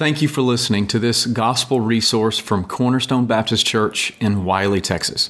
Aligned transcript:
Thank 0.00 0.22
you 0.22 0.28
for 0.28 0.40
listening 0.40 0.86
to 0.86 0.98
this 0.98 1.26
gospel 1.26 1.82
resource 1.82 2.38
from 2.38 2.64
Cornerstone 2.64 3.26
Baptist 3.26 3.66
Church 3.66 4.14
in 4.18 4.46
Wylie, 4.46 4.80
Texas. 4.80 5.28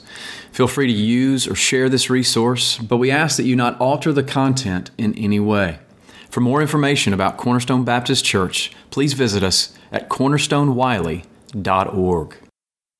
Feel 0.52 0.68
free 0.68 0.86
to 0.86 0.92
use 0.92 1.48
or 1.48 1.56
share 1.56 1.88
this 1.88 2.08
resource, 2.08 2.78
but 2.78 2.98
we 2.98 3.10
ask 3.10 3.36
that 3.36 3.46
you 3.46 3.56
not 3.56 3.76
alter 3.80 4.12
the 4.12 4.22
content 4.22 4.92
in 4.96 5.12
any 5.18 5.40
way. 5.40 5.80
For 6.30 6.38
more 6.38 6.62
information 6.62 7.12
about 7.12 7.36
Cornerstone 7.36 7.84
Baptist 7.84 8.24
Church, 8.24 8.70
please 8.90 9.14
visit 9.14 9.42
us 9.42 9.76
at 9.90 10.08
cornerstonewylie.org. 10.08 12.36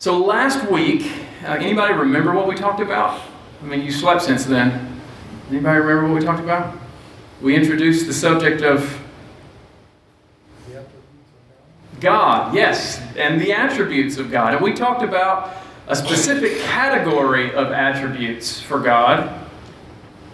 So 0.00 0.18
last 0.18 0.68
week, 0.73 1.09
uh, 1.45 1.52
anybody 1.52 1.95
remember 1.95 2.34
what 2.34 2.48
we 2.48 2.57
talked 2.57 2.80
about? 2.80 3.21
I 3.62 3.66
mean, 3.66 3.82
you 3.82 3.93
slept 3.93 4.23
since 4.23 4.45
then. 4.45 5.00
Anybody 5.48 5.79
remember 5.79 6.09
what 6.09 6.21
we 6.21 6.27
talked 6.27 6.43
about? 6.43 6.77
We 7.41 7.55
introduced 7.55 8.09
the 8.09 8.12
subject 8.12 8.62
of 8.62 8.99
God, 12.00 12.54
yes, 12.54 13.00
and 13.16 13.40
the 13.40 13.52
attributes 13.52 14.16
of 14.16 14.30
God. 14.30 14.54
And 14.54 14.62
we 14.62 14.72
talked 14.72 15.02
about 15.02 15.56
a 15.86 15.96
specific 15.96 16.58
category 16.60 17.52
of 17.52 17.72
attributes 17.72 18.60
for 18.60 18.78
God, 18.78 19.48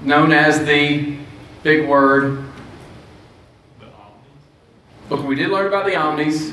known 0.01 0.33
as 0.33 0.65
the 0.65 1.17
big 1.63 1.89
word. 1.89 2.45
Look, 5.11 5.27
we 5.27 5.35
did 5.35 5.51
learn 5.51 5.67
about 5.67 5.87
the 5.87 5.97
omnis. 5.97 6.53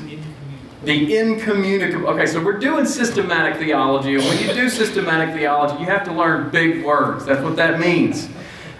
The 0.84 1.16
incommunicable. 1.16 2.08
Okay, 2.08 2.26
so 2.26 2.42
we're 2.44 2.58
doing 2.58 2.84
systematic 2.84 3.58
theology, 3.58 4.16
and 4.16 4.24
when 4.24 4.38
you 4.42 4.52
do 4.52 4.68
systematic 4.68 5.34
theology, 5.34 5.80
you 5.80 5.86
have 5.86 6.04
to 6.04 6.12
learn 6.12 6.50
big 6.50 6.84
words. 6.84 7.24
That's 7.24 7.42
what 7.42 7.56
that 7.56 7.80
means. 7.80 8.28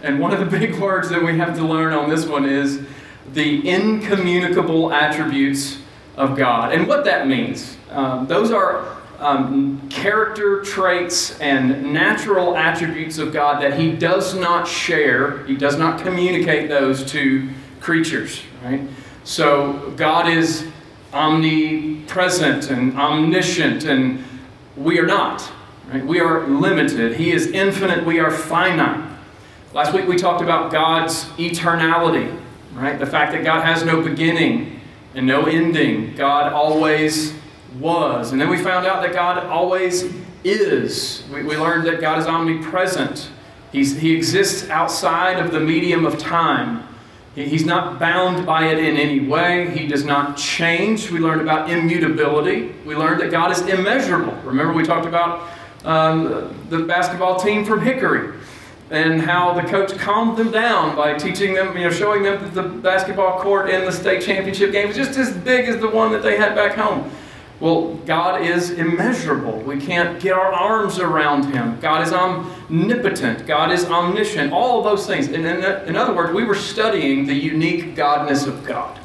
And 0.03 0.21
one 0.21 0.33
of 0.33 0.41
the 0.41 0.59
big 0.59 0.79
words 0.79 1.09
that 1.09 1.23
we 1.23 1.39
have 1.39 1.57
to 1.57 1.63
learn 1.63 1.93
on 1.93 2.11
this 2.11 2.27
one 2.27 2.45
is 2.45 2.83
the 3.33 3.67
incommunicable 3.69 4.93
attributes 4.93 5.79
of 6.17 6.37
God. 6.37 6.73
And 6.73 6.87
what 6.87 7.05
that 7.05 7.27
means, 7.27 7.77
um, 7.91 8.27
those 8.27 8.51
are 8.51 8.97
um, 9.19 9.89
character 9.89 10.63
traits 10.63 11.39
and 11.41 11.93
natural 11.93 12.57
attributes 12.57 13.19
of 13.19 13.33
God 13.33 13.63
that 13.63 13.79
He 13.79 13.93
does 13.93 14.35
not 14.35 14.67
share, 14.67 15.45
He 15.47 15.57
does 15.57 15.77
not 15.77 16.01
communicate 16.01 16.69
those 16.69 17.05
to 17.13 17.49
creatures, 17.81 18.43
right? 18.63 18.83
So 19.25 19.93
God 19.97 20.29
is 20.29 20.67
omnipresent 21.13 22.71
and 22.71 22.99
omniscient, 22.99 23.85
and 23.85 24.23
we 24.77 24.99
are 24.99 25.07
not. 25.07 25.51
Right? 25.93 26.05
We 26.05 26.19
are 26.21 26.47
limited. 26.47 27.17
He 27.17 27.31
is 27.31 27.49
infinite, 27.49 28.05
we 28.05 28.19
are 28.19 28.31
finite. 28.31 29.11
Last 29.73 29.93
week 29.93 30.07
we 30.07 30.17
talked 30.17 30.43
about 30.43 30.73
God's 30.73 31.25
eternality, 31.37 32.41
right? 32.75 32.99
The 32.99 33.07
fact 33.07 33.33
that 33.33 33.45
God 33.45 33.65
has 33.65 33.85
no 33.85 34.01
beginning 34.01 34.74
and 35.15 35.27
no 35.27 35.47
ending. 35.47 36.15
God 36.17 36.53
always 36.53 37.35
was. 37.79 38.33
And 38.33 38.41
then 38.41 38.49
we 38.49 38.59
found 38.59 38.87
out 38.87 39.03
that 39.03 39.13
God 39.13 39.45
always 39.47 40.13
is. 40.45 41.25
We, 41.33 41.43
we 41.43 41.57
learned 41.57 41.87
that 41.87 42.01
God 42.01 42.19
is 42.19 42.27
omnipresent. 42.27 43.31
He's, 43.73 43.99
he 43.99 44.15
exists 44.15 44.69
outside 44.71 45.39
of 45.45 45.51
the 45.51 45.61
medium 45.61 46.05
of 46.05 46.19
time. 46.19 46.87
He, 47.35 47.49
he's 47.49 47.65
not 47.65 47.99
bound 47.99 48.47
by 48.47 48.67
it 48.67 48.79
in 48.79 48.97
any 48.97 49.21
way. 49.21 49.71
He 49.77 49.87
does 49.87 50.05
not 50.05 50.37
change. 50.37 51.11
We 51.11 51.19
learned 51.19 51.41
about 51.41 51.71
immutability. 51.71 52.75
We 52.85 52.95
learned 52.95 53.21
that 53.21 53.31
God 53.31 53.51
is 53.51 53.61
immeasurable. 53.63 54.35
Remember, 54.45 54.73
we 54.73 54.85
talked 54.85 55.07
about 55.07 55.49
um, 55.85 56.55
the 56.71 56.81
basketball 56.81 57.39
team 57.39 57.65
from 57.65 57.81
Hickory 57.81 58.35
and 58.91 59.21
how 59.21 59.55
the 59.55 59.63
coach 59.63 59.97
calmed 59.99 60.37
them 60.37 60.51
down 60.51 60.95
by 60.95 61.15
teaching 61.15 61.55
them, 61.55 61.77
you 61.77 61.85
know, 61.85 61.91
showing 61.91 62.23
them 62.23 62.43
that 62.43 62.55
the 62.55 62.63
basketball 62.63 63.41
court 63.41 63.71
in 63.71 63.85
the 63.85 63.93
state 63.93 64.23
championship 64.23 64.73
game 64.73 64.89
was 64.89 64.97
just 64.97 65.19
as 65.19 65.33
big 65.33 65.69
as 65.69 65.81
the 65.81 65.89
one 65.89 66.13
that 66.13 66.23
they 66.23 66.37
had 66.37 66.55
back 66.55 66.77
home. 66.77 67.11
Well, 67.61 67.95
God 68.05 68.43
is 68.43 68.71
immeasurable. 68.71 69.59
We 69.61 69.81
can't 69.81 70.21
get 70.21 70.33
our 70.33 70.53
arms 70.53 70.99
around 70.99 71.55
Him. 71.55 71.79
God 71.81 72.07
is 72.07 72.13
omnipotent. 72.13 73.47
God 73.47 73.71
is 73.71 73.87
omniscient. 73.87 74.53
All 74.53 74.79
of 74.79 74.85
those 74.85 75.07
things. 75.07 75.29
And 75.29 75.47
in, 75.47 75.65
in 75.89 75.97
other 75.97 76.13
words, 76.13 76.33
we 76.33 76.45
were 76.45 76.57
studying 76.57 77.27
the 77.27 77.35
unique 77.35 77.95
godness 77.95 78.47
of 78.47 78.65
God. 78.65 78.99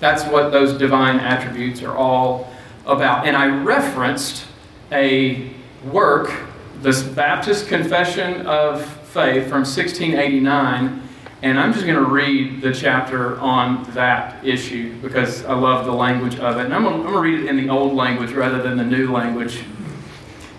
That's 0.00 0.24
what 0.24 0.50
those 0.50 0.78
divine 0.78 1.20
attributes 1.20 1.82
are 1.82 1.94
all 1.94 2.52
about. 2.86 3.26
And 3.26 3.36
I 3.36 3.46
referenced 3.46 4.46
a 4.90 5.50
work 5.84 6.47
this 6.80 7.02
Baptist 7.02 7.66
Confession 7.66 8.46
of 8.46 8.84
Faith 8.84 9.44
from 9.44 9.62
1689, 9.62 11.02
and 11.42 11.58
I'm 11.58 11.72
just 11.72 11.84
going 11.84 11.96
to 11.96 12.08
read 12.08 12.62
the 12.62 12.72
chapter 12.72 13.38
on 13.40 13.82
that 13.94 14.44
issue 14.44 14.94
because 15.00 15.44
I 15.44 15.54
love 15.54 15.86
the 15.86 15.92
language 15.92 16.38
of 16.38 16.58
it. 16.58 16.66
And 16.66 16.74
I'm 16.74 16.84
going, 16.84 17.02
to, 17.02 17.18
read 17.18 17.40
it 17.40 17.46
in 17.46 17.56
the 17.56 17.68
old 17.68 17.94
language 17.94 18.30
rather 18.30 18.62
than 18.62 18.76
the 18.76 18.84
new 18.84 19.10
language. 19.10 19.60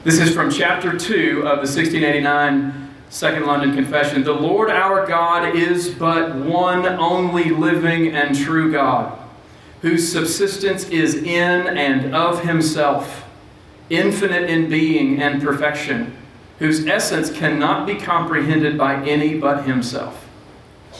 This 0.03 0.19
is 0.19 0.34
from 0.34 0.52
chapter 0.52 0.97
2 0.97 1.40
of 1.40 1.41
the 1.41 1.68
1689 1.68 2.90
Second 3.09 3.46
London 3.46 3.74
Confession. 3.74 4.24
The 4.24 4.34
Lord 4.34 4.69
our 4.69 5.07
God 5.07 5.56
is 5.56 5.90
but 5.90 6.36
one 6.36 6.86
only 6.86 7.50
living 7.50 8.09
and 8.09 8.38
true 8.38 8.72
God, 8.72 9.18
whose 9.81 10.12
subsistence 10.12 10.90
is 10.90 11.16
in 11.16 11.78
and 11.78 12.13
of 12.13 12.44
himself 12.44 13.29
infinite 13.90 14.50
in 14.50 14.70
being 14.70 15.22
and 15.22 15.42
perfection, 15.42 16.16
whose 16.60 16.86
essence 16.86 17.32
cannot 17.32 17.88
be 17.88 17.96
comprehended 17.96 18.78
by 18.78 18.96
any 19.06 19.38
but 19.38 19.66
himself. 19.66 20.28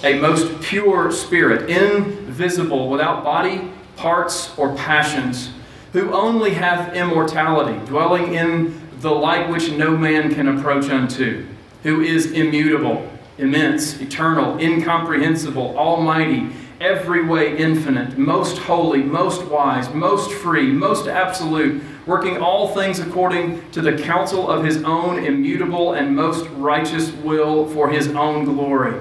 A 0.04 0.20
most 0.20 0.62
pure 0.62 1.12
spirit, 1.12 1.70
invisible, 1.70 2.90
without 2.90 3.24
body, 3.24 3.70
parts, 3.98 4.58
or 4.58 4.74
passions, 4.76 5.52
who 5.94 6.14
only 6.14 6.52
hath 6.52 6.94
immortality, 6.94 7.78
dwelling 7.86 8.34
in 8.34 8.80
the 9.00 9.12
light 9.12 9.50
which 9.50 9.72
no 9.72 9.98
man 9.98 10.34
can 10.34 10.48
approach 10.48 10.90
unto, 10.90 11.46
who 11.84 12.02
is 12.02 12.32
immutable, 12.32 13.10
immense, 13.38 14.00
eternal, 14.00 14.58
incomprehensible, 14.60 15.78
almighty, 15.78 16.50
every 16.80 17.26
way 17.26 17.58
infinite, 17.58 18.18
most 18.18 18.58
holy, 18.58 19.02
most 19.02 19.46
wise, 19.46 19.94
most 19.94 20.32
free, 20.32 20.72
most 20.72 21.08
absolute, 21.08 21.82
working 22.10 22.38
all 22.38 22.74
things 22.74 22.98
according 22.98 23.70
to 23.70 23.82
the 23.82 23.96
counsel 23.96 24.50
of 24.50 24.66
his 24.66 24.84
own 24.84 25.24
immutable 25.24 25.94
and 25.94 26.16
most 26.16 26.48
righteous 26.58 27.12
will 27.12 27.68
for 27.70 27.92
his 27.92 28.08
own 28.10 28.46
glory. 28.46 29.00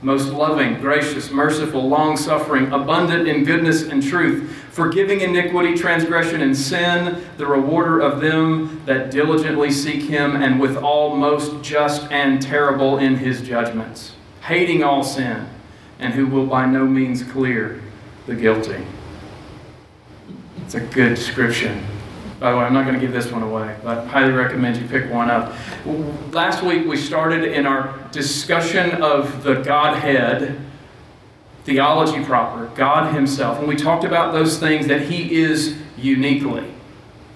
Most 0.00 0.28
loving, 0.28 0.78
gracious, 0.80 1.32
merciful, 1.32 1.88
long 1.88 2.16
suffering, 2.16 2.70
abundant 2.70 3.26
in 3.26 3.42
goodness 3.42 3.82
and 3.82 4.00
truth, 4.00 4.48
forgiving 4.70 5.22
iniquity, 5.22 5.74
transgression, 5.74 6.40
and 6.40 6.56
sin, 6.56 7.24
the 7.36 7.46
rewarder 7.46 7.98
of 7.98 8.20
them 8.20 8.80
that 8.86 9.10
diligently 9.10 9.72
seek 9.72 10.02
him, 10.02 10.36
and 10.36 10.60
withal 10.60 11.16
most 11.16 11.60
just 11.62 12.08
and 12.12 12.40
terrible 12.40 12.98
in 12.98 13.16
his 13.16 13.42
judgments, 13.42 14.12
hating 14.42 14.84
all 14.84 15.02
sin 15.02 15.48
and 15.98 16.14
who 16.14 16.26
will 16.28 16.46
by 16.46 16.66
no 16.66 16.86
means 16.86 17.24
clear 17.24 17.82
the 18.26 18.34
guilty. 18.34 18.84
It's 20.62 20.74
a 20.74 20.80
good 20.80 21.16
description. 21.16 21.84
By 22.38 22.50
the 22.50 22.58
way, 22.58 22.64
I'm 22.64 22.74
not 22.74 22.82
going 22.84 22.94
to 22.94 23.00
give 23.00 23.12
this 23.12 23.32
one 23.32 23.42
away, 23.42 23.76
but 23.82 23.98
I 23.98 24.04
highly 24.04 24.32
recommend 24.32 24.76
you 24.76 24.86
pick 24.86 25.10
one 25.10 25.30
up. 25.30 25.54
Last 26.32 26.62
week 26.62 26.86
we 26.86 26.98
started 26.98 27.44
in 27.44 27.66
our 27.66 27.98
discussion 28.12 29.02
of 29.02 29.42
the 29.42 29.54
Godhead, 29.62 30.60
theology 31.64 32.22
proper, 32.24 32.66
God 32.74 33.14
Himself, 33.14 33.58
and 33.58 33.66
we 33.66 33.74
talked 33.74 34.04
about 34.04 34.34
those 34.34 34.58
things 34.58 34.86
that 34.88 35.02
He 35.02 35.34
is 35.34 35.76
uniquely. 35.96 36.70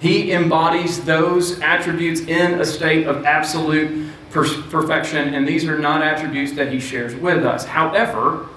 He 0.01 0.33
embodies 0.33 1.03
those 1.03 1.61
attributes 1.61 2.21
in 2.21 2.61
a 2.61 2.65
state 2.65 3.07
of 3.07 3.25
absolute 3.25 4.11
perfection, 4.31 5.33
and 5.35 5.49
these 5.49 5.65
are 5.65 5.79
not 5.79 6.03
attributes 6.03 6.53
that 6.53 6.71
He 6.71 6.79
shares 6.79 7.15
with 7.15 7.47
us. 7.47 7.65
However, 7.65 8.49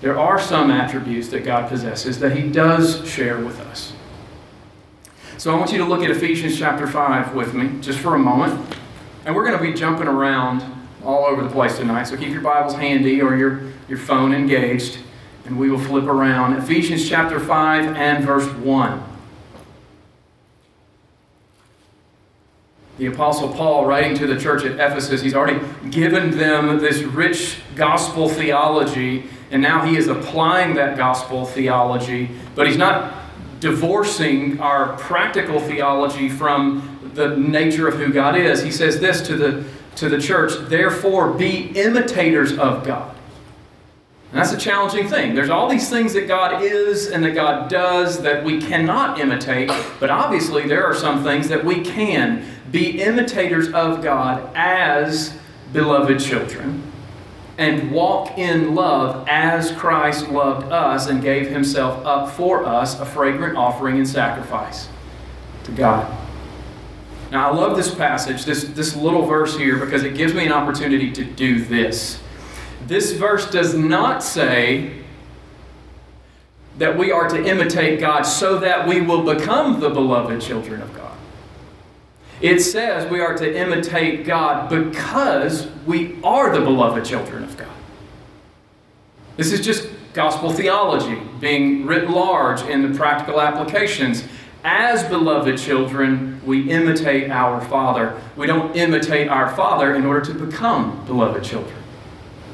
there 0.00 0.18
are 0.18 0.40
some 0.40 0.70
attributes 0.70 1.28
that 1.28 1.44
God 1.44 1.68
possesses 1.68 2.18
that 2.18 2.36
He 2.36 2.48
does 2.48 3.08
share 3.08 3.38
with 3.38 3.60
us. 3.60 3.92
So 5.40 5.50
I 5.54 5.58
want 5.58 5.72
you 5.72 5.78
to 5.78 5.86
look 5.86 6.02
at 6.02 6.10
Ephesians 6.10 6.58
chapter 6.58 6.86
5 6.86 7.34
with 7.34 7.54
me 7.54 7.80
just 7.80 7.98
for 7.98 8.14
a 8.14 8.18
moment. 8.18 8.76
And 9.24 9.34
we're 9.34 9.46
going 9.46 9.56
to 9.56 9.64
be 9.64 9.72
jumping 9.72 10.06
around 10.06 10.62
all 11.02 11.24
over 11.24 11.42
the 11.42 11.48
place 11.48 11.78
tonight. 11.78 12.04
So 12.04 12.18
keep 12.18 12.28
your 12.28 12.42
Bibles 12.42 12.74
handy 12.74 13.22
or 13.22 13.34
your, 13.34 13.62
your 13.88 13.96
phone 13.96 14.34
engaged, 14.34 14.98
and 15.46 15.58
we 15.58 15.70
will 15.70 15.78
flip 15.78 16.04
around. 16.04 16.58
Ephesians 16.58 17.08
chapter 17.08 17.40
5 17.40 17.96
and 17.96 18.22
verse 18.22 18.46
1. 18.52 19.02
the 22.98 23.06
Apostle 23.06 23.48
Paul, 23.48 23.86
writing 23.86 24.14
to 24.18 24.26
the 24.26 24.38
church 24.38 24.62
at 24.66 24.72
Ephesus, 24.72 25.22
he's 25.22 25.32
already 25.32 25.58
given 25.88 26.36
them 26.36 26.80
this 26.80 26.98
rich 26.98 27.56
gospel 27.74 28.28
theology, 28.28 29.24
and 29.50 29.62
now 29.62 29.86
he 29.86 29.96
is 29.96 30.06
applying 30.06 30.74
that 30.74 30.98
gospel 30.98 31.46
theology, 31.46 32.28
but 32.54 32.66
he's 32.66 32.76
not 32.76 33.19
divorcing 33.60 34.58
our 34.60 34.96
practical 34.96 35.60
theology 35.60 36.28
from 36.28 37.12
the 37.14 37.36
nature 37.36 37.86
of 37.86 37.94
who 37.94 38.12
God 38.12 38.36
is. 38.36 38.62
He 38.62 38.70
says 38.70 39.00
this 39.00 39.20
to 39.26 39.36
the, 39.36 39.64
to 39.96 40.08
the 40.08 40.20
church 40.20 40.52
Therefore, 40.68 41.32
be 41.32 41.70
imitators 41.78 42.52
of 42.58 42.84
God 42.84 43.14
And 44.32 44.40
that's 44.40 44.52
a 44.52 44.56
challenging 44.56 45.08
thing. 45.08 45.34
There's 45.34 45.50
all 45.50 45.68
these 45.68 45.90
things 45.90 46.14
that 46.14 46.26
God 46.26 46.62
is 46.62 47.08
and 47.10 47.22
that 47.24 47.34
God 47.34 47.68
does 47.68 48.22
that 48.22 48.44
we 48.44 48.60
cannot 48.60 49.20
imitate, 49.20 49.70
but 49.98 50.10
obviously 50.10 50.66
there 50.66 50.84
are 50.84 50.94
some 50.94 51.22
things 51.22 51.48
that 51.48 51.64
we 51.64 51.82
can 51.82 52.44
be 52.70 53.02
imitators 53.02 53.68
of 53.72 54.02
God 54.02 54.50
as 54.54 55.36
beloved 55.72 56.18
children 56.18 56.89
and 57.60 57.90
walk 57.90 58.38
in 58.38 58.74
love 58.74 59.28
as 59.28 59.70
Christ 59.72 60.30
loved 60.30 60.72
us 60.72 61.08
and 61.08 61.20
gave 61.20 61.50
himself 61.50 62.04
up 62.06 62.30
for 62.30 62.64
us, 62.64 62.98
a 62.98 63.04
fragrant 63.04 63.54
offering 63.54 63.98
and 63.98 64.08
sacrifice 64.08 64.88
to 65.64 65.72
God. 65.72 66.10
Now, 67.30 67.50
I 67.50 67.54
love 67.54 67.76
this 67.76 67.94
passage, 67.94 68.46
this, 68.46 68.64
this 68.64 68.96
little 68.96 69.26
verse 69.26 69.58
here, 69.58 69.76
because 69.76 70.04
it 70.04 70.14
gives 70.16 70.32
me 70.32 70.46
an 70.46 70.52
opportunity 70.52 71.12
to 71.12 71.22
do 71.22 71.62
this. 71.62 72.18
This 72.86 73.12
verse 73.12 73.50
does 73.50 73.74
not 73.74 74.22
say 74.22 75.02
that 76.78 76.96
we 76.96 77.12
are 77.12 77.28
to 77.28 77.44
imitate 77.44 78.00
God 78.00 78.22
so 78.22 78.58
that 78.58 78.88
we 78.88 79.02
will 79.02 79.22
become 79.22 79.80
the 79.80 79.90
beloved 79.90 80.40
children 80.40 80.80
of 80.80 80.94
God. 80.96 81.14
It 82.40 82.60
says 82.60 83.10
we 83.10 83.20
are 83.20 83.36
to 83.36 83.56
imitate 83.56 84.24
God 84.24 84.70
because 84.70 85.68
we 85.86 86.18
are 86.24 86.52
the 86.56 86.64
beloved 86.64 87.04
children 87.04 87.44
of 87.44 87.56
God. 87.56 87.68
This 89.36 89.52
is 89.52 89.60
just 89.60 89.88
gospel 90.14 90.50
theology 90.50 91.20
being 91.38 91.86
writ 91.86 92.08
large 92.08 92.62
in 92.62 92.90
the 92.90 92.96
practical 92.96 93.40
applications. 93.40 94.24
As 94.64 95.04
beloved 95.04 95.58
children, 95.58 96.40
we 96.44 96.70
imitate 96.70 97.30
our 97.30 97.60
Father. 97.62 98.20
We 98.36 98.46
don't 98.46 98.74
imitate 98.74 99.28
our 99.28 99.54
Father 99.54 99.94
in 99.94 100.04
order 100.04 100.20
to 100.32 100.34
become 100.34 101.04
beloved 101.06 101.44
children. 101.44 101.76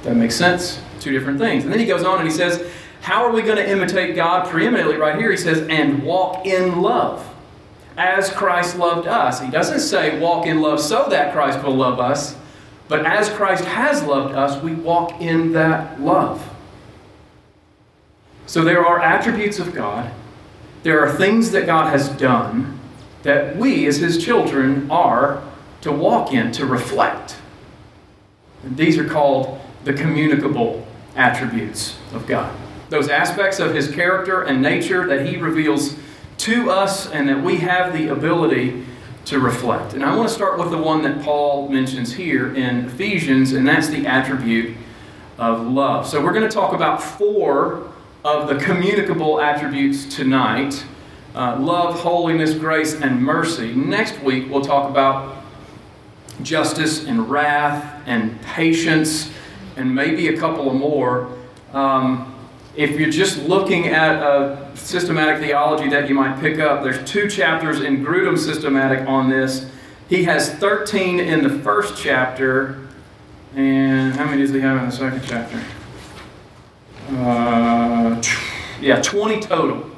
That 0.02 0.16
makes 0.16 0.36
sense? 0.36 0.80
Two 1.00 1.12
different 1.12 1.38
things. 1.38 1.64
And 1.64 1.72
then 1.72 1.80
he 1.80 1.86
goes 1.86 2.04
on 2.04 2.18
and 2.18 2.28
he 2.28 2.34
says, 2.34 2.70
How 3.00 3.24
are 3.24 3.32
we 3.32 3.42
going 3.42 3.56
to 3.56 3.68
imitate 3.68 4.14
God 4.14 4.48
preeminently 4.48 4.96
right 4.96 5.16
here? 5.16 5.30
He 5.30 5.36
says, 5.36 5.66
And 5.68 6.02
walk 6.02 6.46
in 6.46 6.80
love 6.80 7.26
as 7.96 8.30
Christ 8.30 8.76
loved 8.76 9.06
us. 9.06 9.40
He 9.40 9.50
doesn't 9.50 9.80
say 9.80 10.18
walk 10.18 10.46
in 10.46 10.60
love 10.60 10.80
so 10.80 11.08
that 11.08 11.32
Christ 11.32 11.62
will 11.62 11.74
love 11.74 11.98
us, 11.98 12.36
but 12.88 13.04
as 13.06 13.28
Christ 13.30 13.64
has 13.64 14.02
loved 14.02 14.34
us, 14.34 14.62
we 14.62 14.74
walk 14.74 15.20
in 15.20 15.52
that 15.52 16.00
love. 16.00 16.48
So 18.46 18.62
there 18.62 18.86
are 18.86 19.00
attributes 19.00 19.58
of 19.58 19.74
God 19.74 20.12
there 20.86 21.00
are 21.00 21.10
things 21.10 21.50
that 21.50 21.66
God 21.66 21.90
has 21.90 22.08
done 22.10 22.78
that 23.24 23.56
we, 23.56 23.88
as 23.88 23.96
His 23.96 24.24
children, 24.24 24.88
are 24.88 25.42
to 25.80 25.90
walk 25.90 26.32
in, 26.32 26.52
to 26.52 26.64
reflect. 26.64 27.34
And 28.62 28.76
these 28.76 28.96
are 28.96 29.04
called 29.04 29.60
the 29.82 29.92
communicable 29.92 30.86
attributes 31.16 31.98
of 32.12 32.28
God. 32.28 32.56
Those 32.88 33.08
aspects 33.08 33.58
of 33.58 33.74
His 33.74 33.90
character 33.90 34.42
and 34.42 34.62
nature 34.62 35.08
that 35.08 35.26
He 35.26 35.38
reveals 35.38 35.96
to 36.46 36.70
us 36.70 37.10
and 37.10 37.28
that 37.28 37.42
we 37.42 37.56
have 37.56 37.92
the 37.92 38.06
ability 38.06 38.84
to 39.24 39.40
reflect. 39.40 39.94
And 39.94 40.04
I 40.04 40.14
want 40.14 40.28
to 40.28 40.34
start 40.34 40.60
with 40.60 40.70
the 40.70 40.78
one 40.78 41.02
that 41.02 41.20
Paul 41.22 41.68
mentions 41.68 42.12
here 42.12 42.54
in 42.54 42.84
Ephesians, 42.84 43.52
and 43.52 43.66
that's 43.66 43.88
the 43.88 44.06
attribute 44.06 44.76
of 45.38 45.66
love. 45.66 46.06
So 46.06 46.22
we're 46.22 46.32
going 46.32 46.48
to 46.48 46.54
talk 46.54 46.72
about 46.72 47.02
four 47.02 47.92
of 48.24 48.48
the 48.48 48.54
communicable 48.64 49.40
attributes 49.40 50.14
tonight 50.14 50.84
uh, 51.34 51.58
love, 51.58 52.00
holiness, 52.00 52.54
grace, 52.54 52.94
and 52.94 53.20
mercy. 53.22 53.74
Next 53.74 54.18
week, 54.22 54.48
we'll 54.48 54.64
talk 54.64 54.88
about 54.88 55.44
justice 56.42 57.04
and 57.04 57.28
wrath 57.28 58.02
and 58.06 58.40
patience 58.40 59.30
and 59.76 59.94
maybe 59.94 60.28
a 60.28 60.38
couple 60.38 60.70
of 60.70 60.76
more. 60.76 61.36
Um, 61.74 62.34
if 62.74 62.98
you're 62.98 63.10
just 63.10 63.38
looking 63.42 63.88
at 63.88 64.22
a 64.22 64.65
systematic 64.86 65.42
theology 65.42 65.88
that 65.90 66.08
you 66.08 66.14
might 66.14 66.38
pick 66.40 66.60
up, 66.60 66.84
there's 66.84 67.02
two 67.10 67.28
chapters 67.28 67.80
in 67.80 68.04
Grudem's 68.04 68.44
systematic 68.44 69.06
on 69.08 69.28
this. 69.28 69.68
He 70.08 70.22
has 70.24 70.54
13 70.54 71.18
in 71.18 71.42
the 71.42 71.50
first 71.50 72.00
chapter, 72.00 72.86
and 73.56 74.14
how 74.14 74.26
many 74.26 74.42
does 74.42 74.52
he 74.52 74.60
have 74.60 74.78
in 74.78 74.86
the 74.86 74.92
second 74.92 75.22
chapter? 75.26 75.60
Uh, 77.10 78.22
yeah, 78.80 79.02
20 79.02 79.40
total. 79.40 79.90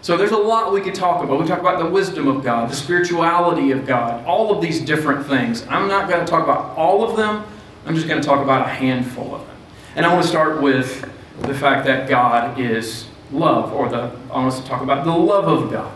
So 0.00 0.16
there's 0.16 0.30
a 0.30 0.38
lot 0.38 0.72
we 0.72 0.80
could 0.80 0.94
talk 0.94 1.22
about. 1.22 1.38
We 1.38 1.46
talk 1.46 1.60
about 1.60 1.78
the 1.78 1.90
wisdom 1.90 2.26
of 2.26 2.42
God, 2.42 2.70
the 2.70 2.76
spirituality 2.76 3.72
of 3.72 3.86
God, 3.86 4.24
all 4.24 4.54
of 4.54 4.62
these 4.62 4.80
different 4.80 5.26
things. 5.26 5.66
I'm 5.68 5.86
not 5.86 6.08
going 6.08 6.24
to 6.24 6.30
talk 6.30 6.44
about 6.44 6.76
all 6.78 7.04
of 7.04 7.16
them. 7.16 7.44
I'm 7.84 7.94
just 7.94 8.08
going 8.08 8.22
to 8.22 8.26
talk 8.26 8.42
about 8.42 8.66
a 8.66 8.70
handful 8.70 9.34
of 9.34 9.46
them. 9.46 9.56
And 9.96 10.06
I 10.06 10.12
want 10.12 10.22
to 10.22 10.28
start 10.28 10.62
with 10.62 11.10
the 11.42 11.54
fact 11.54 11.86
that 11.86 12.08
God 12.08 12.58
is 12.58 13.06
love, 13.34 13.72
or 13.72 13.88
the 13.88 14.12
I 14.30 14.38
want 14.38 14.54
to 14.54 14.64
talk 14.64 14.82
about 14.82 15.04
the 15.04 15.12
love 15.12 15.48
of 15.48 15.70
God. 15.70 15.92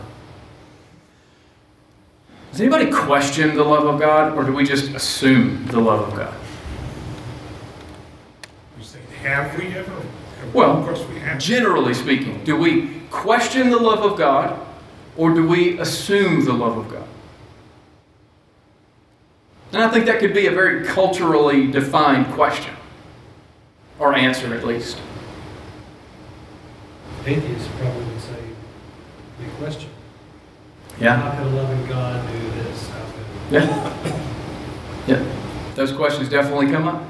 Does 2.51 2.61
anybody 2.61 2.91
question 2.91 3.55
the 3.55 3.63
love 3.63 3.85
of 3.85 3.99
God, 3.99 4.37
or 4.37 4.43
do 4.43 4.53
we 4.53 4.63
just 4.63 4.91
assume 4.91 5.65
the 5.67 5.79
love 5.79 6.09
of 6.09 6.15
God? 6.17 6.33
You 8.77 8.83
say, 8.83 8.99
have 9.21 9.57
we 9.57 9.67
ever? 9.75 9.91
Well, 10.53 10.77
of 10.77 10.85
course 10.85 11.05
we 11.07 11.19
have. 11.19 11.39
Generally 11.39 11.93
speaking, 11.93 12.43
do 12.43 12.55
we 12.55 12.99
question 13.11 13.69
the 13.69 13.79
love 13.79 14.03
of 14.03 14.17
God 14.17 14.59
or 15.15 15.33
do 15.33 15.45
we 15.45 15.77
assume 15.79 16.45
the 16.45 16.53
love 16.53 16.77
of 16.77 16.89
God? 16.89 17.07
And 19.73 19.83
I 19.83 19.89
think 19.89 20.05
that 20.05 20.19
could 20.19 20.33
be 20.33 20.47
a 20.47 20.51
very 20.51 20.85
culturally 20.85 21.69
defined 21.69 22.33
question, 22.33 22.73
or 23.99 24.15
answer 24.15 24.55
at 24.55 24.65
least. 24.65 24.99
Atheists 27.25 27.67
probably 27.79 28.05
would 28.05 28.21
say, 28.21 28.41
big 29.39 29.51
question. 29.57 29.89
Yeah. 30.99 31.15
How 31.17 31.37
could 31.37 31.47
a 31.47 31.55
loving 31.55 31.85
God 31.87 32.31
do 32.31 32.39
this? 32.51 32.89
How 32.89 33.05
could... 33.05 33.53
Yeah. 33.53 34.15
Yeah. 35.07 35.35
Those 35.75 35.91
questions 35.91 36.29
definitely 36.29 36.71
come 36.71 36.87
up 36.87 37.03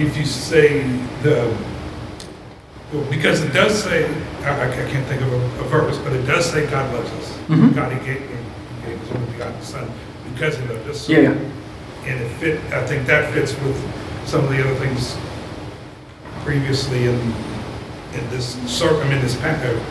if 0.00 0.16
you 0.16 0.24
say 0.24 0.82
the, 1.22 1.56
well, 2.92 3.04
because 3.10 3.42
it 3.42 3.52
does 3.52 3.82
say, 3.82 4.06
I, 4.42 4.70
I 4.70 4.90
can't 4.90 5.06
think 5.06 5.20
of 5.22 5.32
a, 5.32 5.36
a, 5.36 5.68
verse, 5.68 5.98
but 5.98 6.12
it 6.12 6.26
does 6.26 6.50
say 6.50 6.68
God 6.70 6.92
loves 6.94 7.10
us. 7.12 7.32
Mm-hmm. 7.48 7.74
God, 7.74 7.92
he 7.92 7.98
gave, 8.06 8.20
he 8.20 8.86
gave 8.86 9.00
his 9.00 9.10
only 9.12 9.32
begotten 9.32 9.62
son 9.62 9.90
because 10.32 10.56
he 10.56 10.66
loved 10.66 10.88
us. 10.88 11.00
So, 11.02 11.12
yeah. 11.12 11.30
And 12.04 12.20
it 12.20 12.28
fit, 12.38 12.60
I 12.72 12.86
think 12.86 13.06
that 13.06 13.32
fits 13.34 13.52
with 13.60 13.76
some 14.26 14.44
of 14.44 14.50
the 14.50 14.62
other 14.64 14.74
things 14.76 15.16
previously 16.50 17.06
in, 17.06 17.14
in 18.12 18.30
this 18.30 18.56
circle, 18.68 19.02
in 19.02 19.20
this, 19.20 19.40
uh, 19.40 19.84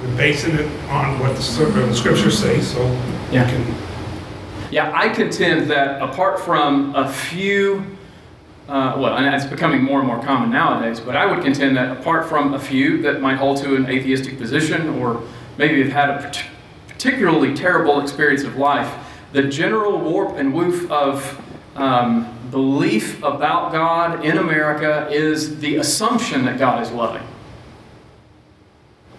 we're 0.00 0.16
basing 0.16 0.54
it 0.54 0.70
on 0.90 1.18
what 1.18 1.30
the, 1.30 1.42
the 1.88 1.92
scriptures 1.92 2.38
say, 2.38 2.60
so 2.60 2.80
yeah. 3.32 3.50
can. 3.50 3.74
Yeah, 4.70 4.92
I 4.94 5.08
contend 5.08 5.68
that 5.72 6.00
apart 6.00 6.38
from 6.38 6.94
a 6.94 7.10
few 7.10 7.84
uh, 8.68 8.94
well, 8.96 9.16
and 9.16 9.34
it's 9.34 9.44
becoming 9.44 9.82
more 9.82 9.98
and 9.98 10.06
more 10.06 10.22
common 10.22 10.50
nowadays, 10.50 11.00
but 11.00 11.16
I 11.16 11.26
would 11.26 11.42
contend 11.42 11.76
that 11.76 11.96
apart 11.98 12.28
from 12.28 12.54
a 12.54 12.58
few 12.60 13.02
that 13.02 13.20
might 13.20 13.38
hold 13.38 13.56
to 13.62 13.74
an 13.74 13.90
atheistic 13.90 14.38
position 14.38 15.00
or 15.00 15.20
maybe 15.58 15.82
have 15.82 15.92
had 15.92 16.10
a 16.10 16.32
particularly 16.86 17.54
terrible 17.54 18.00
experience 18.00 18.44
of 18.44 18.56
life, 18.56 18.94
the 19.32 19.42
general 19.42 19.98
warp 19.98 20.36
and 20.36 20.54
woof 20.54 20.88
of 20.92 21.42
um, 21.74 22.35
belief 22.50 23.18
about 23.22 23.72
God 23.72 24.24
in 24.24 24.38
America 24.38 25.08
is 25.10 25.58
the 25.60 25.76
assumption 25.76 26.44
that 26.44 26.58
God 26.58 26.82
is 26.82 26.90
loving. 26.90 27.26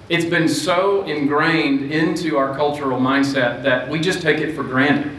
It's 0.09 0.25
been 0.25 0.47
so 0.47 1.03
ingrained 1.03 1.91
into 1.91 2.37
our 2.37 2.55
cultural 2.55 2.99
mindset 2.99 3.63
that 3.63 3.89
we 3.89 3.99
just 3.99 4.21
take 4.21 4.39
it 4.39 4.55
for 4.55 4.63
granted. 4.63 5.11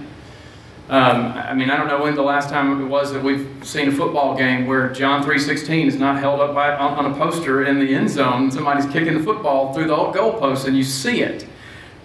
Um, 0.89 1.33
I 1.33 1.53
mean, 1.53 1.69
I 1.69 1.77
don't 1.77 1.89
know 1.89 2.03
when 2.03 2.15
the 2.15 2.23
last 2.23 2.49
time 2.49 2.81
it 2.81 2.87
was 2.87 3.13
that 3.13 3.23
we've 3.23 3.47
seen 3.63 3.89
a 3.89 3.93
football 3.93 4.35
game 4.35 4.67
where 4.67 4.89
John 4.89 5.23
3.16 5.23 5.87
is 5.87 5.97
not 5.97 6.19
held 6.19 6.41
up 6.41 6.55
by, 6.55 6.75
on, 6.75 7.05
on, 7.05 7.13
a 7.13 7.15
poster 7.15 7.65
in 7.65 7.79
the 7.79 7.95
end 7.95 8.09
zone. 8.09 8.51
Somebody's 8.51 8.87
kicking 8.87 9.19
the 9.19 9.23
football 9.23 9.75
through 9.75 9.89
the 9.89 9.95
goalpost 9.95 10.67
and 10.67 10.75
you 10.75 10.83
see 10.83 11.21
it, 11.21 11.47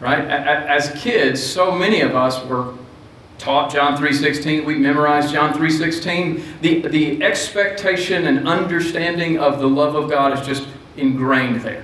right? 0.01 0.19
As 0.19 0.91
kids, 1.01 1.41
so 1.41 1.71
many 1.71 2.01
of 2.01 2.13
us 2.13 2.43
were 2.45 2.73
taught 3.43 3.69
John 3.69 3.97
3.16. 3.97 4.63
We 4.63 4.75
memorized 4.75 5.33
John 5.33 5.53
3.16. 5.53 6.61
The, 6.61 6.87
the 6.87 7.21
expectation 7.21 8.25
and 8.25 8.47
understanding 8.47 9.37
of 9.37 9.59
the 9.59 9.67
love 9.67 9.95
of 9.95 10.09
God 10.09 10.39
is 10.39 10.47
just 10.47 10.65
ingrained 10.95 11.59
there. 11.59 11.83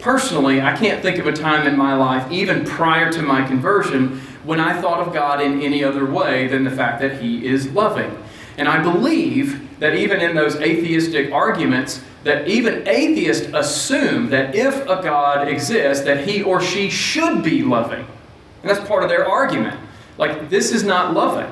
Personally, 0.00 0.60
I 0.60 0.76
can't 0.76 1.00
think 1.00 1.18
of 1.18 1.28
a 1.28 1.32
time 1.32 1.68
in 1.68 1.76
my 1.76 1.94
life, 1.94 2.28
even 2.32 2.64
prior 2.64 3.12
to 3.12 3.22
my 3.22 3.46
conversion, 3.46 4.18
when 4.42 4.58
I 4.58 4.80
thought 4.80 5.06
of 5.06 5.14
God 5.14 5.40
in 5.40 5.62
any 5.62 5.84
other 5.84 6.04
way 6.04 6.48
than 6.48 6.64
the 6.64 6.70
fact 6.72 7.00
that 7.00 7.22
He 7.22 7.46
is 7.46 7.70
loving. 7.70 8.18
And 8.58 8.66
I 8.66 8.82
believe 8.82 9.78
that 9.78 9.94
even 9.94 10.20
in 10.20 10.34
those 10.34 10.56
atheistic 10.56 11.30
arguments, 11.32 12.02
that 12.24 12.48
even 12.48 12.86
atheists 12.88 13.46
assume 13.54 14.30
that 14.30 14.56
if 14.56 14.74
a 14.86 15.00
God 15.00 15.46
exists, 15.46 16.04
that 16.04 16.26
he 16.26 16.42
or 16.42 16.60
she 16.60 16.90
should 16.90 17.42
be 17.42 17.62
loving. 17.62 18.04
And 18.62 18.70
that's 18.70 18.86
part 18.86 19.02
of 19.02 19.08
their 19.08 19.28
argument. 19.28 19.78
Like, 20.18 20.50
this 20.50 20.72
is 20.72 20.84
not 20.84 21.14
loving. 21.14 21.50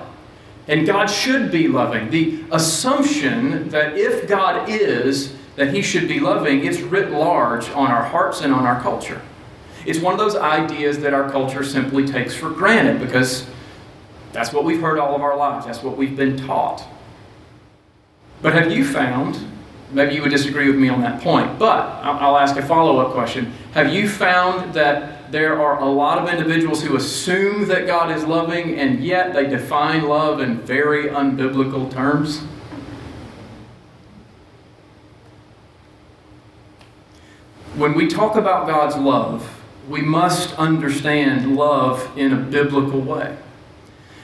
And 0.69 0.87
God 0.87 1.07
should 1.07 1.51
be 1.51 1.69
loving. 1.69 2.11
The 2.11 2.45
assumption 2.53 3.69
that 3.71 3.97
if 3.97 4.29
God 4.29 4.69
is, 4.69 5.35
that 5.57 5.75
He 5.75 5.83
should 5.83 6.07
be 6.07 6.21
loving, 6.21 6.65
it's 6.65 6.81
writ 6.81 7.11
large 7.11 7.69
on 7.71 7.91
our 7.91 8.05
hearts 8.05 8.41
and 8.41 8.53
on 8.53 8.67
our 8.67 8.81
culture. 8.81 9.21
It's 9.87 9.99
one 9.99 10.13
of 10.13 10.19
those 10.19 10.37
ideas 10.37 10.99
that 11.01 11.15
our 11.15 11.31
culture 11.31 11.65
simply 11.65 12.07
takes 12.07 12.35
for 12.35 12.51
granted 12.51 13.01
because 13.01 13.47
that's 14.33 14.53
what 14.53 14.65
we've 14.65 14.81
heard 14.81 14.99
all 14.99 15.15
of 15.15 15.23
our 15.23 15.37
lives, 15.37 15.67
that's 15.67 15.83
what 15.83 15.97
we've 15.97 16.17
been 16.17 16.37
taught. 16.37 16.87
But 18.43 18.55
have 18.55 18.71
you 18.71 18.85
found, 18.85 19.39
maybe 19.91 20.15
you 20.15 20.23
would 20.23 20.31
disagree 20.31 20.69
with 20.69 20.79
me 20.79 20.89
on 20.89 21.01
that 21.03 21.21
point, 21.21 21.59
but 21.59 21.87
I'll 22.03 22.37
ask 22.37 22.57
a 22.57 22.63
follow 22.63 22.99
up 22.99 23.13
question. 23.13 23.53
Have 23.73 23.93
you 23.93 24.09
found 24.09 24.73
that 24.75 25.20
there 25.31 25.61
are 25.61 25.79
a 25.81 25.87
lot 25.87 26.19
of 26.19 26.29
individuals 26.29 26.83
who 26.83 26.97
assume 26.97 27.69
that 27.69 27.87
God 27.87 28.11
is 28.11 28.25
loving 28.25 28.79
and 28.79 29.05
yet 29.05 29.33
they 29.33 29.47
define 29.47 30.09
love 30.09 30.41
in 30.41 30.59
very 30.59 31.09
unbiblical 31.09 31.91
terms? 31.91 32.41
When 37.77 37.95
we 37.95 38.09
talk 38.09 38.37
about 38.37 38.67
God's 38.67 38.97
love, 38.97 39.61
we 39.89 40.03
must 40.03 40.55
understand 40.59 41.57
love 41.57 42.11
in 42.17 42.33
a 42.33 42.37
biblical 42.37 43.01
way. 43.01 43.37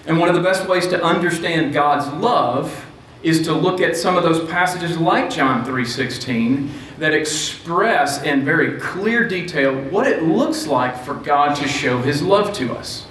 And 0.06 0.18
one 0.18 0.28
of 0.28 0.34
the 0.34 0.42
best 0.42 0.68
ways 0.68 0.86
to 0.88 1.02
understand 1.02 1.72
God's 1.72 2.06
love 2.22 2.84
is 3.22 3.42
to 3.42 3.52
look 3.52 3.80
at 3.80 3.96
some 3.96 4.16
of 4.16 4.22
those 4.22 4.48
passages 4.48 4.98
like 4.98 5.30
John 5.30 5.64
3:16 5.64 6.70
that 6.98 7.12
express 7.12 8.22
in 8.22 8.44
very 8.44 8.80
clear 8.80 9.28
detail 9.28 9.74
what 9.90 10.06
it 10.06 10.22
looks 10.22 10.66
like 10.66 10.96
for 10.96 11.14
God 11.14 11.54
to 11.56 11.68
show 11.68 12.00
his 12.00 12.22
love 12.22 12.52
to 12.54 12.74
us. 12.74 13.06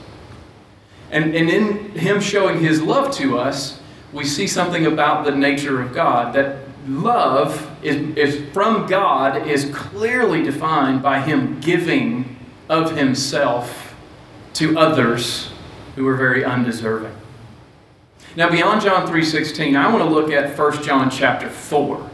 And, 1.12 1.36
and 1.36 1.50
in 1.50 1.92
him 1.92 2.20
showing 2.20 2.60
his 2.60 2.82
love 2.82 3.13
to 3.15 3.38
us, 3.38 3.80
we 4.12 4.25
see 4.25 4.48
something 4.48 4.86
about 4.86 5.25
the 5.25 5.32
nature 5.32 5.82
of 5.82 5.94
God 5.94 6.34
that 6.36 6.60
love 6.88 7.70
is, 7.84 8.15
is 8.15 8.54
from 8.54 8.88
God 8.88 9.48
is 9.48 9.72
clearly 9.74 10.44
defined 10.44 11.01
by 11.01 11.22
him 11.22 11.60
giving 11.60 12.38
of 12.70 12.96
himself 12.96 13.96
to 14.54 14.77
others 14.77 15.51
who 15.96 16.08
are 16.08 16.15
very 16.15 16.44
undeserving. 16.44 17.15
Now, 18.36 18.50
beyond 18.50 18.82
John 18.82 19.08
3.16, 19.08 19.77
I 19.77 19.92
want 19.92 20.04
to 20.04 20.10
look 20.10 20.32
at 20.32 20.58
1 20.58 20.84
John 20.84 21.10
chapter 21.10 21.50
4. 21.50 22.10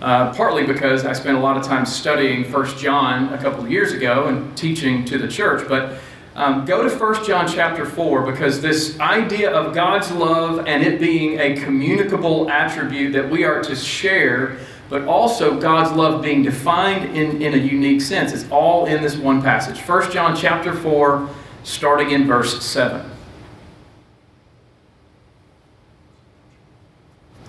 Uh, 0.00 0.34
partly 0.34 0.66
because 0.66 1.06
I 1.06 1.12
spent 1.12 1.36
a 1.36 1.40
lot 1.40 1.56
of 1.56 1.64
time 1.64 1.86
studying 1.86 2.50
1 2.50 2.78
John 2.78 3.32
a 3.32 3.38
couple 3.38 3.64
of 3.64 3.70
years 3.70 3.92
ago 3.92 4.26
and 4.26 4.54
teaching 4.56 5.04
to 5.06 5.18
the 5.18 5.28
church. 5.28 5.66
But 5.66 5.98
um, 6.34 6.64
go 6.64 6.86
to 6.86 6.94
1 6.94 7.24
John 7.24 7.46
chapter 7.46 7.86
4 7.86 8.30
because 8.30 8.60
this 8.60 8.98
idea 8.98 9.50
of 9.52 9.72
God's 9.72 10.10
love 10.10 10.66
and 10.66 10.82
it 10.82 10.98
being 10.98 11.38
a 11.38 11.54
communicable 11.56 12.50
attribute 12.50 13.12
that 13.12 13.30
we 13.30 13.44
are 13.44 13.62
to 13.62 13.76
share, 13.76 14.58
but 14.88 15.04
also 15.06 15.60
God's 15.60 15.96
love 15.96 16.22
being 16.22 16.42
defined 16.42 17.16
in, 17.16 17.40
in 17.40 17.54
a 17.54 17.56
unique 17.56 18.02
sense. 18.02 18.32
It's 18.32 18.50
all 18.50 18.86
in 18.86 19.00
this 19.00 19.16
one 19.16 19.42
passage. 19.42 19.80
1 19.80 20.10
John 20.10 20.36
chapter 20.36 20.74
4, 20.74 21.28
starting 21.62 22.10
in 22.10 22.26
verse 22.26 22.62
7. 22.64 23.13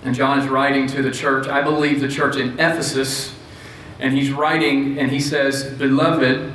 And 0.06 0.14
John 0.14 0.40
is 0.40 0.48
writing 0.48 0.86
to 0.90 1.02
the 1.02 1.10
church, 1.10 1.48
I 1.48 1.64
believe 1.64 2.00
the 2.00 2.08
church 2.08 2.36
in 2.36 2.54
Ephesus, 2.54 3.34
and 4.00 4.14
he's 4.14 4.32
writing 4.32 5.00
and 5.00 5.12
he 5.12 5.20
says, 5.20 5.64
Beloved, 5.64 6.54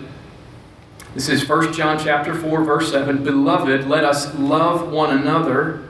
this 1.14 1.28
is 1.28 1.48
1 1.48 1.72
John 1.72 1.98
chapter 1.98 2.32
4, 2.32 2.62
verse 2.62 2.92
7, 2.92 3.24
Beloved, 3.24 3.88
let 3.88 4.04
us 4.04 4.32
love 4.36 4.92
one 4.92 5.18
another. 5.18 5.82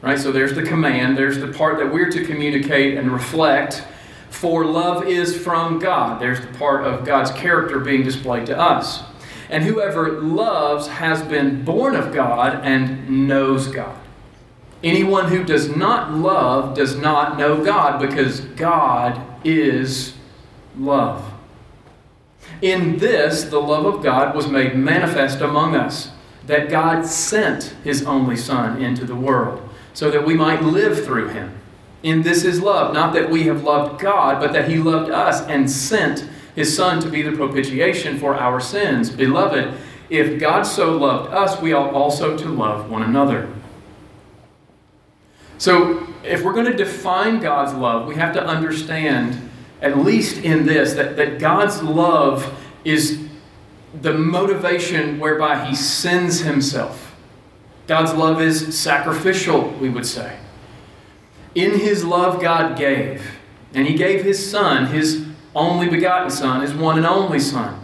Right? 0.00 0.18
So 0.18 0.32
there's 0.32 0.54
the 0.54 0.62
command, 0.62 1.18
there's 1.18 1.38
the 1.38 1.48
part 1.48 1.76
that 1.78 1.92
we're 1.92 2.10
to 2.10 2.24
communicate 2.24 2.96
and 2.96 3.12
reflect. 3.12 3.84
For 4.30 4.64
love 4.64 5.06
is 5.06 5.38
from 5.38 5.78
God. 5.78 6.20
There's 6.20 6.40
the 6.40 6.58
part 6.58 6.86
of 6.86 7.04
God's 7.04 7.30
character 7.32 7.78
being 7.78 8.04
displayed 8.04 8.46
to 8.46 8.58
us. 8.58 9.02
And 9.50 9.64
whoever 9.64 10.20
loves 10.22 10.88
has 10.88 11.22
been 11.22 11.62
born 11.62 11.94
of 11.94 12.14
God 12.14 12.64
and 12.64 13.28
knows 13.28 13.68
God. 13.68 13.98
Anyone 14.82 15.28
who 15.28 15.42
does 15.42 15.74
not 15.74 16.12
love 16.12 16.74
does 16.74 16.96
not 16.96 17.38
know 17.38 17.64
God 17.64 18.00
because 18.00 18.40
God 18.40 19.20
is 19.44 20.14
love. 20.78 21.32
In 22.62 22.98
this, 22.98 23.44
the 23.44 23.60
love 23.60 23.86
of 23.86 24.02
God 24.02 24.34
was 24.34 24.48
made 24.48 24.76
manifest 24.76 25.40
among 25.40 25.74
us, 25.74 26.10
that 26.46 26.68
God 26.70 27.04
sent 27.06 27.74
his 27.84 28.04
only 28.04 28.36
Son 28.36 28.82
into 28.82 29.04
the 29.04 29.14
world, 29.14 29.68
so 29.94 30.10
that 30.10 30.26
we 30.26 30.34
might 30.34 30.62
live 30.62 31.04
through 31.04 31.28
him. 31.28 31.58
In 32.02 32.22
this 32.22 32.44
is 32.44 32.60
love, 32.60 32.94
not 32.94 33.14
that 33.14 33.30
we 33.30 33.44
have 33.44 33.64
loved 33.64 34.00
God, 34.00 34.40
but 34.40 34.52
that 34.52 34.68
he 34.68 34.76
loved 34.76 35.10
us 35.10 35.42
and 35.42 35.70
sent 35.70 36.28
his 36.54 36.74
Son 36.74 37.00
to 37.00 37.08
be 37.08 37.22
the 37.22 37.32
propitiation 37.32 38.18
for 38.18 38.34
our 38.34 38.60
sins. 38.60 39.10
Beloved, 39.10 39.74
if 40.08 40.38
God 40.38 40.62
so 40.62 40.96
loved 40.96 41.32
us, 41.32 41.60
we 41.60 41.72
ought 41.72 41.92
also 41.92 42.36
to 42.38 42.48
love 42.48 42.90
one 42.90 43.02
another. 43.02 43.52
So, 45.58 46.06
if 46.22 46.42
we're 46.42 46.52
going 46.52 46.70
to 46.70 46.76
define 46.76 47.40
God's 47.40 47.72
love, 47.72 48.06
we 48.06 48.16
have 48.16 48.34
to 48.34 48.44
understand, 48.44 49.50
at 49.80 49.98
least 49.98 50.44
in 50.44 50.66
this, 50.66 50.94
that, 50.94 51.16
that 51.16 51.38
God's 51.38 51.82
love 51.82 52.52
is 52.84 53.26
the 54.02 54.12
motivation 54.12 55.18
whereby 55.18 55.64
He 55.66 55.74
sends 55.74 56.40
Himself. 56.40 57.16
God's 57.86 58.12
love 58.12 58.40
is 58.40 58.78
sacrificial, 58.78 59.70
we 59.80 59.88
would 59.88 60.06
say. 60.06 60.38
In 61.54 61.78
His 61.78 62.04
love, 62.04 62.40
God 62.40 62.76
gave. 62.76 63.24
And 63.72 63.86
He 63.86 63.94
gave 63.94 64.24
His 64.24 64.50
Son, 64.50 64.86
His 64.86 65.26
only 65.54 65.88
begotten 65.88 66.30
Son, 66.30 66.60
His 66.60 66.74
one 66.74 66.98
and 66.98 67.06
only 67.06 67.40
Son, 67.40 67.80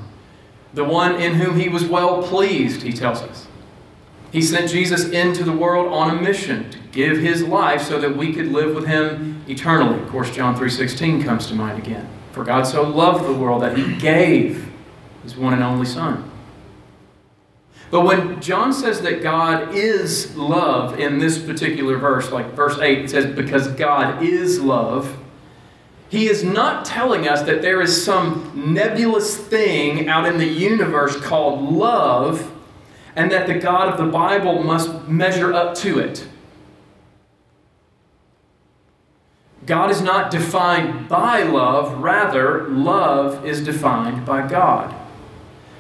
the 0.75 0.85
one 0.85 1.15
in 1.15 1.35
whom 1.35 1.59
He 1.59 1.69
was 1.69 1.85
well 1.85 2.23
pleased, 2.23 2.83
He 2.83 2.93
tells 2.93 3.23
us. 3.23 3.47
He 4.31 4.43
sent 4.43 4.71
Jesus 4.71 5.09
into 5.11 5.45
the 5.45 5.53
world 5.53 5.93
on 5.93 6.17
a 6.17 6.21
mission 6.21 6.71
to 6.71 6.79
give 6.93 7.19
his 7.19 7.43
life 7.43 7.83
so 7.83 7.99
that 7.99 8.17
we 8.17 8.33
could 8.33 8.53
live 8.53 8.75
with 8.75 8.87
him 8.87 9.43
eternally. 9.49 10.01
Of 10.01 10.09
course, 10.09 10.31
John 10.31 10.55
3:16 10.55 11.25
comes 11.25 11.47
to 11.49 11.55
mind 11.55 11.79
again. 11.79 12.07
For 12.33 12.45
God 12.45 12.67
so 12.67 12.83
loved 12.83 13.27
the 13.27 13.33
world 13.33 13.63
that 13.63 13.77
he 13.77 13.97
gave 13.97 14.71
his 15.23 15.37
one 15.37 15.53
and 15.53 15.63
only 15.63 15.87
son. 15.87 16.31
But 17.91 18.07
when 18.07 18.41
John 18.41 18.73
says 18.73 19.03
that 19.03 19.23
God 19.23 19.75
is 19.75 20.35
love 20.35 20.99
in 20.99 21.19
this 21.19 21.39
particular 21.39 21.99
verse, 21.99 22.33
like 22.33 22.55
verse 22.55 22.79
8, 22.79 23.01
it 23.01 23.11
says, 23.11 23.27
because 23.37 23.69
God 23.69 24.23
is 24.23 24.63
love, 24.63 25.19
he 26.09 26.27
is 26.27 26.43
not 26.43 26.87
telling 26.87 27.29
us 27.29 27.43
that 27.43 27.61
there 27.61 27.83
is 27.83 28.03
some 28.03 28.51
nebulous 28.55 29.37
thing 29.37 30.09
out 30.09 30.27
in 30.27 30.39
the 30.39 30.47
universe 30.47 31.21
called 31.21 31.71
love 31.71 32.51
and 33.15 33.31
that 33.31 33.47
the 33.47 33.55
God 33.59 33.89
of 33.89 33.99
the 33.99 34.11
Bible 34.11 34.63
must 34.63 35.07
measure 35.07 35.53
up 35.53 35.75
to 35.77 35.99
it. 35.99 36.27
God 39.67 39.91
is 39.91 40.03
not 40.03 40.31
defined 40.31 41.09
by 41.09 41.45
love, 41.45 42.01
rather, 42.01 42.69
love 42.69 43.47
is 43.47 43.65
defined 43.65 44.27
by 44.27 44.47
God. 44.47 44.93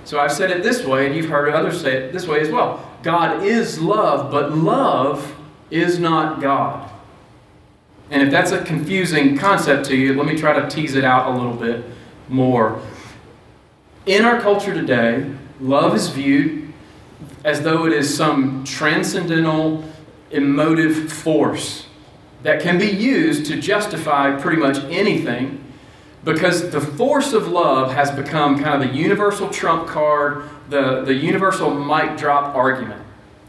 So 0.04 0.20
I've 0.20 0.32
said 0.32 0.50
it 0.50 0.62
this 0.62 0.84
way, 0.84 1.06
and 1.06 1.16
you've 1.16 1.28
heard 1.28 1.52
others 1.52 1.80
say 1.80 1.96
it 1.96 2.12
this 2.12 2.26
way 2.26 2.40
as 2.40 2.50
well. 2.50 2.88
God 3.02 3.42
is 3.42 3.80
love, 3.80 4.30
but 4.30 4.52
love 4.52 5.34
is 5.70 5.98
not 5.98 6.40
God. 6.40 6.90
And 8.10 8.22
if 8.22 8.30
that's 8.30 8.52
a 8.52 8.62
confusing 8.62 9.36
concept 9.36 9.86
to 9.86 9.96
you, 9.96 10.14
let 10.14 10.26
me 10.26 10.36
try 10.36 10.60
to 10.60 10.68
tease 10.68 10.94
it 10.94 11.04
out 11.04 11.32
a 11.32 11.36
little 11.36 11.56
bit 11.56 11.84
more. 12.28 12.80
In 14.06 14.24
our 14.24 14.40
culture 14.40 14.74
today, 14.74 15.32
love 15.60 15.94
is 15.94 16.08
viewed 16.08 16.72
as 17.44 17.62
though 17.62 17.86
it 17.86 17.92
is 17.92 18.14
some 18.14 18.64
transcendental 18.64 19.84
emotive 20.30 21.12
force 21.12 21.86
that 22.42 22.60
can 22.60 22.78
be 22.78 22.86
used 22.86 23.46
to 23.46 23.60
justify 23.60 24.38
pretty 24.38 24.60
much 24.60 24.78
anything 24.84 25.62
because 26.24 26.70
the 26.70 26.80
force 26.80 27.32
of 27.32 27.48
love 27.48 27.92
has 27.92 28.10
become 28.10 28.62
kind 28.62 28.82
of 28.82 28.88
the 28.88 28.96
universal 28.96 29.48
trump 29.48 29.88
card, 29.88 30.48
the, 30.68 31.02
the 31.02 31.14
universal 31.14 31.72
mic 31.72 32.16
drop 32.16 32.54
argument. 32.54 33.02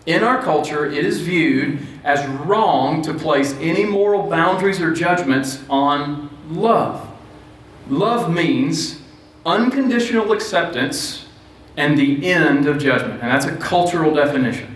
In 0.05 0.23
our 0.23 0.41
culture, 0.41 0.85
it 0.85 1.05
is 1.05 1.21
viewed 1.21 1.79
as 2.03 2.27
wrong 2.27 3.01
to 3.03 3.13
place 3.13 3.53
any 3.59 3.85
moral 3.85 4.29
boundaries 4.29 4.81
or 4.81 4.93
judgments 4.93 5.63
on 5.69 6.29
love. 6.49 7.07
Love 7.87 8.33
means 8.33 9.01
unconditional 9.45 10.31
acceptance 10.31 11.25
and 11.77 11.97
the 11.97 12.29
end 12.29 12.67
of 12.67 12.79
judgment. 12.79 13.21
And 13.21 13.31
that's 13.31 13.45
a 13.45 13.55
cultural 13.57 14.13
definition. 14.13 14.72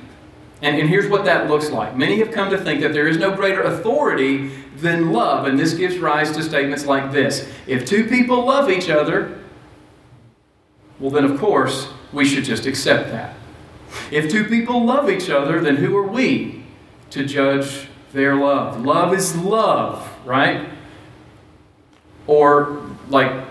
And, 0.61 0.79
and 0.79 0.89
here's 0.89 1.09
what 1.09 1.25
that 1.25 1.47
looks 1.47 1.69
like. 1.69 1.95
Many 1.95 2.17
have 2.19 2.31
come 2.31 2.49
to 2.49 2.57
think 2.57 2.81
that 2.81 2.93
there 2.93 3.07
is 3.07 3.17
no 3.17 3.35
greater 3.35 3.61
authority 3.61 4.49
than 4.77 5.11
love, 5.11 5.45
and 5.45 5.57
this 5.57 5.73
gives 5.73 5.97
rise 5.97 6.31
to 6.31 6.43
statements 6.43 6.85
like 6.85 7.11
this 7.11 7.47
If 7.67 7.85
two 7.85 8.07
people 8.07 8.45
love 8.45 8.69
each 8.69 8.89
other, 8.89 9.39
well, 10.99 11.11
then 11.11 11.25
of 11.25 11.39
course, 11.39 11.89
we 12.11 12.25
should 12.25 12.43
just 12.43 12.65
accept 12.65 13.09
that. 13.11 13.35
If 14.11 14.31
two 14.31 14.45
people 14.45 14.83
love 14.83 15.09
each 15.09 15.29
other, 15.29 15.61
then 15.61 15.75
who 15.77 15.95
are 15.95 16.07
we 16.07 16.63
to 17.11 17.25
judge 17.25 17.87
their 18.13 18.35
love. 18.35 18.83
Love 18.83 19.13
is 19.13 19.35
love, 19.35 20.09
right? 20.25 20.67
Or, 22.25 22.83
like 23.09 23.46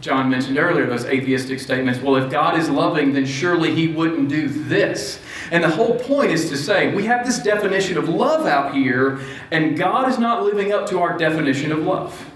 John 0.00 0.30
mentioned 0.30 0.58
earlier, 0.58 0.86
those 0.86 1.04
atheistic 1.04 1.58
statements 1.60 2.00
well, 2.00 2.16
if 2.16 2.30
God 2.30 2.58
is 2.58 2.70
loving, 2.70 3.12
then 3.12 3.26
surely 3.26 3.74
he 3.74 3.88
wouldn't 3.88 4.28
do 4.28 4.48
this. 4.48 5.20
And 5.50 5.64
the 5.64 5.70
whole 5.70 5.98
point 5.98 6.30
is 6.30 6.48
to 6.50 6.56
say 6.56 6.94
we 6.94 7.04
have 7.06 7.26
this 7.26 7.38
definition 7.38 7.98
of 7.98 8.08
love 8.08 8.46
out 8.46 8.74
here, 8.74 9.20
and 9.50 9.76
God 9.76 10.08
is 10.08 10.18
not 10.18 10.44
living 10.44 10.72
up 10.72 10.88
to 10.90 11.00
our 11.00 11.16
definition 11.16 11.72
of 11.72 11.80
love. 11.80 12.26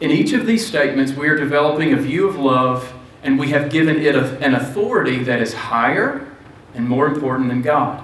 In 0.00 0.10
each 0.10 0.32
of 0.32 0.46
these 0.46 0.66
statements, 0.66 1.12
we 1.12 1.28
are 1.28 1.36
developing 1.36 1.92
a 1.92 1.96
view 1.96 2.28
of 2.28 2.36
love, 2.36 2.92
and 3.22 3.38
we 3.38 3.50
have 3.50 3.70
given 3.70 4.00
it 4.00 4.16
an 4.16 4.54
authority 4.54 5.22
that 5.22 5.40
is 5.40 5.54
higher 5.54 6.26
and 6.74 6.88
more 6.88 7.06
important 7.06 7.48
than 7.48 7.62
God. 7.62 8.03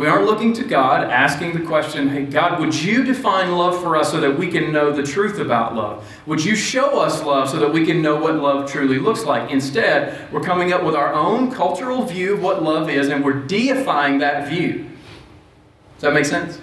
We 0.00 0.06
aren't 0.06 0.24
looking 0.24 0.54
to 0.54 0.64
God 0.64 1.10
asking 1.10 1.52
the 1.52 1.60
question, 1.60 2.08
hey, 2.08 2.24
God, 2.24 2.58
would 2.58 2.74
you 2.74 3.04
define 3.04 3.52
love 3.52 3.82
for 3.82 3.98
us 3.98 4.10
so 4.10 4.18
that 4.20 4.38
we 4.38 4.48
can 4.48 4.72
know 4.72 4.90
the 4.92 5.02
truth 5.02 5.38
about 5.38 5.74
love? 5.74 6.10
Would 6.24 6.42
you 6.42 6.56
show 6.56 6.98
us 6.98 7.22
love 7.22 7.50
so 7.50 7.58
that 7.58 7.70
we 7.70 7.84
can 7.84 8.00
know 8.00 8.16
what 8.16 8.36
love 8.36 8.72
truly 8.72 8.98
looks 8.98 9.24
like? 9.24 9.50
Instead, 9.50 10.32
we're 10.32 10.40
coming 10.40 10.72
up 10.72 10.84
with 10.84 10.94
our 10.94 11.12
own 11.12 11.52
cultural 11.52 12.02
view 12.02 12.32
of 12.32 12.42
what 12.42 12.62
love 12.62 12.88
is 12.88 13.10
and 13.10 13.22
we're 13.22 13.42
deifying 13.42 14.20
that 14.20 14.48
view. 14.48 14.88
Does 15.96 16.00
that 16.00 16.14
make 16.14 16.24
sense? 16.24 16.62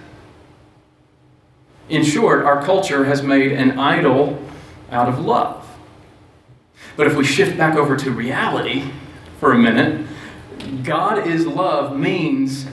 In 1.90 2.04
short, 2.04 2.44
our 2.44 2.64
culture 2.64 3.06
has 3.06 3.22
made 3.22 3.52
an 3.52 3.78
idol 3.78 4.44
out 4.90 5.10
of 5.10 5.20
love. 5.20 5.64
But 6.96 7.06
if 7.06 7.16
we 7.16 7.24
shift 7.24 7.56
back 7.56 7.76
over 7.76 7.96
to 7.98 8.10
reality 8.10 8.92
for 9.40 9.52
a 9.52 9.60
minute, 9.60 10.08
God 10.84 11.28
is 11.28 11.46
love 11.46 11.96
means 11.96 12.66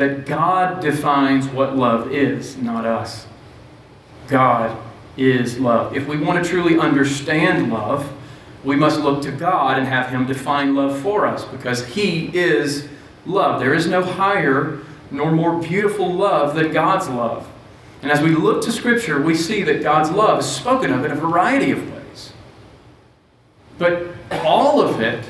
that 0.00 0.24
God 0.24 0.80
defines 0.80 1.46
what 1.46 1.76
love 1.76 2.10
is, 2.10 2.56
not 2.56 2.86
us. 2.86 3.26
God 4.28 4.74
is 5.18 5.58
love. 5.58 5.94
If 5.94 6.08
we 6.08 6.16
want 6.16 6.42
to 6.42 6.50
truly 6.50 6.78
understand 6.78 7.70
love, 7.70 8.10
we 8.64 8.76
must 8.76 9.00
look 9.00 9.20
to 9.24 9.30
God 9.30 9.76
and 9.76 9.86
have 9.86 10.08
Him 10.08 10.24
define 10.24 10.74
love 10.74 10.98
for 11.00 11.26
us 11.26 11.44
because 11.44 11.84
He 11.84 12.34
is 12.34 12.88
love. 13.26 13.60
There 13.60 13.74
is 13.74 13.86
no 13.86 14.02
higher 14.02 14.78
nor 15.10 15.32
more 15.32 15.60
beautiful 15.60 16.10
love 16.10 16.54
than 16.54 16.72
God's 16.72 17.06
love. 17.10 17.46
And 18.00 18.10
as 18.10 18.22
we 18.22 18.30
look 18.30 18.62
to 18.62 18.72
Scripture, 18.72 19.20
we 19.20 19.34
see 19.34 19.62
that 19.64 19.82
God's 19.82 20.10
love 20.10 20.38
is 20.38 20.46
spoken 20.46 20.94
of 20.94 21.04
in 21.04 21.10
a 21.10 21.14
variety 21.14 21.72
of 21.72 21.92
ways. 21.92 22.32
But 23.76 24.06
all 24.30 24.80
of 24.80 25.02
it 25.02 25.22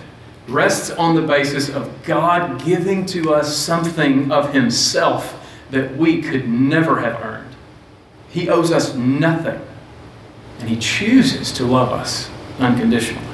rests 0.48 0.90
on 0.90 1.14
the 1.14 1.22
basis 1.22 1.68
of 1.68 2.02
God 2.04 2.64
giving 2.64 3.06
to 3.06 3.34
us 3.34 3.56
something 3.56 4.30
of 4.32 4.52
Himself 4.52 5.36
that 5.70 5.96
we 5.96 6.22
could 6.22 6.48
never 6.48 7.00
have 7.00 7.20
earned. 7.22 7.54
He 8.28 8.48
owes 8.48 8.70
us 8.72 8.94
nothing, 8.94 9.60
and 10.58 10.68
He 10.68 10.76
chooses 10.76 11.52
to 11.52 11.64
love 11.64 11.90
us 11.92 12.30
unconditionally. 12.58 13.26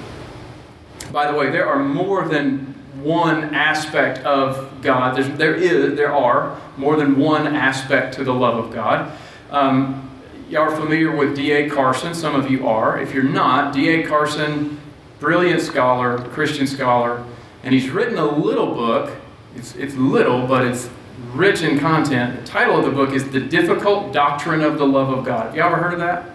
By 1.13 1.31
the 1.31 1.37
way, 1.37 1.51
there 1.51 1.67
are 1.67 1.83
more 1.83 2.27
than 2.29 2.75
one 3.03 3.55
aspect 3.55 4.19
of 4.25 4.83
God. 4.83 5.17
There's, 5.17 5.29
there 5.39 5.55
is, 5.55 5.97
there 5.97 6.13
are 6.13 6.61
more 6.77 6.97
than 6.97 7.19
one 7.19 7.47
aspect 7.47 8.15
to 8.17 8.25
the 8.25 8.35
love 8.35 8.65
of 8.65 8.73
God. 8.73 9.17
Um, 9.51 10.03
you 10.49 10.59
are 10.59 10.75
familiar 10.75 11.15
with 11.15 11.37
D.A. 11.37 11.69
Carson. 11.69 12.15
Some 12.15 12.35
of 12.35 12.51
you 12.51 12.67
are. 12.69 13.01
If 13.01 13.13
you're 13.13 13.23
not, 13.23 13.75
D.A. 13.75 14.07
Carson 14.07 14.81
brilliant 15.21 15.63
scholar, 15.63 16.19
Christian 16.29 16.67
scholar, 16.67 17.25
and 17.63 17.75
he's 17.75 17.89
written 17.91 18.19
a 18.19 18.25
little 18.25 18.75
book. 18.75 19.17
It's, 19.55 19.75
it's 19.77 19.95
little, 19.95 20.47
but 20.47 20.67
it's 20.67 20.91
rich 21.33 21.63
in 21.63 21.79
content. 21.79 22.41
The 22.41 22.47
title 22.47 22.79
of 22.79 22.85
the 22.85 22.91
book 22.91 23.11
is 23.11 23.29
The 23.31 23.41
Difficult 23.41 24.13
Doctrine 24.13 24.61
of 24.61 24.79
the 24.79 24.87
Love 24.87 25.11
of 25.11 25.25
God. 25.25 25.47
Have 25.47 25.57
you 25.57 25.63
ever 25.63 25.77
heard 25.77 25.95
of 25.95 26.01
that? 26.01 26.31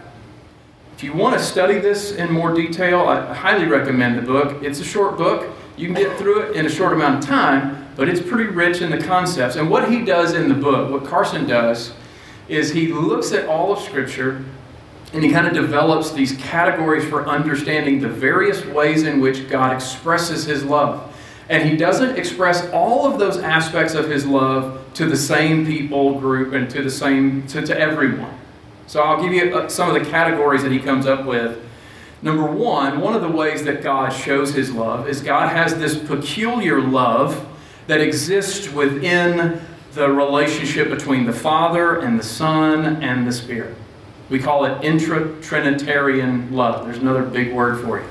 If 0.95 1.03
you 1.03 1.13
want 1.13 1.37
to 1.37 1.43
study 1.43 1.79
this 1.79 2.11
in 2.11 2.31
more 2.31 2.53
detail, 2.53 3.01
I 3.01 3.33
highly 3.33 3.65
recommend 3.65 4.17
the 4.17 4.21
book. 4.21 4.61
It's 4.63 4.79
a 4.79 4.83
short 4.83 5.17
book. 5.17 5.55
You 5.77 5.87
can 5.87 5.95
get 5.95 6.17
through 6.17 6.41
it 6.41 6.55
in 6.55 6.65
a 6.65 6.69
short 6.69 6.93
amount 6.93 7.23
of 7.23 7.29
time, 7.29 7.87
but 7.95 8.07
it's 8.09 8.21
pretty 8.21 8.49
rich 8.49 8.81
in 8.81 8.91
the 8.91 8.99
concepts. 8.99 9.55
And 9.55 9.69
what 9.69 9.91
he 9.91 10.03
does 10.03 10.33
in 10.33 10.47
the 10.47 10.55
book, 10.55 10.91
what 10.91 11.05
Carson 11.05 11.47
does, 11.47 11.93
is 12.47 12.71
he 12.71 12.87
looks 12.87 13.31
at 13.31 13.47
all 13.47 13.71
of 13.71 13.79
Scripture 13.79 14.43
and 15.13 15.23
he 15.23 15.31
kind 15.31 15.45
of 15.45 15.53
develops 15.53 16.11
these 16.11 16.37
categories 16.37 17.03
for 17.03 17.27
understanding 17.27 17.99
the 17.99 18.07
various 18.07 18.65
ways 18.65 19.03
in 19.03 19.19
which 19.19 19.49
God 19.49 19.73
expresses 19.73 20.45
his 20.45 20.63
love. 20.63 21.13
And 21.49 21.67
he 21.67 21.75
doesn't 21.75 22.17
express 22.17 22.69
all 22.69 23.11
of 23.11 23.19
those 23.19 23.37
aspects 23.37 23.93
of 23.93 24.09
his 24.09 24.25
love 24.25 24.81
to 24.93 25.05
the 25.05 25.17
same 25.17 25.65
people 25.65 26.17
group 26.17 26.53
and 26.53 26.69
to 26.69 26.81
the 26.81 26.89
same 26.89 27.45
to, 27.47 27.61
to 27.65 27.77
everyone. 27.77 28.37
So 28.87 29.01
I'll 29.01 29.21
give 29.21 29.33
you 29.33 29.57
uh, 29.57 29.67
some 29.67 29.93
of 29.93 30.01
the 30.01 30.09
categories 30.09 30.63
that 30.63 30.71
he 30.71 30.79
comes 30.79 31.05
up 31.05 31.25
with. 31.25 31.61
Number 32.21 32.45
one, 32.45 33.01
one 33.01 33.13
of 33.13 33.21
the 33.21 33.29
ways 33.29 33.63
that 33.63 33.81
God 33.81 34.09
shows 34.09 34.53
his 34.53 34.71
love 34.71 35.09
is 35.09 35.21
God 35.21 35.49
has 35.49 35.75
this 35.75 35.97
peculiar 35.97 36.79
love 36.79 37.47
that 37.87 37.99
exists 37.99 38.71
within 38.71 39.61
the 39.93 40.09
relationship 40.09 40.89
between 40.89 41.25
the 41.25 41.33
Father 41.33 41.99
and 41.99 42.17
the 42.17 42.23
Son 42.23 43.03
and 43.03 43.27
the 43.27 43.33
Spirit. 43.33 43.75
We 44.31 44.39
call 44.39 44.63
it 44.63 44.81
intra-Trinitarian 44.81 46.53
love. 46.53 46.85
There's 46.85 46.99
another 46.99 47.21
big 47.21 47.53
word 47.53 47.83
for 47.83 47.99
you. 47.99 48.07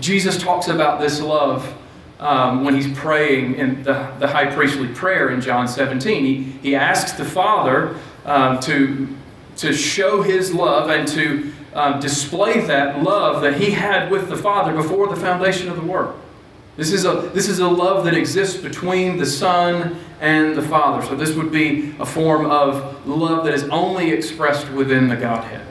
Jesus 0.00 0.36
talks 0.36 0.66
about 0.66 1.00
this 1.00 1.20
love 1.20 1.74
um, 2.18 2.64
when 2.64 2.74
he's 2.74 2.92
praying 2.98 3.54
in 3.54 3.84
the, 3.84 4.12
the 4.18 4.26
high 4.26 4.52
priestly 4.52 4.88
prayer 4.88 5.30
in 5.30 5.40
John 5.40 5.68
17. 5.68 6.24
He, 6.24 6.42
he 6.42 6.74
asks 6.74 7.12
the 7.12 7.24
Father 7.24 7.96
um, 8.24 8.58
to, 8.60 9.08
to 9.58 9.72
show 9.72 10.22
his 10.22 10.52
love 10.52 10.90
and 10.90 11.06
to 11.06 11.52
um, 11.72 12.00
display 12.00 12.60
that 12.62 13.04
love 13.04 13.40
that 13.42 13.60
he 13.60 13.70
had 13.70 14.10
with 14.10 14.28
the 14.28 14.36
Father 14.36 14.74
before 14.74 15.06
the 15.06 15.16
foundation 15.16 15.68
of 15.68 15.76
the 15.76 15.82
world. 15.82 16.20
This 16.78 16.92
is, 16.92 17.04
a, 17.04 17.28
this 17.34 17.48
is 17.48 17.58
a 17.58 17.66
love 17.66 18.04
that 18.04 18.14
exists 18.14 18.56
between 18.56 19.16
the 19.16 19.26
Son 19.26 19.98
and 20.20 20.56
the 20.56 20.62
Father. 20.62 21.04
So 21.04 21.16
this 21.16 21.34
would 21.34 21.50
be 21.50 21.92
a 21.98 22.06
form 22.06 22.46
of 22.46 23.04
love 23.04 23.44
that 23.46 23.52
is 23.52 23.64
only 23.64 24.12
expressed 24.12 24.70
within 24.70 25.08
the 25.08 25.16
Godhead. 25.16 25.66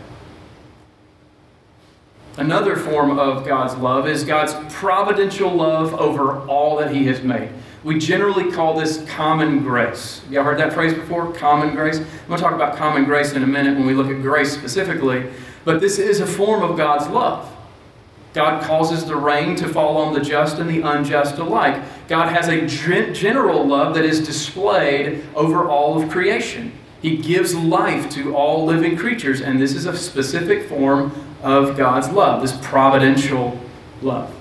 Another 2.35 2.75
form 2.75 3.17
of 3.17 3.45
God's 3.45 3.73
love 3.77 4.05
is 4.05 4.25
God's 4.25 4.53
providential 4.75 5.49
love 5.49 5.93
over 5.93 6.45
all 6.45 6.75
that 6.75 6.93
He 6.93 7.05
has 7.05 7.23
made. 7.23 7.51
We 7.85 7.99
generally 7.99 8.51
call 8.51 8.77
this 8.77 9.05
common 9.07 9.63
grace. 9.63 10.21
Y'all 10.29 10.43
heard 10.43 10.59
that 10.59 10.73
phrase 10.73 10.93
before? 10.93 11.31
Common 11.31 11.73
grace? 11.73 11.99
I'm 11.99 12.27
going 12.27 12.37
to 12.37 12.43
talk 12.43 12.53
about 12.53 12.75
common 12.75 13.05
grace 13.05 13.31
in 13.31 13.43
a 13.43 13.47
minute 13.47 13.77
when 13.77 13.87
we 13.87 13.93
look 13.93 14.07
at 14.07 14.21
grace 14.21 14.51
specifically. 14.51 15.31
But 15.63 15.79
this 15.79 15.99
is 15.99 16.19
a 16.19 16.27
form 16.27 16.63
of 16.63 16.75
God's 16.75 17.07
love. 17.07 17.49
God 18.37 18.61
causes 18.61 19.03
the 19.03 19.15
rain 19.15 19.55
to 19.55 19.67
fall 19.67 19.97
on 19.97 20.13
the 20.13 20.19
just 20.19 20.59
and 20.59 20.69
the 20.69 20.81
unjust 20.81 21.39
alike. 21.39 21.81
God 22.07 22.31
has 22.31 22.47
a 22.47 22.67
general 22.67 23.65
love 23.65 23.95
that 23.95 24.05
is 24.05 24.23
displayed 24.23 25.25
over 25.33 25.67
all 25.67 25.99
of 25.99 26.07
creation. 26.11 26.71
He 27.01 27.17
gives 27.17 27.55
life 27.55 28.11
to 28.11 28.35
all 28.35 28.63
living 28.63 28.95
creatures, 28.95 29.41
and 29.41 29.59
this 29.59 29.73
is 29.73 29.87
a 29.87 29.97
specific 29.97 30.69
form 30.69 31.11
of 31.41 31.75
God's 31.75 32.09
love, 32.09 32.43
this 32.43 32.55
providential 32.61 33.59
love. 34.03 34.31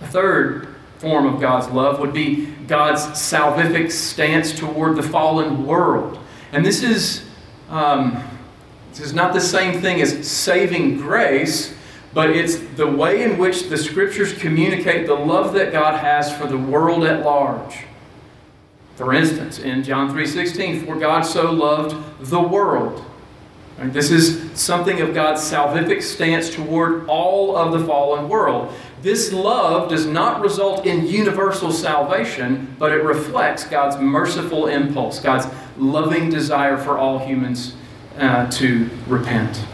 A 0.00 0.06
third 0.06 0.74
form 1.00 1.26
of 1.26 1.38
God's 1.38 1.68
love 1.68 2.00
would 2.00 2.14
be 2.14 2.46
God's 2.66 3.02
salvific 3.08 3.92
stance 3.92 4.58
toward 4.58 4.96
the 4.96 5.02
fallen 5.02 5.66
world. 5.66 6.18
And 6.52 6.64
this 6.64 6.82
is, 6.82 7.26
um, 7.68 8.24
this 8.92 9.00
is 9.00 9.12
not 9.12 9.34
the 9.34 9.40
same 9.40 9.82
thing 9.82 10.00
as 10.00 10.26
saving 10.26 10.96
grace 10.96 11.74
but 12.14 12.30
it's 12.30 12.56
the 12.76 12.86
way 12.86 13.22
in 13.22 13.38
which 13.38 13.68
the 13.68 13.76
scriptures 13.76 14.32
communicate 14.34 15.06
the 15.06 15.14
love 15.14 15.54
that 15.54 15.72
God 15.72 15.98
has 16.00 16.34
for 16.36 16.46
the 16.46 16.58
world 16.58 17.04
at 17.04 17.24
large. 17.24 17.84
For 18.96 19.14
instance, 19.14 19.58
in 19.58 19.82
John 19.82 20.10
3:16, 20.10 20.84
for 20.86 20.96
God 20.96 21.22
so 21.22 21.50
loved 21.50 21.96
the 22.20 22.40
world. 22.40 23.02
This 23.78 24.10
is 24.10 24.50
something 24.54 25.00
of 25.00 25.12
God's 25.12 25.40
salvific 25.40 26.02
stance 26.02 26.54
toward 26.54 27.06
all 27.08 27.56
of 27.56 27.72
the 27.72 27.84
fallen 27.84 28.28
world. 28.28 28.72
This 29.02 29.32
love 29.32 29.88
does 29.88 30.06
not 30.06 30.40
result 30.40 30.86
in 30.86 31.06
universal 31.06 31.72
salvation, 31.72 32.76
but 32.78 32.92
it 32.92 33.02
reflects 33.02 33.64
God's 33.64 33.96
merciful 33.98 34.68
impulse, 34.68 35.18
God's 35.18 35.46
loving 35.76 36.30
desire 36.30 36.76
for 36.76 36.96
all 36.96 37.18
humans 37.18 37.74
uh, 38.18 38.48
to 38.50 38.88
repent. 39.08 39.64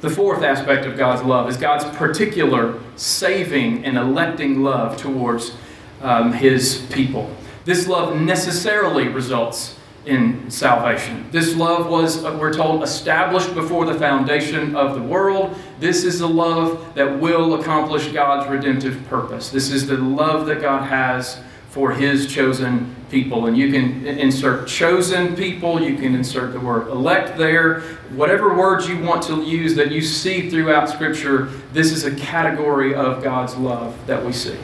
The 0.00 0.10
fourth 0.10 0.42
aspect 0.42 0.86
of 0.86 0.96
God's 0.96 1.22
love 1.22 1.48
is 1.48 1.56
God's 1.56 1.84
particular 1.96 2.80
saving 2.94 3.84
and 3.84 3.96
electing 3.96 4.62
love 4.62 4.96
towards 4.96 5.56
um, 6.00 6.32
his 6.32 6.86
people. 6.92 7.34
This 7.64 7.88
love 7.88 8.20
necessarily 8.20 9.08
results 9.08 9.76
in 10.06 10.50
salvation. 10.50 11.26
This 11.32 11.54
love 11.56 11.90
was, 11.90 12.24
uh, 12.24 12.36
we're 12.40 12.52
told, 12.52 12.82
established 12.82 13.54
before 13.54 13.84
the 13.84 13.94
foundation 13.94 14.76
of 14.76 14.94
the 14.94 15.02
world. 15.02 15.56
This 15.80 16.04
is 16.04 16.20
the 16.20 16.28
love 16.28 16.94
that 16.94 17.20
will 17.20 17.60
accomplish 17.60 18.08
God's 18.08 18.48
redemptive 18.48 19.04
purpose. 19.08 19.50
This 19.50 19.70
is 19.70 19.86
the 19.86 19.98
love 19.98 20.46
that 20.46 20.62
God 20.62 20.88
has 20.88 21.40
for 21.70 21.92
his 21.92 22.32
chosen 22.32 22.94
people. 23.10 23.46
And 23.46 23.56
you 23.56 23.70
can 23.70 24.06
insert 24.06 24.68
chosen 24.68 25.34
people, 25.36 25.80
you 25.80 25.96
can 25.96 26.14
insert 26.14 26.52
the 26.52 26.60
word 26.60 26.88
elect 26.88 27.38
there. 27.38 27.80
Whatever 28.10 28.56
words 28.56 28.88
you 28.88 28.98
want 29.02 29.22
to 29.24 29.42
use 29.42 29.74
that 29.76 29.90
you 29.90 30.00
see 30.00 30.50
throughout 30.50 30.88
Scripture, 30.88 31.46
this 31.72 31.92
is 31.92 32.04
a 32.04 32.14
category 32.14 32.94
of 32.94 33.22
God's 33.22 33.56
love 33.56 33.96
that 34.06 34.24
we 34.24 34.32
see. 34.32 34.56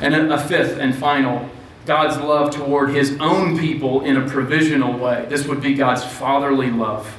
And 0.00 0.14
a 0.14 0.38
fifth 0.38 0.78
and 0.78 0.94
final, 0.94 1.48
God's 1.86 2.16
love 2.16 2.50
toward 2.50 2.90
his 2.90 3.16
own 3.20 3.58
people 3.58 4.02
in 4.02 4.16
a 4.16 4.28
provisional 4.28 4.98
way. 4.98 5.26
This 5.28 5.46
would 5.46 5.60
be 5.60 5.74
God's 5.74 6.04
fatherly 6.04 6.70
love 6.70 7.16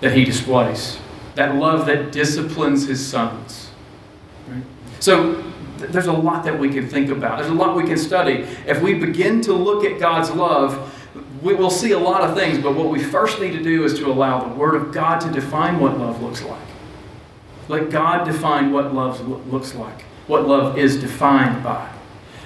that 0.00 0.12
he 0.12 0.24
displays, 0.24 0.98
that 1.34 1.56
love 1.56 1.86
that 1.86 2.12
disciplines 2.12 2.86
his 2.86 3.04
sons. 3.04 3.70
Right? 4.48 4.62
So, 5.00 5.47
there's 5.78 6.06
a 6.06 6.12
lot 6.12 6.44
that 6.44 6.58
we 6.58 6.68
can 6.68 6.88
think 6.88 7.10
about. 7.10 7.38
There's 7.38 7.50
a 7.50 7.54
lot 7.54 7.76
we 7.76 7.84
can 7.84 7.98
study. 7.98 8.46
If 8.66 8.82
we 8.82 8.94
begin 8.94 9.40
to 9.42 9.52
look 9.52 9.84
at 9.84 9.98
God's 9.98 10.30
love, 10.30 10.94
we 11.42 11.54
will 11.54 11.70
see 11.70 11.92
a 11.92 11.98
lot 11.98 12.22
of 12.22 12.36
things, 12.36 12.58
but 12.58 12.74
what 12.74 12.88
we 12.88 13.02
first 13.02 13.40
need 13.40 13.52
to 13.52 13.62
do 13.62 13.84
is 13.84 13.94
to 13.98 14.06
allow 14.06 14.40
the 14.40 14.54
Word 14.54 14.74
of 14.74 14.92
God 14.92 15.20
to 15.20 15.30
define 15.30 15.78
what 15.78 15.98
love 15.98 16.22
looks 16.22 16.42
like. 16.42 16.58
Let 17.68 17.90
God 17.90 18.24
define 18.24 18.72
what 18.72 18.94
love 18.94 19.26
looks 19.52 19.74
like, 19.74 20.02
what 20.26 20.48
love 20.48 20.78
is 20.78 21.00
defined 21.00 21.62
by. 21.62 21.88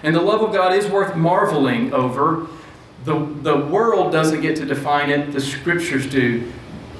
And 0.02 0.14
the 0.14 0.20
love 0.20 0.42
of 0.42 0.52
God 0.52 0.74
is 0.74 0.86
worth 0.88 1.14
marveling 1.16 1.94
over. 1.94 2.48
The, 3.04 3.18
the 3.42 3.56
world 3.56 4.12
doesn't 4.12 4.40
get 4.40 4.56
to 4.56 4.66
define 4.66 5.10
it, 5.10 5.32
the 5.32 5.40
Scriptures 5.40 6.06
do 6.06 6.52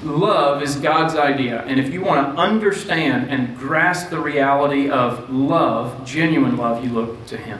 love 0.03 0.61
is 0.61 0.75
God's 0.75 1.15
idea. 1.15 1.61
And 1.63 1.79
if 1.79 1.93
you 1.93 2.01
want 2.01 2.35
to 2.35 2.41
understand 2.41 3.29
and 3.29 3.57
grasp 3.57 4.09
the 4.09 4.19
reality 4.19 4.89
of 4.89 5.29
love, 5.29 6.05
genuine 6.05 6.57
love, 6.57 6.83
you 6.83 6.91
look 6.91 7.25
to 7.27 7.37
Him. 7.37 7.59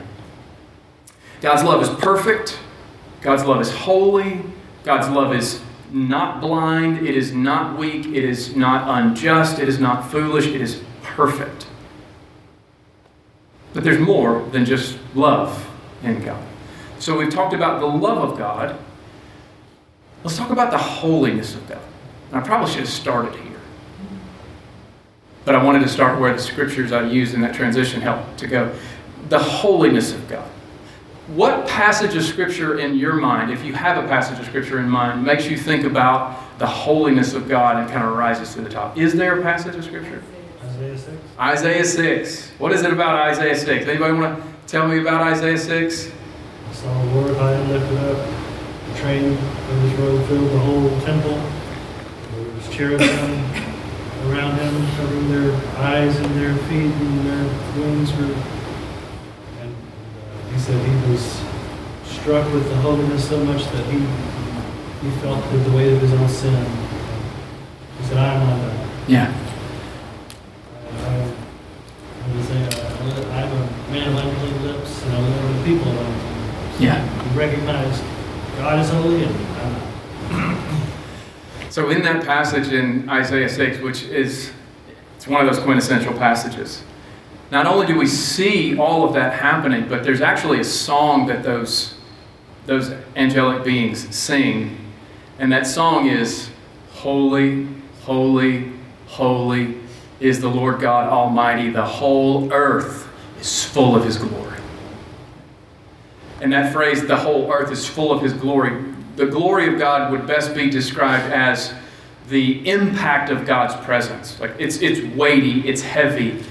God's 1.40 1.62
love 1.62 1.82
is 1.82 1.88
perfect. 2.00 2.58
God's 3.20 3.44
love 3.44 3.60
is 3.60 3.70
holy. 3.70 4.40
God's 4.84 5.08
love 5.08 5.34
is 5.34 5.60
not 5.90 6.40
blind. 6.40 7.06
It 7.06 7.16
is 7.16 7.32
not 7.32 7.78
weak. 7.78 8.06
It 8.06 8.24
is 8.24 8.56
not 8.56 9.02
unjust. 9.02 9.58
It 9.58 9.68
is 9.68 9.78
not 9.78 10.10
foolish. 10.10 10.46
It 10.46 10.60
is 10.60 10.82
perfect. 11.02 11.66
But 13.72 13.84
there's 13.84 13.98
more 13.98 14.42
than 14.52 14.64
just 14.64 14.98
love 15.14 15.70
in 16.02 16.22
God. 16.22 16.42
So 16.98 17.18
we've 17.18 17.32
talked 17.32 17.54
about 17.54 17.80
the 17.80 17.86
love 17.86 18.30
of 18.30 18.38
God. 18.38 18.78
Let's 20.22 20.36
talk 20.36 20.50
about 20.50 20.70
the 20.70 20.78
holiness 20.78 21.54
of 21.54 21.68
God. 21.68 21.82
And 22.34 22.42
I 22.42 22.46
probably 22.48 22.68
should 22.68 22.80
have 22.80 22.88
started 22.88 23.32
here. 23.36 23.60
But 25.44 25.54
I 25.54 25.62
wanted 25.62 25.82
to 25.82 25.88
start 25.88 26.18
where 26.18 26.32
the 26.32 26.42
scriptures 26.42 26.90
I 26.90 27.04
used 27.04 27.32
in 27.32 27.40
that 27.42 27.54
transition 27.54 28.00
helped 28.00 28.38
to 28.38 28.48
go. 28.48 28.74
The 29.28 29.38
holiness 29.38 30.12
of 30.12 30.28
God. 30.28 30.50
What 31.28 31.68
passage 31.68 32.16
of 32.16 32.24
scripture 32.24 32.80
in 32.80 32.96
your 32.98 33.12
mind, 33.14 33.52
if 33.52 33.64
you 33.64 33.72
have 33.74 34.04
a 34.04 34.08
passage 34.08 34.40
of 34.40 34.46
scripture 34.46 34.80
in 34.80 34.88
mind, 34.88 35.24
makes 35.24 35.46
you 35.46 35.56
think 35.56 35.84
about 35.84 36.58
the 36.58 36.66
holiness 36.66 37.34
of 37.34 37.48
God 37.48 37.76
and 37.76 37.88
kind 37.88 38.04
of 38.04 38.16
rises 38.16 38.52
to 38.54 38.62
the 38.62 38.68
top? 38.68 38.98
Is 38.98 39.14
there 39.14 39.38
a 39.38 39.42
passage 39.42 39.76
of 39.76 39.84
scripture? 39.84 40.20
Isaiah 40.64 40.98
6. 40.98 41.10
Isaiah 41.38 41.84
6. 41.84 42.50
What 42.58 42.72
is 42.72 42.82
it 42.82 42.92
about 42.92 43.14
Isaiah 43.30 43.56
6? 43.56 43.86
Anybody 43.86 44.12
want 44.12 44.42
to 44.42 44.52
tell 44.66 44.88
me 44.88 44.98
about 44.98 45.20
Isaiah 45.20 45.56
6? 45.56 46.10
I 46.68 46.72
saw 46.72 47.04
the 47.04 47.12
Lord 47.12 47.36
high 47.36 47.52
and 47.52 47.70
lifted 47.70 47.98
up, 47.98 48.28
the 48.88 48.98
train 48.98 49.34
of 49.34 49.82
his 49.82 49.92
robe 50.00 50.26
filled 50.26 50.50
the 50.50 50.58
whole 50.58 51.00
temple 51.02 51.40
cherubim 52.74 53.08
around 54.26 54.58
him, 54.58 54.96
covering 54.96 55.30
their 55.30 55.54
eyes 55.78 56.16
and 56.16 56.34
their 56.34 56.56
feet 56.66 56.90
and 56.90 57.26
their 57.26 57.44
wings 57.78 58.12
were. 58.14 58.34
And 59.60 59.72
uh, 59.72 60.52
he 60.52 60.58
said 60.58 60.84
he 60.84 61.12
was 61.12 61.40
struck 62.04 62.52
with 62.52 62.68
the 62.68 62.76
holiness 62.76 63.28
so 63.28 63.44
much 63.44 63.64
that 63.66 63.86
he 63.86 64.00
he 65.02 65.10
felt 65.20 65.48
the 65.52 65.70
weight 65.76 65.92
of 65.92 66.00
his 66.00 66.12
own 66.14 66.28
sin. 66.28 66.66
He 68.00 68.06
said, 68.06 68.16
"I 68.16 68.34
am 68.34 68.46
not 68.48 68.58
that." 68.58 68.88
Yeah. 69.08 69.34
I, 70.90 71.32
I, 72.16 72.32
I, 73.04 73.42
I'm 73.42 73.52
a 73.52 73.92
man 73.92 74.08
of 74.08 74.16
unclean 74.16 74.62
lips, 74.64 75.02
and 75.04 75.12
I 75.12 75.20
live 75.20 75.56
with 75.56 75.64
people. 75.64 75.92
Yeah. 76.80 77.04
You 77.04 77.38
recognize 77.38 78.02
God 78.56 78.80
is 78.80 78.90
holy, 78.90 79.24
and. 79.24 79.43
So, 81.74 81.90
in 81.90 82.02
that 82.02 82.24
passage 82.24 82.72
in 82.72 83.08
Isaiah 83.08 83.48
6, 83.48 83.80
which 83.80 84.04
is 84.04 84.52
it's 85.16 85.26
one 85.26 85.44
of 85.44 85.52
those 85.52 85.60
quintessential 85.64 86.12
passages, 86.12 86.84
not 87.50 87.66
only 87.66 87.84
do 87.84 87.98
we 87.98 88.06
see 88.06 88.78
all 88.78 89.04
of 89.04 89.12
that 89.14 89.32
happening, 89.32 89.88
but 89.88 90.04
there's 90.04 90.20
actually 90.20 90.60
a 90.60 90.64
song 90.64 91.26
that 91.26 91.42
those, 91.42 91.94
those 92.66 92.92
angelic 93.16 93.64
beings 93.64 94.14
sing. 94.14 94.78
And 95.40 95.50
that 95.50 95.66
song 95.66 96.06
is 96.06 96.48
Holy, 96.92 97.66
Holy, 98.02 98.70
Holy 99.08 99.76
is 100.20 100.40
the 100.40 100.50
Lord 100.50 100.80
God 100.80 101.08
Almighty. 101.08 101.70
The 101.70 101.84
whole 101.84 102.52
earth 102.52 103.08
is 103.40 103.64
full 103.64 103.96
of 103.96 104.04
His 104.04 104.16
glory. 104.16 104.60
And 106.40 106.52
that 106.52 106.72
phrase, 106.72 107.04
the 107.04 107.16
whole 107.16 107.52
earth 107.52 107.72
is 107.72 107.84
full 107.84 108.12
of 108.12 108.22
His 108.22 108.32
glory, 108.32 108.93
the 109.16 109.26
glory 109.26 109.72
of 109.72 109.78
God 109.78 110.10
would 110.12 110.26
best 110.26 110.54
be 110.54 110.70
described 110.70 111.32
as 111.32 111.72
the 112.28 112.68
impact 112.68 113.30
of 113.30 113.46
God's 113.46 113.74
presence. 113.84 114.40
Like 114.40 114.52
it's, 114.58 114.78
it's 114.78 115.00
weighty, 115.14 115.68
it's 115.68 115.82
heavy. 115.82 116.42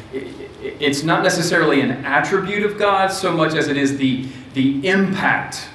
it's 0.61 1.03
not 1.03 1.23
necessarily 1.23 1.81
an 1.81 1.91
attribute 2.05 2.63
of 2.63 2.77
God 2.77 3.11
so 3.11 3.31
much 3.31 3.53
as 3.53 3.67
it 3.67 3.77
is 3.77 3.97
the, 3.97 4.27
the 4.53 4.87
impact 4.87 5.67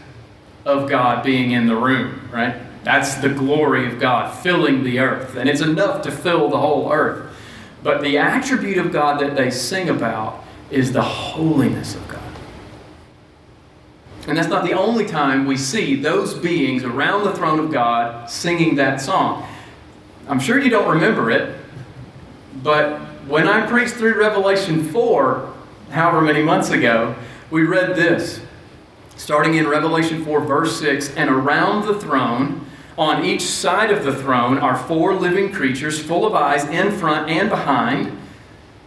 of 0.64 0.88
God 0.88 1.24
being 1.24 1.50
in 1.50 1.66
the 1.66 1.76
room, 1.76 2.28
right? 2.32 2.54
That's 2.84 3.16
the 3.16 3.28
glory 3.28 3.86
of 3.86 3.98
God 3.98 4.32
filling 4.42 4.84
the 4.84 5.00
earth. 5.00 5.36
And 5.36 5.48
it's 5.48 5.60
enough 5.60 6.02
to 6.02 6.10
fill 6.10 6.48
the 6.48 6.58
whole 6.58 6.92
earth. 6.92 7.34
But 7.82 8.02
the 8.02 8.18
attribute 8.18 8.78
of 8.78 8.92
God 8.92 9.20
that 9.20 9.36
they 9.36 9.50
sing 9.50 9.88
about 9.88 10.44
is 10.70 10.92
the 10.92 11.02
holiness 11.02 11.94
of 11.94 12.06
God. 12.08 12.17
And 14.28 14.36
that's 14.36 14.48
not 14.48 14.62
the 14.62 14.74
only 14.74 15.06
time 15.06 15.46
we 15.46 15.56
see 15.56 15.96
those 15.96 16.34
beings 16.34 16.84
around 16.84 17.24
the 17.24 17.32
throne 17.32 17.58
of 17.58 17.72
God 17.72 18.28
singing 18.28 18.76
that 18.76 19.00
song. 19.00 19.48
I'm 20.28 20.38
sure 20.38 20.58
you 20.58 20.68
don't 20.68 20.88
remember 20.88 21.30
it, 21.30 21.58
but 22.62 23.00
when 23.26 23.48
I 23.48 23.66
preached 23.66 23.94
through 23.94 24.20
Revelation 24.20 24.84
4, 24.84 25.54
however 25.90 26.20
many 26.20 26.42
months 26.42 26.68
ago, 26.68 27.14
we 27.50 27.62
read 27.62 27.96
this. 27.96 28.42
Starting 29.16 29.54
in 29.54 29.66
Revelation 29.66 30.22
4, 30.22 30.40
verse 30.42 30.78
6, 30.78 31.14
and 31.16 31.30
around 31.30 31.86
the 31.86 31.98
throne, 31.98 32.66
on 32.98 33.24
each 33.24 33.42
side 33.42 33.90
of 33.90 34.04
the 34.04 34.14
throne, 34.14 34.58
are 34.58 34.76
four 34.76 35.14
living 35.14 35.50
creatures 35.52 35.98
full 35.98 36.26
of 36.26 36.34
eyes 36.34 36.66
in 36.66 36.92
front 36.92 37.30
and 37.30 37.48
behind. 37.48 38.16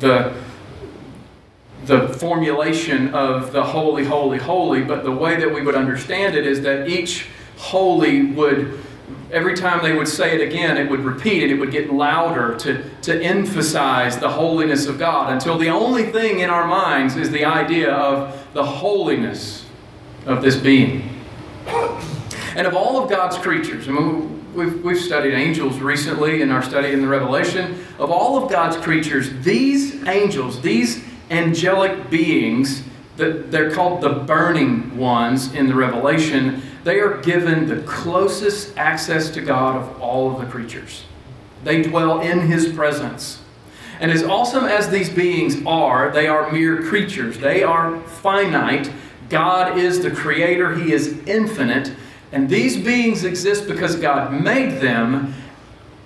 the, 0.00 0.34
the 1.84 2.08
formulation 2.08 3.14
of 3.14 3.52
the 3.52 3.62
holy, 3.62 4.04
holy, 4.04 4.38
holy, 4.38 4.82
but 4.82 5.04
the 5.04 5.12
way 5.12 5.36
that 5.36 5.52
we 5.52 5.62
would 5.62 5.74
understand 5.74 6.34
it 6.34 6.46
is 6.46 6.62
that 6.62 6.88
each 6.88 7.26
holy 7.56 8.26
would, 8.32 8.80
every 9.30 9.54
time 9.54 9.82
they 9.82 9.94
would 9.94 10.08
say 10.08 10.34
it 10.34 10.46
again, 10.46 10.76
it 10.76 10.90
would 10.90 11.00
repeat 11.00 11.42
it, 11.42 11.50
it 11.50 11.56
would 11.56 11.70
get 11.70 11.92
louder 11.92 12.56
to, 12.56 12.82
to 13.02 13.22
emphasize 13.22 14.18
the 14.18 14.30
holiness 14.30 14.86
of 14.86 14.98
God 14.98 15.32
until 15.32 15.58
the 15.58 15.68
only 15.68 16.04
thing 16.04 16.40
in 16.40 16.50
our 16.50 16.66
minds 16.66 17.16
is 17.16 17.30
the 17.30 17.44
idea 17.44 17.92
of 17.92 18.46
the 18.54 18.64
holiness 18.64 19.66
of 20.26 20.42
this 20.42 20.56
being. 20.56 21.08
And 22.56 22.66
of 22.66 22.74
all 22.74 23.02
of 23.02 23.08
God's 23.08 23.36
creatures, 23.36 23.88
I 23.88 23.92
mean, 23.92 24.39
we've, 24.54 24.82
we've 24.84 25.00
studied 25.00 25.34
angels 25.34 25.78
recently 25.78 26.42
in 26.42 26.50
our 26.50 26.62
study 26.62 26.92
in 26.92 27.00
the 27.00 27.08
Revelation. 27.08 27.84
Of 27.98 28.10
all 28.10 28.42
of 28.42 28.50
God's 28.50 28.76
creatures, 28.76 29.30
these 29.42 30.06
angels, 30.06 30.60
these 30.60 31.04
angelic 31.30 32.10
beings, 32.10 32.82
that 33.16 33.50
they're 33.50 33.70
called 33.70 34.00
the 34.00 34.10
burning 34.10 34.96
ones 34.96 35.52
in 35.54 35.66
the 35.66 35.74
Revelation, 35.74 36.62
they 36.84 36.98
are 37.00 37.18
given 37.18 37.68
the 37.68 37.82
closest 37.82 38.76
access 38.76 39.30
to 39.30 39.40
God 39.40 39.76
of 39.76 40.00
all 40.00 40.32
of 40.32 40.40
the 40.40 40.46
creatures. 40.46 41.04
They 41.62 41.82
dwell 41.82 42.20
in 42.20 42.40
His 42.40 42.72
presence. 42.72 43.42
And 44.00 44.10
as 44.10 44.22
awesome 44.22 44.64
as 44.64 44.88
these 44.88 45.10
beings 45.10 45.56
are, 45.66 46.10
they 46.10 46.26
are 46.26 46.50
mere 46.50 46.82
creatures. 46.82 47.38
They 47.38 47.62
are 47.62 48.00
finite, 48.00 48.90
God 49.28 49.78
is 49.78 50.02
the 50.02 50.10
creator, 50.10 50.74
He 50.74 50.92
is 50.92 51.20
infinite, 51.26 51.92
and 52.32 52.48
these 52.48 52.76
beings 52.76 53.24
exist 53.24 53.66
because 53.66 53.96
God 53.96 54.32
made 54.32 54.80
them 54.80 55.34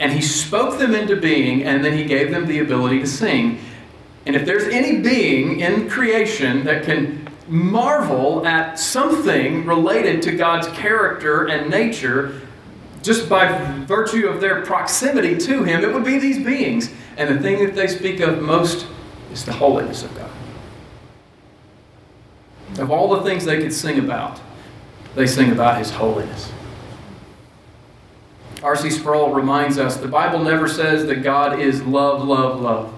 and 0.00 0.12
He 0.12 0.20
spoke 0.20 0.78
them 0.78 0.94
into 0.94 1.16
being, 1.16 1.62
and 1.64 1.84
then 1.84 1.96
He 1.96 2.04
gave 2.04 2.30
them 2.30 2.46
the 2.46 2.58
ability 2.58 3.00
to 3.00 3.06
sing. 3.06 3.60
And 4.26 4.34
if 4.34 4.44
there's 4.44 4.64
any 4.64 5.00
being 5.00 5.60
in 5.60 5.88
creation 5.88 6.64
that 6.64 6.84
can 6.84 7.28
marvel 7.46 8.46
at 8.46 8.78
something 8.78 9.66
related 9.66 10.22
to 10.22 10.32
God's 10.32 10.66
character 10.68 11.46
and 11.46 11.70
nature, 11.70 12.40
just 13.02 13.28
by 13.28 13.46
virtue 13.86 14.26
of 14.26 14.40
their 14.40 14.62
proximity 14.62 15.36
to 15.38 15.62
Him, 15.62 15.84
it 15.84 15.92
would 15.92 16.04
be 16.04 16.18
these 16.18 16.42
beings. 16.44 16.90
And 17.16 17.36
the 17.36 17.40
thing 17.40 17.64
that 17.64 17.74
they 17.74 17.86
speak 17.86 18.20
of 18.20 18.42
most 18.42 18.86
is 19.32 19.44
the 19.44 19.52
holiness 19.52 20.02
of 20.02 20.14
God. 20.16 20.30
Of 22.78 22.90
all 22.90 23.14
the 23.14 23.22
things 23.22 23.44
they 23.44 23.60
could 23.60 23.72
sing 23.72 23.98
about, 23.98 24.40
they 25.14 25.26
sing 25.26 25.52
about 25.52 25.78
His 25.78 25.90
holiness. 25.90 26.52
R.C. 28.62 28.90
Sproul 28.90 29.34
reminds 29.34 29.78
us 29.78 29.98
the 29.98 30.08
Bible 30.08 30.38
never 30.38 30.66
says 30.66 31.06
that 31.06 31.16
God 31.16 31.60
is 31.60 31.82
love, 31.82 32.26
love, 32.26 32.60
love, 32.60 32.94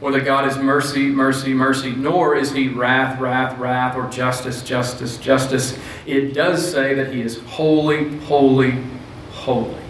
or 0.00 0.10
that 0.12 0.24
God 0.24 0.48
is 0.48 0.56
mercy, 0.56 1.08
mercy, 1.08 1.52
mercy, 1.52 1.92
nor 1.92 2.34
is 2.34 2.52
He 2.52 2.68
wrath, 2.68 3.20
wrath, 3.20 3.58
wrath, 3.58 3.96
or 3.96 4.08
justice, 4.08 4.62
justice, 4.62 5.18
justice. 5.18 5.78
It 6.06 6.32
does 6.32 6.70
say 6.70 6.94
that 6.94 7.12
He 7.12 7.20
is 7.20 7.38
holy, 7.42 8.16
holy, 8.20 8.82
holy. 9.30 9.82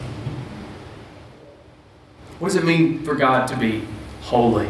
What 2.39 2.49
does 2.49 2.57
it 2.57 2.65
mean 2.65 3.03
for 3.05 3.15
God 3.15 3.47
to 3.49 3.57
be 3.57 3.85
holy? 4.23 4.69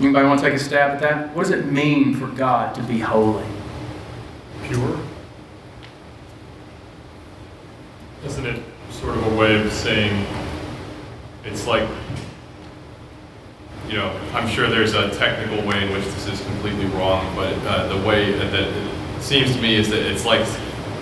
Anybody 0.00 0.26
want 0.26 0.40
to 0.40 0.46
take 0.46 0.54
a 0.54 0.62
stab 0.62 0.92
at 0.92 1.00
that? 1.00 1.34
What 1.36 1.42
does 1.42 1.50
it 1.50 1.66
mean 1.66 2.14
for 2.14 2.26
God 2.26 2.74
to 2.74 2.82
be 2.82 3.00
holy? 3.00 3.46
Pure? 4.64 4.98
Isn't 8.24 8.46
it 8.46 8.62
sort 8.90 9.16
of 9.16 9.26
a 9.26 9.29
way 9.40 9.58
of 9.58 9.72
saying 9.72 10.26
it's 11.44 11.66
like, 11.66 11.88
you 13.88 13.96
know, 13.96 14.10
I'm 14.34 14.46
sure 14.46 14.68
there's 14.68 14.92
a 14.92 15.08
technical 15.16 15.66
way 15.66 15.82
in 15.82 15.90
which 15.94 16.04
this 16.04 16.26
is 16.26 16.42
completely 16.42 16.84
wrong, 16.88 17.34
but 17.34 17.54
uh, 17.66 17.88
the 17.88 18.06
way 18.06 18.32
that 18.32 18.52
it 18.52 19.22
seems 19.22 19.56
to 19.56 19.62
me 19.62 19.76
is 19.76 19.88
that 19.88 20.00
it's 20.00 20.26
like 20.26 20.46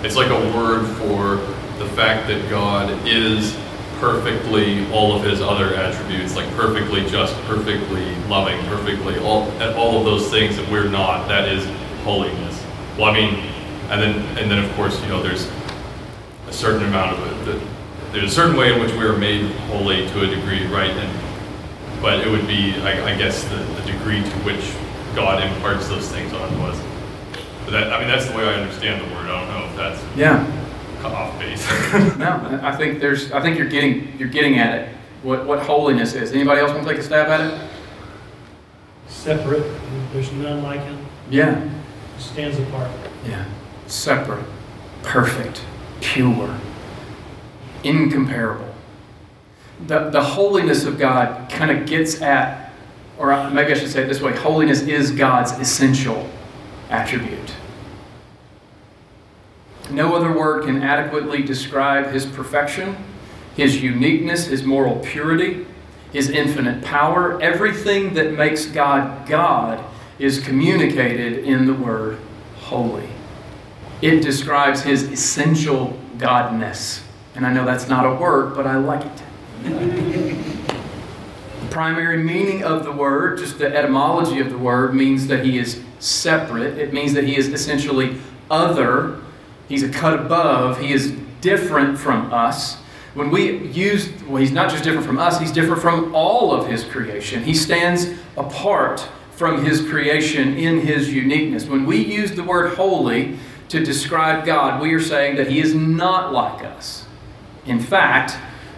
it's 0.03 0.15
like 0.15 0.29
a 0.31 0.57
word 0.57 0.87
for 0.99 1.35
the 1.83 1.89
fact 1.89 2.29
that 2.29 2.49
God 2.49 3.05
is 3.05 3.57
perfectly 3.99 4.89
all 4.93 5.13
of 5.13 5.25
his 5.25 5.41
other 5.41 5.75
attributes, 5.75 6.37
like 6.37 6.49
perfectly 6.55 7.05
just, 7.07 7.35
perfectly 7.41 8.15
loving, 8.29 8.57
perfectly 8.67 9.19
all 9.19 9.51
all 9.75 9.99
of 9.99 10.05
those 10.05 10.29
things 10.31 10.55
that 10.55 10.71
we're 10.71 10.87
not. 10.87 11.27
That 11.27 11.49
is 11.49 11.65
holiness. 12.05 12.65
Well, 12.97 13.09
I 13.09 13.13
mean, 13.13 13.35
and 13.89 14.01
then 14.01 14.37
and 14.37 14.49
then 14.49 14.63
of 14.63 14.73
course 14.75 14.97
you 15.01 15.09
know 15.09 15.21
there's 15.21 15.51
a 16.47 16.53
certain 16.53 16.87
amount 16.87 17.19
of 17.19 17.27
it. 17.27 17.45
That 17.45 17.78
there's 18.11 18.31
a 18.31 18.35
certain 18.35 18.55
way 18.57 18.73
in 18.73 18.79
which 18.79 18.91
we 18.93 19.03
are 19.03 19.15
made 19.17 19.51
holy 19.71 20.07
to 20.09 20.21
a 20.23 20.27
degree, 20.27 20.65
right? 20.67 20.89
And 20.91 22.01
but 22.01 22.19
it 22.21 22.29
would 22.29 22.47
be, 22.47 22.75
I, 22.81 23.13
I 23.13 23.17
guess, 23.17 23.43
the, 23.43 23.57
the 23.57 23.91
degree 23.91 24.21
to 24.23 24.29
which 24.45 24.73
God 25.15 25.43
imparts 25.43 25.89
those 25.89 26.07
things 26.09 26.31
onto 26.33 26.55
us. 26.61 26.81
But 27.65 27.71
that, 27.71 27.91
I 27.93 27.99
mean, 27.99 28.07
that's 28.07 28.25
the 28.29 28.37
way 28.37 28.43
I 28.47 28.53
understand 28.53 29.01
the 29.01 29.13
word. 29.13 29.29
I 29.29 29.39
don't 29.39 29.49
know 29.49 29.65
if 29.69 29.75
that's 29.75 30.17
Yeah. 30.17 30.45
Cut 31.01 31.11
off 31.13 31.37
base. 31.39 31.65
No, 32.17 32.59
I 32.63 32.75
think 32.75 32.99
there's. 32.99 33.31
I 33.31 33.41
think 33.41 33.57
you're 33.57 33.67
getting 33.69 34.17
you're 34.17 34.29
getting 34.29 34.57
at 34.59 34.79
it. 34.79 34.95
What 35.23 35.45
what 35.45 35.59
holiness 35.59 36.13
is. 36.13 36.31
Anybody 36.31 36.61
else 36.61 36.71
want 36.71 36.83
to 36.83 36.89
take 36.89 36.99
a 36.99 37.03
stab 37.03 37.27
at 37.27 37.41
it? 37.41 37.69
Separate, 39.07 39.63
there's 40.13 40.31
none 40.33 40.63
like 40.63 40.81
him, 40.81 41.05
Yeah. 41.29 41.67
stands 42.19 42.57
apart. 42.59 42.89
Yeah. 43.27 43.43
Separate, 43.87 44.45
perfect, 45.03 45.63
pure, 45.99 46.55
incomparable. 47.83 48.73
The, 49.87 50.09
the 50.09 50.21
holiness 50.21 50.85
of 50.85 50.97
God 50.97 51.49
kind 51.49 51.71
of 51.71 51.87
gets 51.87 52.21
at, 52.21 52.71
or 53.17 53.49
maybe 53.49 53.71
I 53.71 53.75
should 53.75 53.89
say 53.89 54.03
it 54.03 54.07
this 54.07 54.21
way 54.21 54.35
holiness 54.35 54.81
is 54.81 55.11
God's 55.11 55.51
essential 55.53 56.29
attribute. 56.89 57.53
No 59.89 60.15
other 60.15 60.31
word 60.31 60.65
can 60.65 60.83
adequately 60.83 61.41
describe 61.41 62.11
his 62.11 62.25
perfection, 62.25 62.95
his 63.55 63.81
uniqueness, 63.81 64.47
his 64.47 64.63
moral 64.63 64.99
purity, 64.99 65.65
his 66.11 66.29
infinite 66.29 66.83
power. 66.83 67.41
Everything 67.41 68.13
that 68.13 68.33
makes 68.33 68.65
God 68.65 69.27
God 69.27 69.83
is 70.19 70.39
communicated 70.39 71.43
in 71.45 71.65
the 71.65 71.73
word 71.73 72.19
holy. 72.57 73.09
It 74.01 74.21
describes 74.21 74.83
his 74.83 75.03
essential 75.03 75.99
godness. 76.17 77.01
And 77.39 77.47
I 77.47 77.53
know 77.53 77.63
that's 77.63 77.87
not 77.87 78.05
a 78.05 78.13
word, 78.15 78.53
but 78.53 78.67
I 78.67 78.75
like 78.75 79.01
it. 79.05 79.23
the 81.61 81.67
primary 81.69 82.21
meaning 82.21 82.65
of 82.65 82.83
the 82.83 82.91
word, 82.91 83.37
just 83.37 83.59
the 83.59 83.73
etymology 83.73 84.41
of 84.41 84.49
the 84.49 84.57
word, 84.57 84.93
means 84.93 85.27
that 85.27 85.45
he 85.45 85.57
is 85.57 85.81
separate. 85.99 86.77
It 86.77 86.91
means 86.91 87.13
that 87.13 87.23
he 87.23 87.37
is 87.37 87.47
essentially 87.47 88.17
other. 88.51 89.21
He's 89.69 89.83
a 89.83 89.89
cut 89.89 90.19
above. 90.19 90.81
He 90.81 90.91
is 90.91 91.13
different 91.39 91.97
from 91.97 92.33
us. 92.33 92.75
When 93.13 93.31
we 93.31 93.67
use, 93.67 94.09
well, 94.23 94.41
he's 94.41 94.51
not 94.51 94.69
just 94.69 94.83
different 94.83 95.07
from 95.07 95.17
us, 95.17 95.39
he's 95.39 95.53
different 95.53 95.81
from 95.81 96.13
all 96.13 96.51
of 96.51 96.67
his 96.67 96.83
creation. 96.83 97.41
He 97.45 97.53
stands 97.53 98.15
apart 98.35 99.07
from 99.31 99.63
his 99.63 99.79
creation 99.89 100.57
in 100.57 100.81
his 100.81 101.07
uniqueness. 101.13 101.67
When 101.67 101.85
we 101.85 102.03
use 102.03 102.33
the 102.33 102.43
word 102.43 102.75
holy 102.75 103.37
to 103.69 103.81
describe 103.81 104.45
God, 104.45 104.81
we 104.81 104.93
are 104.93 104.99
saying 104.99 105.37
that 105.37 105.47
he 105.47 105.61
is 105.61 105.73
not 105.73 106.33
like 106.33 106.65
us. 106.65 107.05
In 107.69 107.79
fact, 107.79 108.35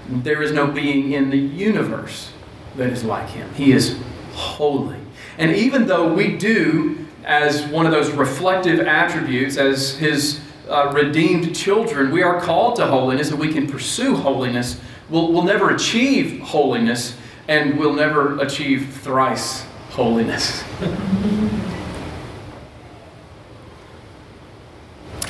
there 0.09 0.41
is 0.41 0.51
no 0.51 0.67
being 0.67 1.13
in 1.13 1.29
the 1.29 1.37
universe 1.37 2.31
that 2.75 2.89
is 2.89 3.05
like 3.05 3.29
him. 3.29 3.51
He 3.53 3.71
is 3.71 3.97
holy. 4.33 4.97
And 5.37 5.55
even 5.55 5.87
though 5.87 6.13
we 6.13 6.35
do, 6.35 7.07
as 7.23 7.65
one 7.67 7.85
of 7.85 7.93
those 7.93 8.11
reflective 8.11 8.81
attributes, 8.81 9.55
as 9.55 9.95
his 9.95 10.41
uh, 10.67 10.91
redeemed 10.93 11.55
children, 11.55 12.11
we 12.11 12.21
are 12.21 12.41
called 12.41 12.75
to 12.77 12.87
holiness 12.87 13.31
and 13.31 13.39
we 13.39 13.53
can 13.53 13.65
pursue 13.65 14.15
holiness. 14.15 14.79
We'll, 15.09 15.31
we'll 15.31 15.43
never 15.43 15.73
achieve 15.73 16.41
holiness 16.41 17.17
and 17.47 17.79
we'll 17.79 17.93
never 17.93 18.39
achieve 18.39 18.89
thrice 19.01 19.65
holiness. 19.91 20.63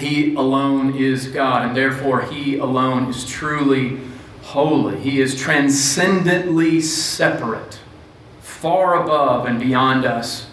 he 0.01 0.35
alone 0.35 0.95
is 0.97 1.27
God, 1.27 1.65
and 1.67 1.77
therefore 1.77 2.23
He 2.23 2.57
alone 2.57 3.09
is 3.09 3.25
truly 3.25 3.99
holy. 4.41 4.99
He 4.99 5.21
is 5.21 5.39
transcendently 5.39 6.81
separate, 6.81 7.79
far 8.41 9.01
above 9.01 9.45
and 9.45 9.59
beyond 9.59 10.05
us. 10.05 10.47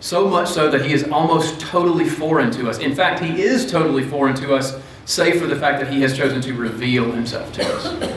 So 0.00 0.28
much 0.28 0.48
so 0.48 0.70
that 0.70 0.84
He 0.84 0.92
is 0.92 1.04
almost 1.04 1.60
totally 1.60 2.04
foreign 2.04 2.50
to 2.52 2.68
us. 2.68 2.78
In 2.78 2.94
fact, 2.94 3.22
He 3.22 3.40
is 3.40 3.70
totally 3.70 4.04
foreign 4.04 4.34
to 4.36 4.54
us, 4.54 4.80
save 5.04 5.40
for 5.40 5.46
the 5.46 5.56
fact 5.56 5.80
that 5.80 5.92
He 5.92 6.02
has 6.02 6.16
chosen 6.16 6.40
to 6.42 6.54
reveal 6.54 7.10
Himself 7.12 7.52
to 7.54 7.64
us. 7.64 8.14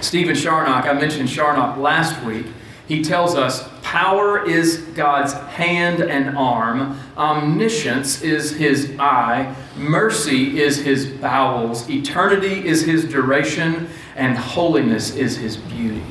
Stephen 0.00 0.34
Charnock, 0.34 0.86
I 0.86 0.92
mentioned 0.94 1.28
Charnock 1.28 1.78
last 1.78 2.22
week. 2.24 2.46
He 2.86 3.02
tells 3.02 3.34
us 3.34 3.68
power 3.94 4.44
is 4.44 4.78
God's 4.96 5.34
hand 5.54 6.00
and 6.00 6.36
arm, 6.36 6.98
omniscience 7.16 8.22
is 8.22 8.50
his 8.50 8.92
eye, 8.98 9.54
mercy 9.76 10.60
is 10.60 10.78
his 10.78 11.06
bowels, 11.06 11.88
eternity 11.88 12.66
is 12.66 12.82
his 12.82 13.04
duration, 13.04 13.88
and 14.16 14.36
holiness 14.36 15.14
is 15.14 15.36
his 15.36 15.56
beauty. 15.56 16.02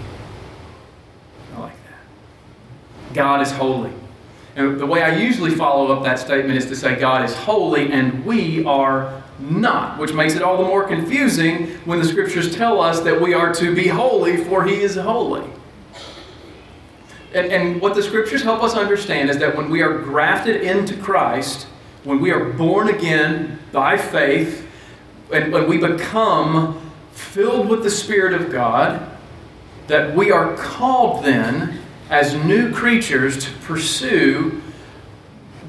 I 1.58 1.60
like 1.60 1.74
that. 1.74 3.14
God 3.14 3.42
is 3.42 3.52
holy. 3.52 3.92
And 4.56 4.80
the 4.80 4.86
way 4.86 5.04
I 5.04 5.18
usually 5.18 5.52
follow 5.52 5.92
up 5.94 6.06
that 6.06 6.20
statement 6.20 6.58
is 6.58 6.68
to 6.68 6.78
say 6.78 6.98
God 6.98 7.26
is 7.26 7.36
holy 7.36 7.92
and 7.92 8.24
we 8.26 8.64
are 8.64 9.22
not, 9.40 10.00
which 10.00 10.14
makes 10.14 10.36
it 10.36 10.42
all 10.42 10.56
the 10.56 10.70
more 10.70 10.88
confusing 10.88 11.68
when 11.84 12.00
the 12.00 12.06
scriptures 12.06 12.56
tell 12.56 12.80
us 12.80 13.02
that 13.02 13.20
we 13.20 13.34
are 13.34 13.54
to 13.56 13.76
be 13.76 13.90
holy, 13.90 14.38
for 14.38 14.64
he 14.64 14.76
is 14.76 14.96
holy. 14.96 15.44
And, 17.34 17.52
and, 17.52 17.82
what 17.82 17.96
the 17.96 18.04
scriptures 18.04 18.44
help 18.44 18.62
us 18.62 18.76
understand 18.76 19.30
is 19.30 19.40
that 19.40 19.58
when 19.58 19.72
we 19.72 19.82
are 19.82 19.98
grafted 19.98 20.62
into 20.62 20.96
Christ, 20.96 21.66
when 22.04 22.22
we 22.22 22.32
are 22.32 22.46
born 22.52 22.90
again 22.90 23.60
by 23.72 23.98
faith, 23.98 24.68
and 25.32 25.52
when 25.52 25.68
we 25.68 25.78
become 25.78 26.92
filled 27.12 27.70
with 27.70 27.82
the 27.82 27.90
Spirit 27.90 28.34
of 28.34 28.52
God, 28.52 29.10
that 29.88 30.16
we 30.16 30.32
are 30.32 30.56
called 30.56 31.26
then 31.26 31.80
as 32.10 32.36
new 32.36 32.72
creatures 32.72 33.44
to 33.46 33.52
pursue 33.62 34.62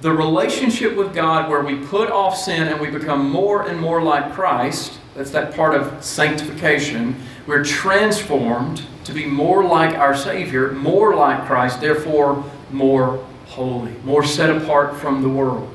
the 0.02 0.12
relationship 0.12 0.94
with 0.96 1.14
God 1.14 1.48
where 1.48 1.62
we 1.62 1.76
put 1.86 2.10
off 2.10 2.36
sin 2.36 2.68
and 2.68 2.78
we 2.78 2.90
become 2.90 3.30
more 3.30 3.66
and 3.66 3.80
more 3.80 4.02
like 4.02 4.34
Christ. 4.34 4.98
That's 5.14 5.30
that 5.30 5.54
part 5.54 5.74
of 5.74 6.04
sanctification. 6.04 7.16
We're 7.46 7.64
transformed 7.64 8.82
to 9.04 9.12
be 9.12 9.26
more 9.26 9.62
like 9.64 9.96
our 9.96 10.16
Savior, 10.16 10.72
more 10.72 11.14
like 11.14 11.46
Christ, 11.46 11.80
therefore 11.80 12.44
more 12.70 13.24
holy, 13.46 13.92
more 14.04 14.24
set 14.24 14.50
apart 14.50 14.96
from 14.96 15.22
the 15.22 15.28
world. 15.28 15.70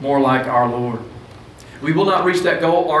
more 0.00 0.20
like 0.20 0.46
our 0.46 0.68
Lord. 0.68 1.00
We 1.82 1.92
will 1.92 2.04
not 2.04 2.24
reach 2.24 2.42
that 2.42 2.60
goal 2.60 2.92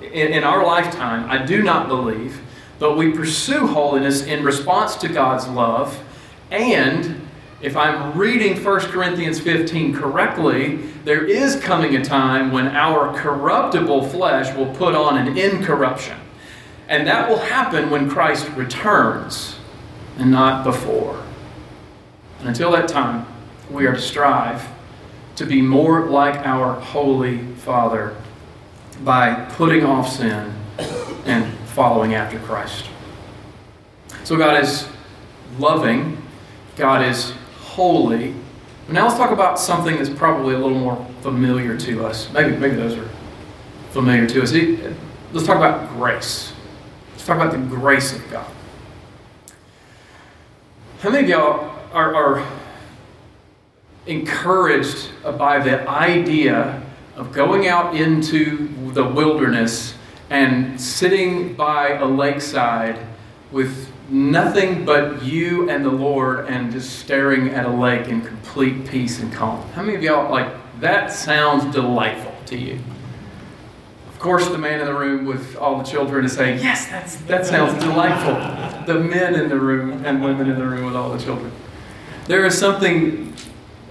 in 0.00 0.44
our 0.44 0.64
lifetime, 0.64 1.30
I 1.30 1.44
do 1.44 1.62
not 1.62 1.88
believe, 1.88 2.40
but 2.78 2.96
we 2.96 3.12
pursue 3.12 3.66
holiness 3.66 4.24
in 4.24 4.42
response 4.42 4.96
to 4.96 5.08
God's 5.08 5.46
love. 5.48 6.02
And 6.50 7.27
if 7.60 7.76
I'm 7.76 8.16
reading 8.16 8.62
1 8.62 8.80
Corinthians 8.82 9.40
15 9.40 9.94
correctly, 9.94 10.76
there 11.04 11.24
is 11.24 11.56
coming 11.56 11.96
a 11.96 12.04
time 12.04 12.52
when 12.52 12.68
our 12.68 13.12
corruptible 13.18 14.08
flesh 14.08 14.54
will 14.56 14.72
put 14.76 14.94
on 14.94 15.18
an 15.18 15.36
incorruption. 15.36 16.16
And 16.88 17.06
that 17.08 17.28
will 17.28 17.38
happen 17.38 17.90
when 17.90 18.08
Christ 18.08 18.48
returns 18.50 19.56
and 20.18 20.30
not 20.30 20.64
before. 20.64 21.22
And 22.38 22.48
until 22.48 22.70
that 22.72 22.88
time, 22.88 23.26
we 23.70 23.86
are 23.86 23.94
to 23.94 24.00
strive 24.00 24.66
to 25.34 25.44
be 25.44 25.60
more 25.60 26.06
like 26.06 26.36
our 26.46 26.74
Holy 26.80 27.38
Father 27.54 28.16
by 29.04 29.34
putting 29.50 29.84
off 29.84 30.08
sin 30.08 30.52
and 31.26 31.52
following 31.68 32.14
after 32.14 32.38
Christ. 32.40 32.86
So 34.24 34.36
God 34.36 34.62
is 34.62 34.88
loving, 35.58 36.22
God 36.76 37.04
is 37.04 37.32
holy. 37.78 38.34
Now 38.88 39.04
let's 39.04 39.16
talk 39.16 39.30
about 39.30 39.56
something 39.56 39.98
that's 39.98 40.10
probably 40.10 40.52
a 40.56 40.58
little 40.58 40.76
more 40.76 41.06
familiar 41.20 41.76
to 41.78 42.04
us. 42.04 42.28
Maybe, 42.32 42.56
maybe 42.56 42.74
those 42.74 42.98
are 42.98 43.08
familiar 43.90 44.26
to 44.26 44.42
us. 44.42 44.52
Let's 44.52 45.46
talk 45.46 45.58
about 45.58 45.88
grace. 45.90 46.52
Let's 47.12 47.24
talk 47.24 47.36
about 47.36 47.52
the 47.52 47.58
grace 47.58 48.12
of 48.12 48.28
God. 48.32 48.50
How 51.02 51.10
many 51.10 51.22
of 51.22 51.30
y'all 51.30 51.72
are, 51.92 52.16
are 52.16 52.52
encouraged 54.08 55.10
by 55.38 55.60
the 55.60 55.88
idea 55.88 56.82
of 57.14 57.30
going 57.30 57.68
out 57.68 57.94
into 57.94 58.92
the 58.92 59.04
wilderness 59.04 59.94
and 60.30 60.80
sitting 60.80 61.54
by 61.54 61.90
a 61.90 62.04
lakeside 62.04 62.98
with 63.50 63.90
nothing 64.10 64.84
but 64.84 65.22
you 65.22 65.68
and 65.70 65.84
the 65.84 65.90
Lord 65.90 66.46
and 66.46 66.72
just 66.72 66.98
staring 67.00 67.50
at 67.50 67.66
a 67.66 67.70
lake 67.70 68.08
in 68.08 68.20
complete 68.20 68.86
peace 68.86 69.20
and 69.20 69.32
calm. 69.32 69.62
How 69.70 69.82
many 69.82 69.96
of 69.96 70.02
y'all 70.02 70.30
like 70.30 70.52
that 70.80 71.12
sounds 71.12 71.72
delightful 71.74 72.34
to 72.46 72.56
you? 72.56 72.78
Of 74.08 74.18
course, 74.18 74.48
the 74.48 74.58
man 74.58 74.80
in 74.80 74.86
the 74.86 74.94
room 74.94 75.26
with 75.26 75.56
all 75.56 75.78
the 75.78 75.84
children 75.84 76.24
is 76.24 76.32
saying, 76.32 76.58
Yes, 76.58 76.88
that's, 76.88 77.16
that 77.22 77.46
sounds 77.46 77.80
delightful. 77.82 78.34
The 78.92 78.98
men 78.98 79.34
in 79.34 79.48
the 79.48 79.58
room 79.58 80.04
and 80.04 80.22
women 80.22 80.50
in 80.50 80.58
the 80.58 80.66
room 80.66 80.86
with 80.86 80.96
all 80.96 81.10
the 81.10 81.22
children. 81.22 81.52
There 82.26 82.44
is 82.44 82.58
something 82.58 83.32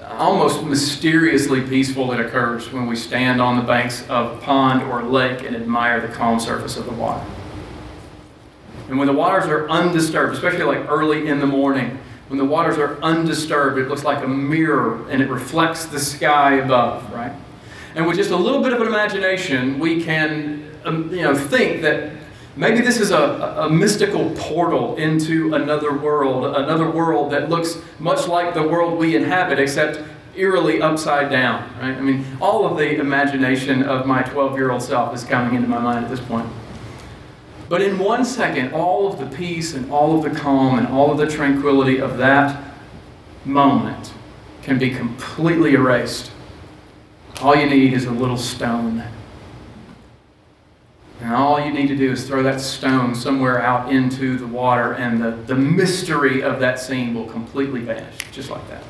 almost 0.03 0.63
mysteriously 0.63 1.61
peaceful 1.61 2.07
that 2.07 2.19
occurs 2.19 2.71
when 2.71 2.87
we 2.87 2.95
stand 2.95 3.41
on 3.41 3.55
the 3.57 3.63
banks 3.63 4.01
of 4.09 4.37
a 4.37 4.41
pond 4.41 4.83
or 4.83 5.01
a 5.01 5.07
lake 5.07 5.43
and 5.43 5.55
admire 5.55 6.01
the 6.01 6.13
calm 6.13 6.39
surface 6.39 6.75
of 6.75 6.85
the 6.85 6.91
water. 6.91 7.25
And 8.89 8.97
when 8.97 9.08
the 9.08 9.13
waters 9.13 9.45
are 9.45 9.69
undisturbed, 9.69 10.34
especially 10.34 10.63
like 10.63 10.89
early 10.89 11.28
in 11.28 11.39
the 11.39 11.45
morning, 11.45 12.00
when 12.30 12.38
the 12.38 12.45
waters 12.45 12.78
are 12.78 13.00
undisturbed, 13.02 13.78
it 13.78 13.88
looks 13.88 14.04
like 14.04 14.23
a 14.23 14.28
mirror 14.28 15.08
and 15.10 15.21
it 15.21 15.30
reflects 15.30 15.86
the 15.86 16.00
sky 16.00 16.56
above, 16.56 17.12
right? 17.13 17.34
And 17.95 18.06
with 18.06 18.17
just 18.17 18.32
a 18.32 18.36
little 18.36 18.62
bit 18.62 18.73
of 18.73 18.82
an 18.82 18.88
imagination, 18.88 19.80
we 19.80 20.04
can 20.04 20.69
um, 20.86 21.10
you 21.13 21.21
know, 21.21 21.36
think 21.36 21.82
that 21.82 22.12
maybe 22.56 22.82
this 22.82 23.00
is 23.00 23.12
a, 23.12 23.65
a 23.65 23.69
mystical 23.69 24.30
portal 24.36 24.95
into 24.97 25.54
another 25.54 25.97
world, 25.97 26.56
another 26.56 26.89
world 26.89 27.32
that 27.32 27.50
looks 27.50 27.78
much 28.00 28.28
like 28.28 28.54
the 28.54 28.63
world 28.63 28.97
we 28.97 29.15
inhabit, 29.15 29.60
except 29.60 30.02
eerily 30.36 30.82
upside 30.82 31.32
down, 31.32 31.63
right? 31.80 31.97
I 31.97 32.02
mean, 32.02 32.26
all 32.39 32.65
of 32.65 32.78
the 32.78 33.00
imagination 33.00 33.84
of 33.84 34.06
my 34.06 34.21
12 34.21 34.56
year 34.56 34.71
old 34.71 34.82
self 34.82 35.13
is 35.15 35.23
coming 35.23 35.56
into 35.56 35.67
my 35.67 35.80
mind 35.80 36.06
at 36.06 36.12
this 36.12 36.19
point. 36.19 36.47
But 37.69 37.82
in 37.82 37.99
one 37.99 38.23
second, 38.23 38.73
all 38.73 39.12
of 39.12 39.19
the 39.19 39.36
peace 39.36 39.73
and 39.73 39.91
all 39.91 40.17
of 40.17 40.23
the 40.23 40.39
calm 40.39 40.80
and 40.80 40.88
all 40.88 41.12
of 41.12 41.17
the 41.17 41.27
tranquility 41.27 41.99
of 41.99 42.17
that 42.17 42.73
moment 43.43 44.13
can 44.63 44.80
be 44.80 44.89
completely 44.89 45.73
erased. 45.73 46.32
All 47.41 47.56
you 47.56 47.69
need 47.69 47.93
is 47.93 48.06
a 48.06 48.12
little 48.12 48.38
stone. 48.38 49.03
And 51.21 51.34
all 51.34 51.60
you 51.60 51.71
need 51.71 51.88
to 51.88 51.95
do 51.95 52.12
is 52.12 52.27
throw 52.27 52.43
that 52.43 52.62
stone 52.62 53.15
somewhere 53.15 53.62
out 53.62 53.91
into 53.91 54.38
the 54.38 54.47
water, 54.47 54.93
and 54.93 55.21
the, 55.21 55.32
the 55.32 55.56
mystery 55.56 56.43
of 56.43 56.60
that 56.60 56.80
scene 56.80 57.13
will 57.15 57.25
completely 57.25 57.82
vanish, 57.82 58.17
just 58.32 58.49
like 58.49 58.67
that. 58.69 58.84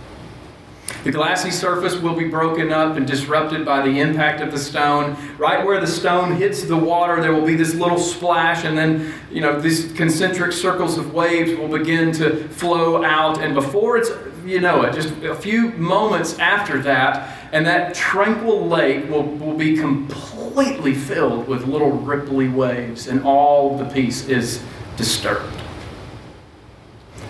The 1.04 1.12
glassy 1.12 1.52
surface 1.52 1.96
will 1.96 2.16
be 2.16 2.28
broken 2.28 2.72
up 2.72 2.98
and 2.98 3.06
disrupted 3.06 3.66
by 3.66 3.82
the 3.82 4.00
impact 4.00 4.42
of 4.42 4.52
the 4.52 4.60
stone. 4.60 5.16
Right 5.38 5.66
where 5.66 5.80
the 5.80 5.88
stone 5.88 6.36
hits 6.36 6.64
the 6.64 6.78
water, 6.78 7.22
there 7.22 7.34
will 7.34 7.46
be 7.46 7.56
this 7.56 7.74
little 7.76 8.00
splash, 8.00 8.66
and 8.66 8.78
then, 8.78 9.14
you 9.32 9.42
know, 9.42 9.60
these 9.60 9.92
concentric 9.94 10.52
circles 10.52 10.98
of 10.98 11.14
waves 11.14 11.58
will 11.58 11.68
begin 11.68 12.12
to 12.14 12.48
flow 12.50 13.04
out. 13.04 13.42
And 13.42 13.54
before 13.54 13.98
it's, 13.98 14.10
you 14.46 14.60
know 14.60 14.84
it, 14.84 14.94
just 14.94 15.14
a 15.24 15.36
few 15.36 15.72
moments 15.72 16.40
after 16.40 16.82
that, 16.84 17.38
and 17.54 17.66
that 17.66 17.94
tranquil 17.94 18.68
lake 18.68 19.10
will, 19.10 19.24
will 19.24 19.56
be 19.56 19.78
completely 19.78 20.94
filled 20.94 21.48
with 21.48 21.68
little 21.68 21.92
ripply 21.92 22.54
waves, 22.54 23.08
and 23.08 23.24
all 23.24 23.78
the 23.78 23.86
peace 23.86 24.28
is 24.28 24.64
disturbed. 24.96 25.56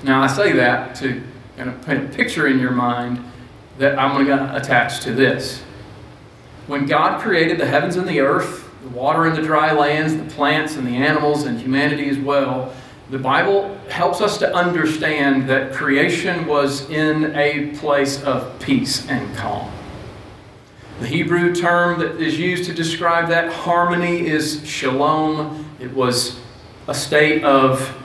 Now, 0.04 0.22
I 0.22 0.28
say 0.28 0.54
that 0.54 0.96
to 0.96 1.24
kind 1.58 1.70
of 1.70 1.82
paint 1.86 2.06
a 2.06 2.16
picture 2.16 2.48
in 2.48 2.60
your 2.60 2.72
mind 2.72 3.24
that 3.78 3.98
I'm 4.00 4.26
going 4.26 4.38
to 4.38 4.56
attach 4.56 5.02
to 5.02 5.14
this. 5.14 5.62
When 6.68 6.86
God 6.86 7.22
created 7.22 7.60
the 7.60 7.66
heavens 7.66 7.96
and 7.96 8.08
the 8.08 8.20
earth, 8.20 8.70
the 8.84 8.90
water 8.90 9.26
and 9.26 9.36
the 9.36 9.42
dry 9.42 9.72
lands, 9.72 10.16
the 10.16 10.36
plants 10.36 10.76
and 10.76 10.86
the 10.86 10.96
animals, 10.96 11.46
and 11.46 11.60
humanity 11.60 12.10
as 12.10 12.18
well, 12.18 12.74
the 13.10 13.18
Bible 13.18 13.78
helps 13.90 14.20
us 14.20 14.38
to 14.40 14.54
understand 14.54 15.48
that 15.48 15.72
creation 15.74 16.46
was 16.46 16.90
in 16.90 17.34
a 17.38 17.72
place 17.78 18.22
of 18.24 18.60
peace 18.60 19.08
and 19.08 19.34
calm. 19.38 19.72
The 21.00 21.08
Hebrew 21.08 21.56
term 21.56 22.00
that 22.00 22.20
is 22.20 22.38
used 22.38 22.66
to 22.66 22.74
describe 22.74 23.30
that 23.30 23.54
harmony 23.54 24.28
is 24.28 24.68
shalom. 24.68 25.66
It 25.80 25.94
was 25.94 26.38
a 26.88 26.94
state 26.94 27.46
of 27.46 27.96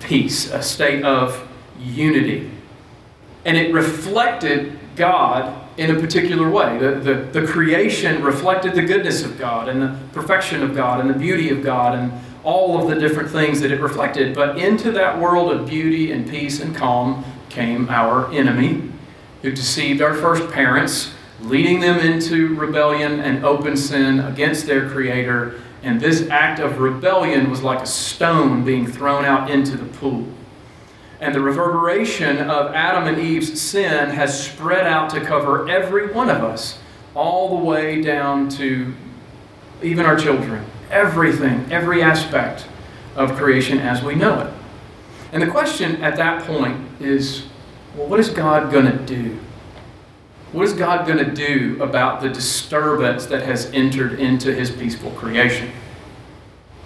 peace, 0.00 0.50
a 0.50 0.62
state 0.62 1.04
of 1.04 1.46
unity. 1.78 2.50
And 3.44 3.56
it 3.56 3.72
reflected 3.72 4.79
God 5.00 5.58
in 5.78 5.96
a 5.96 5.98
particular 5.98 6.48
way. 6.48 6.78
The, 6.78 6.90
the, 7.00 7.40
the, 7.40 7.46
creation 7.46 8.22
reflected 8.22 8.74
the 8.74 8.82
goodness 8.82 9.24
of 9.24 9.38
God 9.38 9.68
and 9.68 9.80
the 9.82 9.98
perfection 10.12 10.62
of 10.62 10.76
God 10.76 11.00
and 11.00 11.08
the 11.08 11.18
beauty 11.18 11.48
of 11.48 11.64
God 11.64 11.98
and 11.98 12.12
all 12.44 12.80
of 12.80 12.88
the 12.88 13.00
different 13.00 13.30
things 13.30 13.60
that 13.62 13.72
it 13.72 13.80
reflected. 13.80 14.34
But 14.34 14.58
into 14.58 14.92
that 14.92 15.18
world 15.18 15.50
of 15.50 15.66
beauty 15.66 16.12
and 16.12 16.28
peace 16.28 16.60
and 16.60 16.76
calm 16.76 17.24
came 17.48 17.88
our 17.88 18.30
enemy, 18.30 18.92
who 19.40 19.50
deceived 19.52 20.02
our 20.02 20.14
first 20.14 20.50
parents, 20.52 21.14
leading 21.40 21.80
them 21.80 21.98
into 21.98 22.54
rebellion 22.54 23.20
and 23.20 23.42
open 23.42 23.76
sin 23.76 24.20
against 24.20 24.66
their 24.66 24.88
Creator. 24.90 25.60
And 25.82 25.98
this 25.98 26.28
act 26.28 26.60
of 26.60 26.78
rebellion 26.78 27.48
was 27.48 27.62
like 27.62 27.80
a 27.80 27.86
stone 27.86 28.64
being 28.66 28.86
thrown 28.86 29.24
out 29.24 29.50
into 29.50 29.78
the 29.78 29.86
pool. 29.98 30.26
And 31.20 31.34
the 31.34 31.40
reverberation 31.40 32.38
of 32.38 32.74
Adam 32.74 33.06
and 33.06 33.18
Eve's 33.18 33.60
sin 33.60 34.08
has 34.10 34.46
spread 34.46 34.86
out 34.86 35.10
to 35.10 35.20
cover 35.20 35.68
every 35.68 36.12
one 36.12 36.30
of 36.30 36.42
us, 36.42 36.78
all 37.14 37.58
the 37.58 37.64
way 37.64 38.00
down 38.00 38.48
to 38.50 38.94
even 39.82 40.06
our 40.06 40.16
children. 40.16 40.64
Everything, 40.90 41.70
every 41.70 42.02
aspect 42.02 42.66
of 43.16 43.36
creation 43.36 43.78
as 43.78 44.02
we 44.02 44.14
know 44.14 44.40
it. 44.40 44.52
And 45.32 45.42
the 45.42 45.46
question 45.46 46.02
at 46.02 46.16
that 46.16 46.44
point 46.46 47.00
is 47.00 47.44
well, 47.94 48.06
what 48.06 48.20
is 48.20 48.30
God 48.30 48.72
going 48.72 48.86
to 48.86 48.96
do? 49.04 49.38
What 50.52 50.64
is 50.64 50.72
God 50.72 51.06
going 51.06 51.18
to 51.18 51.32
do 51.32 51.80
about 51.82 52.20
the 52.20 52.28
disturbance 52.28 53.26
that 53.26 53.42
has 53.42 53.66
entered 53.72 54.18
into 54.18 54.54
his 54.54 54.70
peaceful 54.70 55.10
creation? 55.12 55.70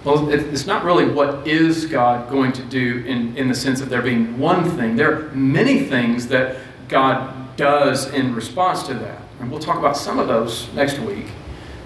Well, 0.04 0.28
it's 0.28 0.66
not 0.66 0.84
really 0.84 1.06
what 1.06 1.48
is 1.48 1.86
God 1.86 2.28
going 2.28 2.52
to 2.52 2.62
do 2.62 3.02
in, 3.06 3.34
in 3.38 3.48
the 3.48 3.54
sense 3.54 3.80
of 3.80 3.88
there 3.88 4.02
being 4.02 4.38
one 4.38 4.70
thing. 4.76 4.96
There 4.96 5.12
are 5.12 5.30
many 5.30 5.84
things 5.84 6.28
that 6.28 6.58
God 6.88 7.56
does 7.56 8.12
in 8.12 8.34
response 8.34 8.82
to 8.84 8.94
that. 8.94 9.22
And 9.40 9.50
we'll 9.50 9.60
talk 9.60 9.78
about 9.78 9.96
some 9.96 10.18
of 10.18 10.28
those 10.28 10.70
next 10.74 10.98
week. 10.98 11.26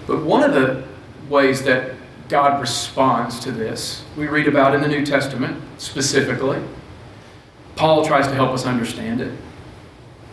But 0.05 0.23
one 0.23 0.43
of 0.43 0.53
the 0.53 0.83
ways 1.29 1.63
that 1.63 1.95
God 2.27 2.59
responds 2.59 3.39
to 3.41 3.51
this, 3.51 4.03
we 4.17 4.27
read 4.27 4.47
about 4.47 4.75
in 4.75 4.81
the 4.81 4.87
New 4.87 5.05
Testament 5.05 5.61
specifically. 5.77 6.61
Paul 7.77 8.05
tries 8.05 8.27
to 8.27 8.33
help 8.33 8.51
us 8.51 8.65
understand 8.65 9.21
it. 9.21 9.31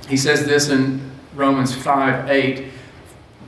He 0.09 0.17
says 0.17 0.45
this 0.45 0.69
in 0.69 1.13
Romans 1.35 1.75
5 1.75 2.29
8. 2.29 2.73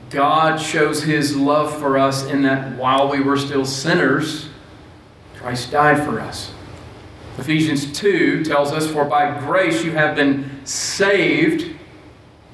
God 0.09 0.59
shows 0.59 1.03
his 1.03 1.35
love 1.35 1.77
for 1.77 1.97
us 1.97 2.25
in 2.25 2.41
that 2.43 2.77
while 2.77 3.09
we 3.09 3.21
were 3.21 3.37
still 3.37 3.65
sinners, 3.65 4.49
Christ 5.35 5.71
died 5.71 6.03
for 6.03 6.19
us. 6.19 6.51
Ephesians 7.37 7.91
2 7.93 8.43
tells 8.43 8.71
us, 8.71 8.89
For 8.89 9.05
by 9.05 9.39
grace 9.39 9.83
you 9.83 9.91
have 9.91 10.15
been 10.15 10.65
saved 10.65 11.75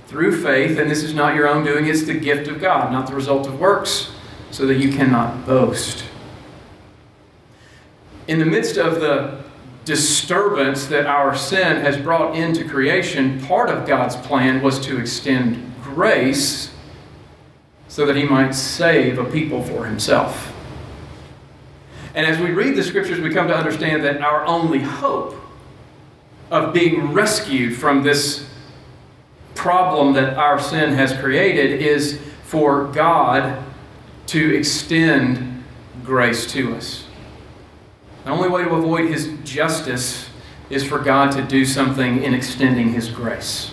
through 0.08 0.44
faith, 0.44 0.78
and 0.78 0.92
this 0.92 1.02
is 1.02 1.14
not 1.14 1.36
your 1.36 1.48
own 1.48 1.64
doing, 1.64 1.88
it's 1.88 2.04
the 2.04 2.14
gift 2.14 2.48
of 2.48 2.62
God, 2.62 2.92
not 2.92 3.08
the 3.08 3.16
result 3.16 3.48
of 3.48 3.60
works, 3.60 4.12
so 4.52 4.68
that 4.68 4.76
you 4.76 4.92
cannot 4.92 5.46
boast. 5.46 6.06
In 8.28 8.40
the 8.40 8.46
midst 8.46 8.78
of 8.78 9.00
the 9.00 9.44
disturbance 9.86 10.86
that 10.88 11.06
our 11.06 11.36
sin 11.36 11.78
has 11.82 11.98
brought 11.98 12.36
into 12.36 12.68
creation, 12.68 13.40
part 13.46 13.70
of 13.70 13.88
God's 13.88 14.16
plan 14.16 14.62
was 14.62 14.80
to 14.82 15.00
extend 15.00 15.74
grace 15.84 16.75
so 17.96 18.06
that 18.06 18.18
he 18.18 18.26
might 18.26 18.52
save 18.52 19.18
a 19.18 19.24
people 19.24 19.64
for 19.64 19.86
himself. 19.86 20.54
And 22.14 22.28
as 22.28 22.38
we 22.38 22.52
read 22.52 22.76
the 22.76 22.84
scriptures, 22.84 23.22
we 23.22 23.30
come 23.30 23.48
to 23.48 23.56
understand 23.56 24.04
that 24.04 24.20
our 24.20 24.46
only 24.46 24.80
hope 24.80 25.34
of 26.52 26.74
being 26.74 27.14
rescued 27.14 27.78
from 27.78 28.04
this 28.04 28.50
problem 29.54 30.12
that 30.16 30.34
our 30.34 30.60
sin 30.60 30.92
has 30.92 31.14
created 31.14 31.82
is 31.82 32.20
for 32.44 32.92
God 32.92 33.64
to 34.28 34.58
extend 34.58 35.64
grace 36.04 36.52
to 36.52 36.76
us. 36.76 37.06
The 38.26 38.32
only 38.32 38.50
way 38.50 38.66
to 38.66 38.72
avoid 38.72 39.10
His 39.10 39.32
justice 39.46 40.28
is 40.70 40.84
for 40.84 41.00
God 41.00 41.32
to 41.32 41.42
do 41.42 41.64
something 41.64 42.24
in 42.24 42.34
extending 42.34 42.92
His 42.92 43.08
grace. 43.08 43.72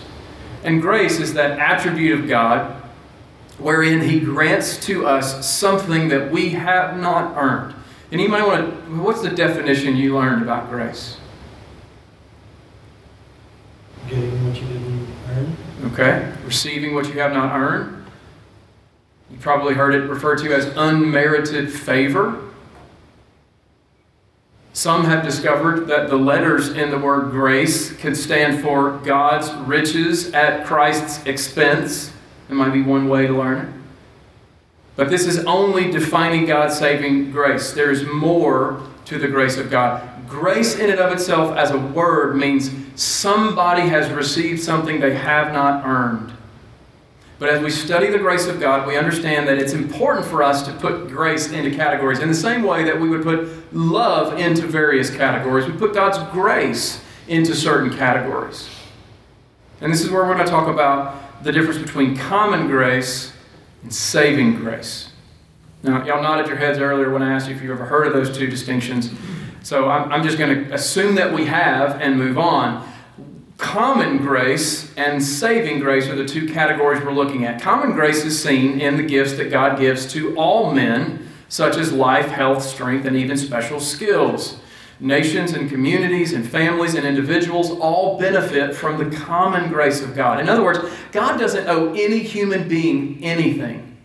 And 0.63 0.81
grace 0.81 1.19
is 1.19 1.33
that 1.33 1.59
attribute 1.59 2.21
of 2.21 2.29
God 2.29 2.82
wherein 3.59 4.01
He 4.01 4.19
grants 4.19 4.77
to 4.85 5.05
us 5.05 5.45
something 5.47 6.07
that 6.09 6.31
we 6.31 6.49
have 6.51 6.99
not 6.99 7.35
earned. 7.37 7.75
And 8.11 8.21
you 8.21 8.29
might 8.29 8.45
want 8.45 8.69
to, 8.69 8.95
what's 9.01 9.21
the 9.21 9.29
definition 9.29 9.95
you 9.95 10.15
learned 10.15 10.43
about 10.43 10.69
grace? 10.69 11.17
Getting 14.07 14.47
what 14.47 14.55
you 14.55 14.67
didn't 14.67 15.07
earn. 15.29 15.57
Okay? 15.85 16.33
Receiving 16.45 16.93
what 16.93 17.07
you 17.07 17.19
have 17.19 17.33
not 17.33 17.55
earned. 17.59 18.05
You 19.31 19.39
probably 19.39 19.73
heard 19.73 19.95
it 19.95 20.07
referred 20.07 20.37
to 20.39 20.53
as 20.53 20.65
unmerited 20.77 21.73
favor. 21.73 22.39
Some 24.73 25.05
have 25.05 25.23
discovered 25.23 25.87
that 25.87 26.09
the 26.09 26.15
letters 26.15 26.69
in 26.69 26.91
the 26.91 26.99
word 26.99 27.31
grace 27.31 27.93
can 27.93 28.13
stand 28.13 28.61
for 28.61 28.99
God's 28.99 29.51
riches 29.67 30.31
at 30.33 30.67
Christ's 30.67 31.25
expense. 31.25 32.12
It 32.53 32.55
might 32.55 32.69
be 32.71 32.83
one 32.83 33.09
way 33.09 33.25
to 33.25 33.33
learn 33.33 33.65
it. 33.65 33.73
But 34.95 35.09
this 35.09 35.25
is 35.25 35.43
only 35.45 35.89
defining 35.89 36.45
God's 36.45 36.77
saving 36.77 37.31
grace. 37.31 37.71
There 37.71 37.89
is 37.89 38.05
more 38.05 38.79
to 39.05 39.17
the 39.17 39.27
grace 39.27 39.57
of 39.57 39.71
God. 39.71 40.07
Grace, 40.29 40.75
in 40.75 40.91
and 40.91 40.99
of 40.99 41.11
itself, 41.11 41.57
as 41.57 41.71
a 41.71 41.79
word, 41.79 42.35
means 42.35 42.69
somebody 42.93 43.81
has 43.89 44.07
received 44.11 44.61
something 44.61 44.99
they 44.99 45.15
have 45.15 45.51
not 45.51 45.83
earned. 45.83 46.31
But 47.39 47.49
as 47.49 47.63
we 47.63 47.71
study 47.71 48.11
the 48.11 48.19
grace 48.19 48.45
of 48.45 48.59
God, 48.59 48.87
we 48.87 48.97
understand 48.97 49.47
that 49.47 49.57
it's 49.57 49.73
important 49.73 50.27
for 50.27 50.43
us 50.43 50.61
to 50.67 50.73
put 50.73 51.07
grace 51.07 51.51
into 51.51 51.75
categories 51.75 52.19
in 52.19 52.27
the 52.27 52.35
same 52.35 52.61
way 52.61 52.83
that 52.83 53.01
we 53.01 53.09
would 53.09 53.23
put 53.23 53.73
love 53.73 54.39
into 54.39 54.67
various 54.67 55.09
categories. 55.09 55.65
We 55.65 55.73
put 55.73 55.95
God's 55.95 56.19
grace 56.31 57.01
into 57.27 57.55
certain 57.55 57.97
categories. 57.97 58.69
And 59.81 59.91
this 59.91 60.01
is 60.01 60.11
where 60.11 60.23
we're 60.23 60.35
going 60.35 60.45
to 60.45 60.51
talk 60.51 60.67
about 60.67 61.22
the 61.43 61.51
difference 61.51 61.79
between 61.79 62.15
common 62.15 62.67
grace 62.67 63.33
and 63.83 63.93
saving 63.93 64.55
grace. 64.55 65.09
Now, 65.83 66.05
y'all 66.05 66.23
nodded 66.23 66.47
your 66.47 66.55
heads 66.55 66.79
earlier 66.79 67.11
when 67.11 67.21
I 67.21 67.33
asked 67.33 67.49
you 67.49 67.55
if 67.55 67.61
you've 67.61 67.71
ever 67.71 67.85
heard 67.85 68.07
of 68.07 68.13
those 68.13 68.35
two 68.35 68.47
distinctions. 68.47 69.11
So 69.63 69.89
I'm, 69.89 70.11
I'm 70.11 70.23
just 70.23 70.37
going 70.37 70.65
to 70.65 70.73
assume 70.73 71.15
that 71.15 71.33
we 71.33 71.45
have 71.45 71.99
and 72.01 72.17
move 72.17 72.37
on. 72.37 72.89
Common 73.57 74.17
grace 74.17 74.93
and 74.95 75.21
saving 75.21 75.79
grace 75.79 76.07
are 76.07 76.15
the 76.15 76.25
two 76.25 76.47
categories 76.47 77.03
we're 77.03 77.13
looking 77.13 77.45
at. 77.45 77.61
Common 77.61 77.91
grace 77.91 78.23
is 78.23 78.41
seen 78.41 78.79
in 78.79 78.95
the 78.95 79.03
gifts 79.03 79.33
that 79.33 79.51
God 79.51 79.77
gives 79.77 80.11
to 80.13 80.35
all 80.37 80.73
men, 80.73 81.27
such 81.49 81.75
as 81.75 81.91
life, 81.91 82.27
health, 82.27 82.63
strength, 82.63 83.05
and 83.05 83.15
even 83.15 83.37
special 83.37 83.79
skills. 83.79 84.57
Nations 84.99 85.53
and 85.53 85.69
communities 85.69 86.33
and 86.33 86.47
families 86.47 86.93
and 86.93 87.05
individuals 87.05 87.71
all 87.71 88.17
benefit 88.19 88.75
from 88.75 88.97
the 88.97 89.15
common 89.15 89.69
grace 89.69 90.01
of 90.01 90.15
God. 90.15 90.39
In 90.39 90.47
other 90.47 90.63
words, 90.63 90.79
God 91.11 91.37
doesn't 91.39 91.67
owe 91.67 91.93
any 91.93 92.19
human 92.19 92.67
being 92.67 93.23
anything, 93.23 93.97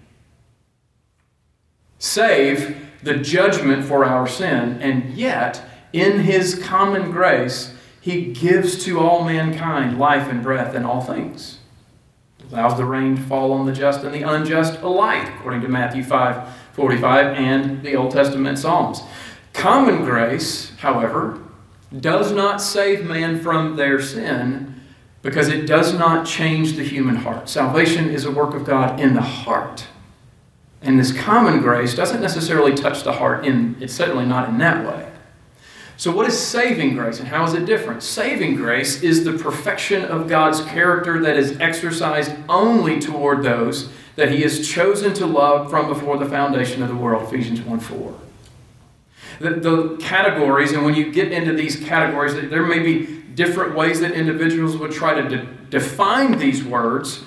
save 1.99 2.89
the 3.03 3.15
judgment 3.15 3.85
for 3.85 4.05
our 4.05 4.27
sin, 4.27 4.81
and 4.81 5.15
yet, 5.15 5.63
in 5.93 6.21
His 6.21 6.59
common 6.63 7.11
grace, 7.11 7.75
He 8.01 8.33
gives 8.33 8.85
to 8.85 8.99
all 8.99 9.25
mankind 9.25 9.99
life 9.99 10.29
and 10.29 10.43
breath 10.43 10.75
and 10.75 10.85
all 10.85 11.01
things. 11.01 11.59
Allows 12.51 12.79
the 12.79 12.85
rain 12.85 13.17
to 13.17 13.23
fall 13.23 13.53
on 13.53 13.67
the 13.67 13.73
just 13.73 14.03
and 14.05 14.15
the 14.15 14.23
unjust 14.23 14.81
alike, 14.81 15.29
according 15.37 15.61
to 15.63 15.69
Matthew 15.69 16.03
5 16.03 16.55
45 16.73 17.37
and 17.37 17.83
the 17.83 17.97
Old 17.97 18.13
Testament 18.13 18.57
Psalms. 18.57 19.03
Common 19.59 20.05
grace, 20.05 20.71
however, 20.79 21.37
does 21.99 22.31
not 22.31 22.63
save 22.63 23.05
man 23.05 23.41
from 23.41 23.75
their 23.75 24.01
sin 24.01 24.81
because 25.21 25.49
it 25.49 25.67
does 25.67 25.93
not 25.93 26.25
change 26.25 26.75
the 26.75 26.85
human 26.85 27.17
heart. 27.17 27.49
Salvation 27.49 28.09
is 28.09 28.25
a 28.25 28.31
work 28.31 28.55
of 28.55 28.65
God 28.65 29.01
in 29.01 29.15
the 29.15 29.21
heart. 29.21 29.89
And 30.81 30.97
this 30.97 31.13
common 31.13 31.61
grace 31.61 31.93
doesn't 31.97 32.21
necessarily 32.21 32.73
touch 32.73 33.03
the 33.03 33.15
heart 33.15 33.45
in 33.45 33.75
it's 33.81 33.93
certainly 33.93 34.27
not 34.27 34.49
in 34.49 34.59
that 34.59 34.87
way. 34.87 35.11
So 35.97 36.13
what 36.13 36.29
is 36.29 36.39
saving 36.39 36.95
grace 36.95 37.19
and 37.19 37.27
how 37.27 37.45
is 37.45 37.55
it 37.55 37.67
different? 37.67 38.05
Saving 38.05 38.55
grace 38.55 39.03
is 39.03 39.25
the 39.25 39.33
perfection 39.33 40.05
of 40.05 40.29
God's 40.29 40.61
character 40.67 41.21
that 41.23 41.37
is 41.37 41.59
exercised 41.59 42.33
only 42.49 43.01
toward 43.01 43.43
those 43.43 43.91
that 44.15 44.31
he 44.31 44.43
has 44.43 44.69
chosen 44.69 45.15
to 45.15 45.27
love 45.27 45.69
from 45.69 45.89
before 45.89 46.17
the 46.17 46.27
foundation 46.27 46.81
of 46.81 46.89
the 46.89 46.95
world, 46.95 47.27
Ephesians 47.27 47.61
1 47.63 47.81
4. 47.81 48.28
The, 49.39 49.51
the 49.51 49.97
categories, 50.01 50.73
and 50.73 50.85
when 50.85 50.95
you 50.95 51.13
get 51.13 51.33
into 51.33 51.53
these 51.53 51.77
categories, 51.77 52.35
there 52.35 52.65
may 52.65 52.81
be 52.81 53.23
different 53.35 53.77
ways 53.77 54.01
that 54.01 54.13
individuals 54.13 54.77
would 54.77 54.91
try 54.91 55.15
to 55.15 55.29
de- 55.29 55.47
define 55.71 56.39
these 56.39 56.65
words, 56.65 57.23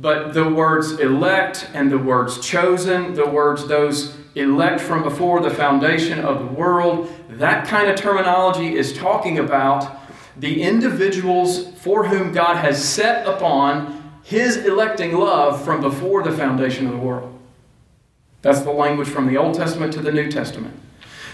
but 0.00 0.32
the 0.32 0.48
words 0.48 0.98
elect 0.98 1.68
and 1.72 1.90
the 1.90 1.98
words 1.98 2.40
chosen, 2.40 3.14
the 3.14 3.28
words 3.28 3.68
those 3.68 4.16
elect 4.34 4.80
from 4.80 5.02
before 5.02 5.40
the 5.40 5.50
foundation 5.50 6.18
of 6.20 6.40
the 6.40 6.46
world, 6.46 7.12
that 7.28 7.66
kind 7.68 7.88
of 7.88 7.96
terminology 7.96 8.74
is 8.74 8.92
talking 8.96 9.38
about 9.38 9.98
the 10.36 10.62
individuals 10.62 11.68
for 11.80 12.06
whom 12.06 12.32
God 12.32 12.56
has 12.56 12.82
set 12.82 13.26
upon 13.26 14.20
his 14.24 14.56
electing 14.56 15.16
love 15.16 15.62
from 15.64 15.80
before 15.80 16.22
the 16.22 16.32
foundation 16.32 16.86
of 16.86 16.92
the 16.92 16.98
world. 16.98 17.38
That's 18.40 18.60
the 18.60 18.70
language 18.70 19.08
from 19.08 19.26
the 19.26 19.36
Old 19.36 19.54
Testament 19.54 19.92
to 19.92 20.00
the 20.00 20.12
New 20.12 20.30
Testament. 20.30 20.74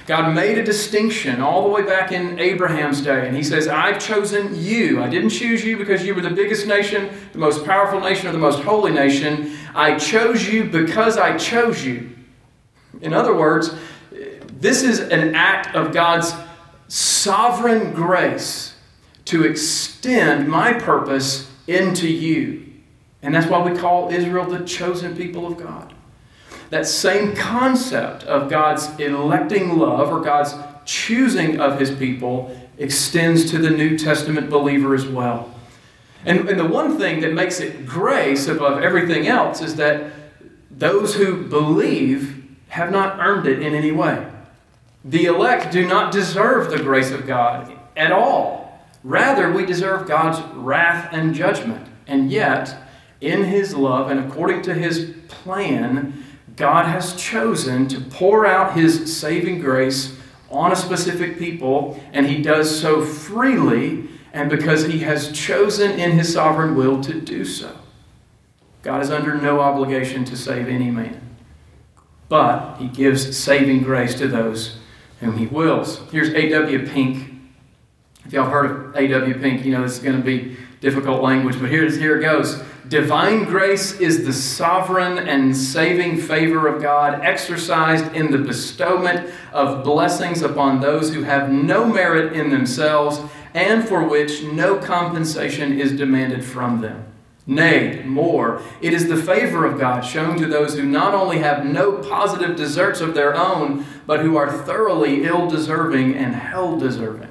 God 0.08 0.34
made 0.34 0.56
a 0.56 0.64
distinction 0.64 1.42
all 1.42 1.64
the 1.64 1.68
way 1.68 1.82
back 1.82 2.12
in 2.12 2.38
Abraham's 2.38 3.02
day, 3.02 3.28
and 3.28 3.36
He 3.36 3.42
says, 3.42 3.68
I've 3.68 3.98
chosen 3.98 4.58
you. 4.58 5.02
I 5.02 5.08
didn't 5.10 5.28
choose 5.28 5.62
you 5.62 5.76
because 5.76 6.02
you 6.02 6.14
were 6.14 6.22
the 6.22 6.30
biggest 6.30 6.66
nation, 6.66 7.10
the 7.34 7.38
most 7.38 7.62
powerful 7.66 8.00
nation, 8.00 8.26
or 8.26 8.32
the 8.32 8.38
most 8.38 8.60
holy 8.60 8.90
nation. 8.90 9.54
I 9.74 9.98
chose 9.98 10.48
you 10.48 10.64
because 10.64 11.18
I 11.18 11.36
chose 11.36 11.84
you. 11.84 12.16
In 13.02 13.12
other 13.12 13.36
words, 13.36 13.74
this 14.50 14.82
is 14.82 14.98
an 14.98 15.34
act 15.34 15.76
of 15.76 15.92
God's 15.92 16.32
sovereign 16.88 17.92
grace 17.92 18.76
to 19.26 19.44
extend 19.44 20.48
my 20.48 20.72
purpose 20.72 21.52
into 21.66 22.08
you. 22.08 22.64
And 23.20 23.34
that's 23.34 23.46
why 23.46 23.62
we 23.62 23.78
call 23.78 24.10
Israel 24.10 24.46
the 24.46 24.64
chosen 24.64 25.14
people 25.14 25.46
of 25.46 25.58
God. 25.58 25.92
That 26.70 26.86
same 26.86 27.34
concept 27.34 28.24
of 28.24 28.50
God's 28.50 28.88
electing 28.98 29.78
love 29.78 30.10
or 30.10 30.20
God's 30.20 30.54
choosing 30.84 31.60
of 31.60 31.78
his 31.78 31.90
people 31.90 32.56
extends 32.78 33.50
to 33.50 33.58
the 33.58 33.70
New 33.70 33.98
Testament 33.98 34.50
believer 34.50 34.94
as 34.94 35.06
well. 35.06 35.54
And, 36.24 36.48
and 36.48 36.58
the 36.58 36.66
one 36.66 36.98
thing 36.98 37.20
that 37.20 37.32
makes 37.32 37.60
it 37.60 37.86
grace 37.86 38.48
above 38.48 38.82
everything 38.82 39.26
else 39.26 39.60
is 39.60 39.76
that 39.76 40.12
those 40.70 41.14
who 41.14 41.46
believe 41.48 42.44
have 42.68 42.90
not 42.90 43.18
earned 43.18 43.46
it 43.46 43.62
in 43.62 43.74
any 43.74 43.90
way. 43.90 44.26
The 45.04 45.26
elect 45.26 45.72
do 45.72 45.86
not 45.86 46.12
deserve 46.12 46.70
the 46.70 46.82
grace 46.82 47.10
of 47.10 47.26
God 47.26 47.72
at 47.96 48.12
all. 48.12 48.80
Rather, 49.02 49.50
we 49.52 49.64
deserve 49.64 50.08
God's 50.08 50.40
wrath 50.54 51.08
and 51.12 51.34
judgment. 51.34 51.86
And 52.06 52.30
yet, 52.30 52.76
in 53.20 53.44
His 53.44 53.74
love 53.74 54.10
and 54.10 54.20
according 54.20 54.62
to 54.62 54.74
His 54.74 55.14
plan, 55.28 56.24
God 56.58 56.86
has 56.86 57.14
chosen 57.14 57.86
to 57.88 58.00
pour 58.00 58.44
out 58.44 58.76
His 58.76 59.16
saving 59.16 59.60
grace 59.60 60.18
on 60.50 60.72
a 60.72 60.76
specific 60.76 61.38
people, 61.38 62.00
and 62.12 62.26
He 62.26 62.42
does 62.42 62.80
so 62.80 63.04
freely 63.04 64.08
and 64.32 64.50
because 64.50 64.84
He 64.86 64.98
has 64.98 65.30
chosen 65.30 65.92
in 65.92 66.12
His 66.12 66.32
sovereign 66.32 66.74
will 66.74 67.00
to 67.02 67.20
do 67.20 67.44
so. 67.44 67.76
God 68.82 69.02
is 69.02 69.10
under 69.10 69.34
no 69.36 69.60
obligation 69.60 70.24
to 70.24 70.36
save 70.36 70.68
any 70.68 70.90
man, 70.90 71.36
but 72.28 72.76
He 72.78 72.88
gives 72.88 73.36
saving 73.36 73.84
grace 73.84 74.16
to 74.16 74.26
those 74.26 74.78
whom 75.20 75.38
He 75.38 75.46
wills. 75.46 76.00
Here's 76.10 76.30
A.W. 76.30 76.88
Pink. 76.88 77.34
If 78.26 78.32
y'all 78.32 78.50
heard 78.50 78.66
of 78.66 78.96
A.W. 78.96 79.38
Pink, 79.38 79.64
you 79.64 79.70
know 79.70 79.82
this 79.82 79.98
is 79.98 80.02
going 80.02 80.16
to 80.16 80.24
be 80.24 80.56
difficult 80.80 81.22
language, 81.22 81.60
but 81.60 81.70
here's, 81.70 81.96
here 81.96 82.18
it 82.18 82.22
goes. 82.22 82.60
Divine 82.88 83.44
grace 83.44 84.00
is 84.00 84.24
the 84.24 84.32
sovereign 84.32 85.18
and 85.18 85.54
saving 85.54 86.16
favor 86.16 86.66
of 86.66 86.80
God 86.80 87.20
exercised 87.22 88.14
in 88.14 88.30
the 88.30 88.38
bestowment 88.38 89.30
of 89.52 89.84
blessings 89.84 90.40
upon 90.40 90.80
those 90.80 91.12
who 91.12 91.22
have 91.24 91.52
no 91.52 91.84
merit 91.84 92.32
in 92.32 92.48
themselves 92.48 93.20
and 93.52 93.86
for 93.86 94.08
which 94.08 94.42
no 94.42 94.78
compensation 94.78 95.78
is 95.78 95.92
demanded 95.92 96.42
from 96.42 96.80
them. 96.80 97.04
Nay, 97.46 98.02
more, 98.04 98.62
it 98.80 98.94
is 98.94 99.08
the 99.08 99.16
favor 99.16 99.66
of 99.66 99.78
God 99.78 100.02
shown 100.02 100.38
to 100.38 100.46
those 100.46 100.74
who 100.74 100.84
not 100.84 101.14
only 101.14 101.38
have 101.38 101.66
no 101.66 101.92
positive 101.98 102.56
deserts 102.56 103.00
of 103.00 103.14
their 103.14 103.34
own, 103.34 103.84
but 104.06 104.20
who 104.20 104.36
are 104.36 104.64
thoroughly 104.64 105.24
ill 105.24 105.48
deserving 105.48 106.14
and 106.14 106.34
hell 106.34 106.78
deserving. 106.78 107.30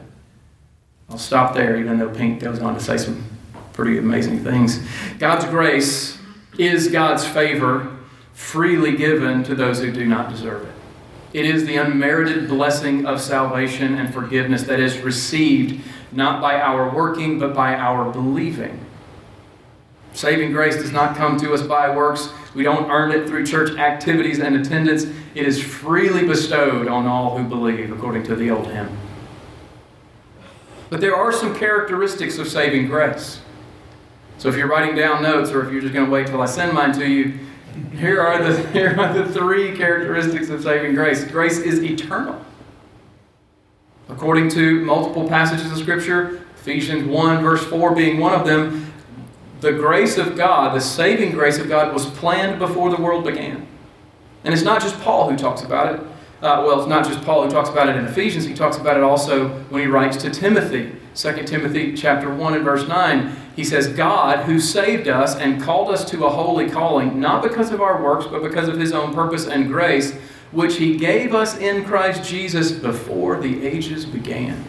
I'll 1.10 1.18
stop 1.18 1.56
there, 1.56 1.78
even 1.78 1.98
though 1.98 2.10
Pink 2.10 2.42
goes 2.42 2.60
on 2.60 2.74
to 2.74 2.80
say 2.80 2.98
some 2.98 3.37
pretty 3.78 4.00
amazing 4.00 4.44
things. 4.44 4.84
God's 5.20 5.46
grace 5.46 6.18
is 6.58 6.88
God's 6.88 7.26
favor 7.26 7.96
freely 8.34 8.98
given 8.98 9.44
to 9.44 9.54
those 9.54 9.80
who 9.80 9.92
do 9.92 10.04
not 10.04 10.32
deserve 10.32 10.64
it. 10.64 10.74
It 11.32 11.46
is 11.46 11.68
the 11.68 11.76
unmerited 11.76 12.50
blessing 12.50 13.06
of 13.06 13.22
salvation 13.22 13.94
and 14.00 14.12
forgiveness 14.12 14.64
that 14.64 14.80
is 14.80 14.98
received 14.98 15.86
not 16.12 16.42
by 16.42 16.60
our 16.60 16.90
working, 16.90 17.38
but 17.38 17.54
by 17.54 17.76
our 17.76 18.12
believing. 18.12 18.84
Saving 20.14 20.52
grace 20.52 20.78
does 20.78 20.92
not 20.92 21.16
come 21.16 21.40
to 21.40 21.54
us 21.54 21.62
by 21.62 21.96
works. 21.96 22.30
We 22.56 22.64
don't 22.64 22.90
earn 22.90 23.12
it 23.12 23.28
through 23.28 23.46
church 23.46 23.78
activities 23.78 24.40
and 24.40 24.56
attendance. 24.56 25.04
It 25.36 25.46
is 25.46 25.62
freely 25.62 26.26
bestowed 26.26 26.88
on 26.88 27.06
all 27.06 27.38
who 27.38 27.48
believe, 27.48 27.92
according 27.92 28.24
to 28.24 28.36
the 28.36 28.50
old 28.50 28.72
hymn. 28.72 28.98
But 30.90 31.00
there 31.00 31.16
are 31.16 31.32
some 31.32 31.56
characteristics 31.56 32.40
of 32.40 32.48
saving 32.48 32.88
grace. 32.88 33.42
So 34.38 34.50
if 34.50 34.56
you're 34.56 34.68
writing 34.68 34.96
down 34.96 35.24
notes 35.24 35.52
or 35.52 35.66
if 35.66 35.72
you're 35.72 35.82
just 35.82 35.94
going 35.94 36.06
to 36.06 36.12
wait 36.12 36.28
till 36.28 36.42
I 36.42 36.46
send 36.46 36.74
mine 36.74 36.94
to 36.94 37.08
you, 37.08 37.40
here 37.96 38.22
are 38.22 38.44
the, 38.44 38.68
here 38.72 38.96
are 39.00 39.14
the 39.14 39.32
three 39.32 39.76
characteristics 39.76 40.50
of 40.50 40.62
saving 40.64 40.94
grace. 40.94 41.24
Grace 41.26 41.60
is 41.60 41.84
eternal. 41.84 42.44
According 44.10 44.50
to 44.50 44.84
multiple 44.86 45.28
passages 45.28 45.72
of 45.72 45.78
Scripture, 45.78 46.42
Ephesians 46.56 47.06
1, 47.08 47.44
verse 47.44 47.66
4 47.66 47.94
being 47.96 48.20
one 48.20 48.34
of 48.34 48.46
them, 48.46 48.94
the 49.60 49.74
grace 49.74 50.18
of 50.18 50.38
God, 50.38 50.76
the 50.76 50.82
saving 50.82 51.32
grace 51.32 51.58
of 51.58 51.68
God, 51.68 51.94
was 51.94 52.06
planned 52.06 52.60
before 52.60 52.90
the 52.90 53.02
world 53.02 53.26
began. 53.26 53.68
And 54.44 54.54
it's 54.54 54.64
not 54.64 54.82
just 54.82 55.00
Paul 55.02 55.30
who 55.30 55.36
talks 55.36 55.64
about 55.64 55.96
it. 55.96 56.02
Uh, 56.42 56.64
well, 56.64 56.80
it's 56.80 56.88
not 56.88 57.04
just 57.04 57.22
Paul 57.24 57.44
who 57.44 57.50
talks 57.50 57.70
about 57.70 57.90
it 57.90 57.96
in 57.96 58.06
Ephesians. 58.06 58.46
He 58.46 58.54
talks 58.54 58.78
about 58.78 58.96
it 58.96 59.04
also 59.04 59.50
when 59.70 59.82
he 59.82 59.88
writes 59.88 60.18
to 60.18 60.30
Timothy. 60.30 60.96
2 61.16 61.44
Timothy 61.44 61.96
chapter 61.96 62.34
1 62.34 62.54
and 62.54 62.64
verse 62.64 62.88
9. 62.88 63.36
He 63.58 63.64
says, 63.64 63.88
God, 63.88 64.46
who 64.46 64.60
saved 64.60 65.08
us 65.08 65.36
and 65.36 65.60
called 65.60 65.90
us 65.90 66.08
to 66.12 66.26
a 66.26 66.30
holy 66.30 66.70
calling, 66.70 67.20
not 67.20 67.42
because 67.42 67.72
of 67.72 67.82
our 67.82 68.04
works, 68.04 68.28
but 68.28 68.44
because 68.44 68.70
of 68.70 68.80
his 68.80 68.94
own 68.94 69.16
purpose 69.16 69.48
and 69.48 69.68
grace, 69.68 70.14
which 70.52 70.78
he 70.78 70.96
gave 70.96 71.34
us 71.34 71.58
in 71.58 71.84
Christ 71.84 72.24
Jesus 72.24 72.72
before 72.72 73.40
the 73.40 73.66
ages 73.66 74.06
began. 74.06 74.64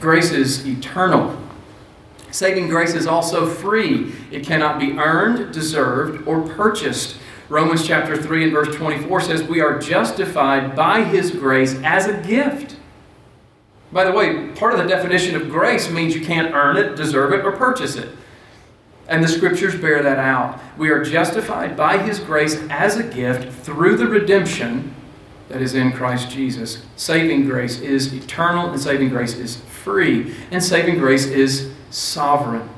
Grace 0.00 0.32
is 0.32 0.66
eternal. 0.66 1.40
Saving 2.32 2.68
grace 2.68 2.94
is 2.94 3.06
also 3.06 3.46
free. 3.46 4.12
It 4.32 4.44
cannot 4.44 4.80
be 4.80 4.98
earned, 4.98 5.54
deserved, 5.54 6.26
or 6.26 6.42
purchased. 6.42 7.16
Romans 7.48 7.86
chapter 7.86 8.20
3 8.20 8.44
and 8.44 8.52
verse 8.52 8.74
24 8.74 9.20
says, 9.20 9.42
We 9.44 9.60
are 9.60 9.78
justified 9.78 10.74
by 10.74 11.04
his 11.04 11.30
grace 11.30 11.80
as 11.84 12.08
a 12.08 12.20
gift. 12.26 12.74
By 13.92 14.04
the 14.04 14.12
way, 14.12 14.48
part 14.48 14.72
of 14.72 14.78
the 14.78 14.86
definition 14.86 15.36
of 15.36 15.50
grace 15.50 15.90
means 15.90 16.14
you 16.14 16.24
can't 16.24 16.54
earn 16.54 16.76
it, 16.76 16.96
deserve 16.96 17.32
it, 17.32 17.44
or 17.44 17.52
purchase 17.52 17.96
it. 17.96 18.08
And 19.06 19.22
the 19.22 19.28
scriptures 19.28 19.74
bear 19.74 20.02
that 20.02 20.18
out. 20.18 20.58
We 20.78 20.88
are 20.88 21.04
justified 21.04 21.76
by 21.76 21.98
his 21.98 22.18
grace 22.18 22.56
as 22.70 22.96
a 22.96 23.02
gift 23.02 23.52
through 23.64 23.96
the 23.96 24.06
redemption 24.06 24.94
that 25.48 25.60
is 25.60 25.74
in 25.74 25.92
Christ 25.92 26.30
Jesus. 26.30 26.82
Saving 26.96 27.44
grace 27.44 27.80
is 27.80 28.14
eternal, 28.14 28.70
and 28.70 28.80
saving 28.80 29.10
grace 29.10 29.34
is 29.34 29.56
free, 29.56 30.34
and 30.50 30.64
saving 30.64 30.96
grace 30.96 31.26
is 31.26 31.70
sovereign. 31.90 32.70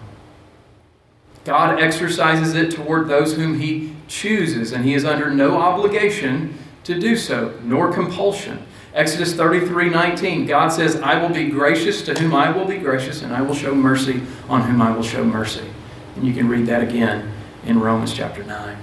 God 1.45 1.81
exercises 1.81 2.55
it 2.55 2.73
toward 2.73 3.07
those 3.07 3.37
whom 3.37 3.61
he 3.61 3.95
chooses, 4.09 4.73
and 4.73 4.85
he 4.85 4.95
is 4.95 5.05
under 5.05 5.31
no 5.31 5.59
obligation 5.59 6.59
to 6.83 6.99
do 6.99 7.17
so, 7.17 7.57
nor 7.63 7.93
compulsion. 7.93 8.67
Exodus 8.95 9.35
33 9.35 9.91
19, 9.91 10.47
God 10.47 10.69
says, 10.69 10.97
I 10.97 11.21
will 11.21 11.35
be 11.35 11.49
gracious 11.49 12.03
to 12.03 12.15
whom 12.15 12.33
I 12.33 12.51
will 12.51 12.65
be 12.65 12.79
gracious, 12.79 13.23
and 13.23 13.35
I 13.35 13.43
will 13.43 13.55
show 13.55 13.75
mercy 13.75 14.23
on 14.49 14.63
whom 14.63 14.81
I 14.81 14.95
will 14.95 15.03
show 15.03 15.25
mercy. 15.25 15.69
And 16.15 16.25
you 16.25 16.33
can 16.33 16.49
read 16.49 16.67
that 16.67 16.81
again 16.81 17.33
in 17.65 17.81
Romans 17.81 18.15
chapter 18.15 18.45
9. 18.45 18.77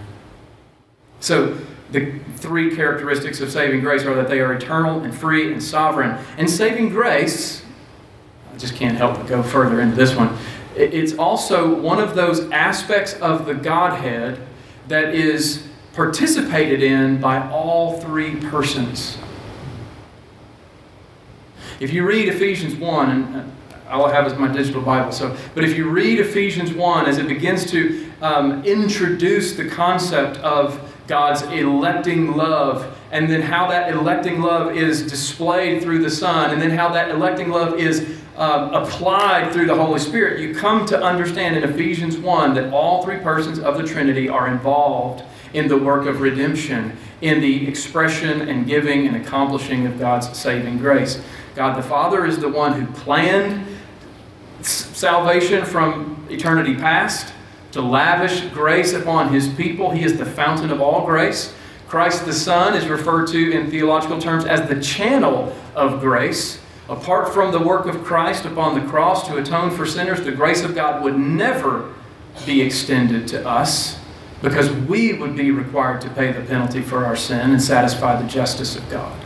So, 1.22 1.57
the 1.91 2.20
three 2.36 2.76
characteristics 2.76 3.39
of 3.41 3.51
saving 3.51 3.82
grace 3.82 4.03
are 4.03 4.16
that 4.16 4.28
they 4.28 4.39
are 4.39 4.53
eternal 4.53 5.01
and 5.01 5.16
free 5.16 5.51
and 5.51 5.62
sovereign. 5.62 6.18
And 6.38 6.49
saving 6.49 6.89
grace, 6.89 7.64
I 8.53 8.57
just 8.57 8.76
can't 8.76 8.97
help 8.97 9.18
but 9.18 9.28
go 9.28 9.43
further 9.43 9.82
into 9.82 9.95
this 9.95 10.16
one. 10.16 10.38
It's 10.76 11.14
also 11.14 11.74
one 11.74 11.99
of 11.99 12.16
those 12.16 12.49
aspects 12.51 13.14
of 13.16 13.45
the 13.45 13.53
Godhead 13.53 14.39
that 14.88 15.14
is 15.14 15.68
participated 15.93 16.82
in 16.82 17.20
by 17.20 17.49
all 17.49 17.99
three 17.99 18.38
persons. 18.38 19.18
If 21.82 21.91
you 21.91 22.05
read 22.05 22.29
Ephesians 22.29 22.75
1, 22.75 23.09
and 23.09 23.51
all 23.89 24.05
I 24.05 24.13
have 24.13 24.27
is 24.27 24.38
my 24.38 24.47
digital 24.47 24.84
Bible. 24.84 25.11
So, 25.11 25.36
but 25.55 25.63
if 25.63 25.75
you 25.75 25.89
read 25.89 26.19
Ephesians 26.19 26.71
1 26.71 27.07
as 27.07 27.17
it 27.17 27.27
begins 27.27 27.65
to 27.71 28.07
um, 28.21 28.63
introduce 28.63 29.55
the 29.55 29.67
concept 29.67 30.38
of 30.41 30.79
God's 31.07 31.41
electing 31.41 32.38
love, 32.38 32.95
and 33.11 33.27
then 33.27 33.41
how 33.41 33.67
that 33.69 33.91
electing 33.91 34.41
love 34.41 34.77
is 34.77 35.01
displayed 35.01 35.82
through 35.82 36.03
the 36.03 36.09
Son, 36.11 36.51
and 36.51 36.61
then 36.61 36.69
how 36.69 36.89
that 36.89 37.09
electing 37.09 37.49
love 37.49 37.79
is 37.79 38.15
um, 38.38 38.75
applied 38.75 39.51
through 39.51 39.65
the 39.65 39.75
Holy 39.75 39.99
Spirit, 39.99 40.39
you 40.39 40.53
come 40.53 40.86
to 40.86 41.01
understand 41.01 41.55
in 41.55 41.63
Ephesians 41.63 42.15
1 42.15 42.53
that 42.53 42.71
all 42.71 43.03
three 43.03 43.17
persons 43.17 43.57
of 43.57 43.79
the 43.79 43.84
Trinity 43.84 44.29
are 44.29 44.47
involved 44.47 45.23
in 45.53 45.67
the 45.67 45.77
work 45.77 46.05
of 46.05 46.21
redemption, 46.21 46.95
in 47.21 47.41
the 47.41 47.67
expression 47.67 48.47
and 48.47 48.65
giving 48.65 49.07
and 49.07 49.17
accomplishing 49.17 49.86
of 49.86 49.99
God's 49.99 50.38
saving 50.38 50.77
grace. 50.77 51.21
God 51.55 51.77
the 51.77 51.83
Father 51.83 52.25
is 52.25 52.39
the 52.39 52.49
one 52.49 52.79
who 52.79 52.91
planned 53.01 53.65
salvation 54.61 55.65
from 55.65 56.25
eternity 56.29 56.75
past 56.75 57.33
to 57.71 57.81
lavish 57.81 58.41
grace 58.53 58.93
upon 58.93 59.33
his 59.33 59.47
people. 59.49 59.91
He 59.91 60.03
is 60.03 60.17
the 60.17 60.25
fountain 60.25 60.71
of 60.71 60.81
all 60.81 61.05
grace. 61.05 61.53
Christ 61.87 62.25
the 62.25 62.33
Son 62.33 62.73
is 62.73 62.87
referred 62.87 63.27
to 63.29 63.51
in 63.51 63.69
theological 63.69 64.19
terms 64.19 64.45
as 64.45 64.67
the 64.69 64.81
channel 64.81 65.55
of 65.75 65.99
grace. 65.99 66.59
Apart 66.89 67.33
from 67.33 67.51
the 67.51 67.59
work 67.59 67.85
of 67.85 68.03
Christ 68.03 68.45
upon 68.45 68.79
the 68.79 68.85
cross 68.89 69.27
to 69.27 69.37
atone 69.37 69.71
for 69.71 69.85
sinners, 69.85 70.21
the 70.21 70.31
grace 70.31 70.63
of 70.63 70.75
God 70.75 71.03
would 71.03 71.17
never 71.17 71.93
be 72.45 72.61
extended 72.61 73.27
to 73.29 73.47
us 73.47 73.97
because 74.41 74.69
we 74.71 75.13
would 75.13 75.35
be 75.35 75.51
required 75.51 76.01
to 76.01 76.09
pay 76.09 76.31
the 76.31 76.41
penalty 76.41 76.81
for 76.81 77.05
our 77.05 77.15
sin 77.15 77.51
and 77.51 77.61
satisfy 77.61 78.21
the 78.21 78.27
justice 78.27 78.75
of 78.75 78.89
God. 78.89 79.17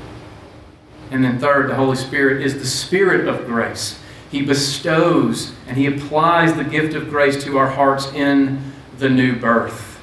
And 1.11 1.23
then, 1.23 1.39
third, 1.39 1.69
the 1.69 1.75
Holy 1.75 1.95
Spirit 1.95 2.41
is 2.41 2.55
the 2.55 2.65
Spirit 2.65 3.27
of 3.27 3.45
grace. 3.45 3.99
He 4.31 4.41
bestows 4.41 5.53
and 5.67 5.77
He 5.77 5.85
applies 5.85 6.55
the 6.55 6.63
gift 6.63 6.93
of 6.95 7.09
grace 7.09 7.43
to 7.43 7.57
our 7.57 7.69
hearts 7.69 8.11
in 8.13 8.73
the 8.97 9.09
new 9.09 9.35
birth. 9.35 9.99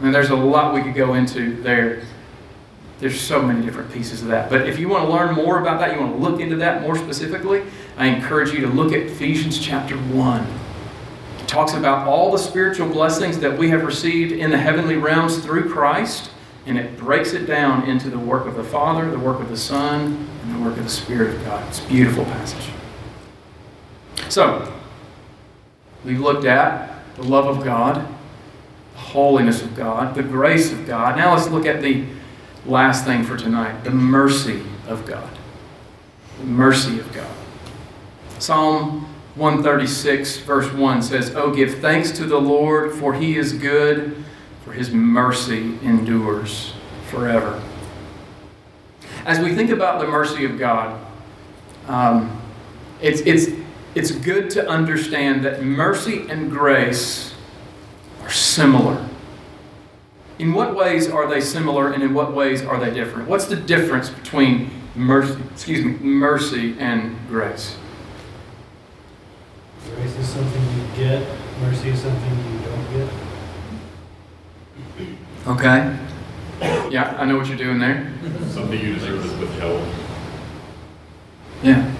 And 0.00 0.14
there's 0.14 0.30
a 0.30 0.36
lot 0.36 0.74
we 0.74 0.82
could 0.82 0.94
go 0.94 1.14
into 1.14 1.60
there. 1.62 2.02
There's 3.00 3.20
so 3.20 3.42
many 3.42 3.64
different 3.64 3.92
pieces 3.92 4.22
of 4.22 4.28
that. 4.28 4.50
But 4.50 4.68
if 4.68 4.78
you 4.78 4.88
want 4.88 5.06
to 5.06 5.12
learn 5.12 5.34
more 5.34 5.60
about 5.60 5.80
that, 5.80 5.94
you 5.94 6.00
want 6.00 6.14
to 6.14 6.18
look 6.18 6.40
into 6.40 6.56
that 6.56 6.82
more 6.82 6.96
specifically, 6.96 7.62
I 7.96 8.06
encourage 8.06 8.52
you 8.52 8.60
to 8.60 8.68
look 8.68 8.92
at 8.92 9.00
Ephesians 9.00 9.58
chapter 9.58 9.96
1. 9.96 10.46
It 11.40 11.48
talks 11.48 11.74
about 11.74 12.06
all 12.06 12.30
the 12.30 12.38
spiritual 12.38 12.88
blessings 12.88 13.38
that 13.40 13.56
we 13.56 13.70
have 13.70 13.84
received 13.84 14.32
in 14.32 14.50
the 14.50 14.58
heavenly 14.58 14.96
realms 14.96 15.38
through 15.38 15.70
Christ, 15.70 16.30
and 16.68 16.78
it 16.78 16.98
breaks 16.98 17.32
it 17.32 17.46
down 17.46 17.88
into 17.88 18.10
the 18.10 18.18
work 18.18 18.46
of 18.46 18.54
the 18.54 18.62
Father, 18.62 19.10
the 19.10 19.18
work 19.18 19.40
of 19.40 19.48
the 19.48 19.56
Son, 19.56 20.28
and 20.42 20.54
the 20.54 20.68
work 20.68 20.76
of 20.76 20.84
the 20.84 20.90
Spirit 20.90 21.34
of 21.34 21.44
God. 21.44 21.66
It's 21.68 21.82
a 21.82 21.88
beautiful 21.88 22.24
passage. 22.26 22.70
So, 24.28 24.70
we've 26.04 26.20
looked 26.20 26.44
at 26.44 26.94
the 27.16 27.22
love 27.22 27.46
of 27.46 27.64
God, 27.64 28.06
the 28.92 28.98
holiness 28.98 29.62
of 29.62 29.74
God, 29.74 30.14
the 30.14 30.22
grace 30.22 30.70
of 30.70 30.86
God. 30.86 31.16
Now 31.16 31.34
let's 31.34 31.48
look 31.48 31.64
at 31.64 31.80
the 31.80 32.04
last 32.66 33.06
thing 33.06 33.24
for 33.24 33.36
tonight 33.38 33.82
the 33.82 33.90
mercy 33.90 34.62
of 34.86 35.06
God. 35.06 35.30
The 36.38 36.44
mercy 36.44 37.00
of 37.00 37.10
God. 37.14 37.34
Psalm 38.38 39.06
136, 39.36 40.38
verse 40.38 40.70
1 40.72 41.02
says, 41.02 41.34
Oh, 41.34 41.50
give 41.50 41.78
thanks 41.78 42.10
to 42.12 42.24
the 42.24 42.38
Lord, 42.38 42.92
for 42.92 43.14
he 43.14 43.38
is 43.38 43.54
good, 43.54 44.22
for 44.68 44.74
his 44.74 44.90
mercy 44.90 45.78
endures 45.82 46.74
forever. 47.08 47.62
As 49.24 49.40
we 49.40 49.54
think 49.54 49.70
about 49.70 49.98
the 49.98 50.06
mercy 50.06 50.44
of 50.44 50.58
God, 50.58 51.00
um, 51.86 52.38
it's, 53.00 53.20
it's 53.22 53.48
it's 53.94 54.10
good 54.10 54.50
to 54.50 54.68
understand 54.68 55.42
that 55.44 55.62
mercy 55.62 56.28
and 56.28 56.50
grace 56.50 57.34
are 58.22 58.30
similar. 58.30 59.08
In 60.38 60.52
what 60.52 60.76
ways 60.76 61.08
are 61.08 61.26
they 61.26 61.40
similar 61.40 61.92
and 61.92 62.02
in 62.02 62.12
what 62.12 62.34
ways 62.34 62.62
are 62.62 62.78
they 62.78 62.92
different? 62.92 63.26
What's 63.26 63.46
the 63.46 63.56
difference 63.56 64.10
between 64.10 64.70
mercy, 64.94 65.40
excuse 65.52 65.84
me, 65.84 65.92
mercy 65.94 66.76
and 66.78 67.16
grace? 67.28 67.76
Grace 69.94 70.16
is 70.16 70.28
something 70.28 70.62
you 70.76 70.86
get, 70.94 71.26
mercy 71.62 71.88
is 71.88 72.02
something 72.02 72.52
you 72.52 72.60
don't 72.60 72.92
get. 72.92 73.27
Okay. 75.46 75.96
Yeah, 76.90 77.16
I 77.18 77.24
know 77.24 77.36
what 77.36 77.48
you're 77.48 77.56
doing 77.56 77.78
there. 77.78 78.12
Something 78.50 78.80
you 78.80 78.94
deserve 78.94 79.24
is 79.24 79.32
withheld. 79.38 79.86
Yeah. 81.62 81.94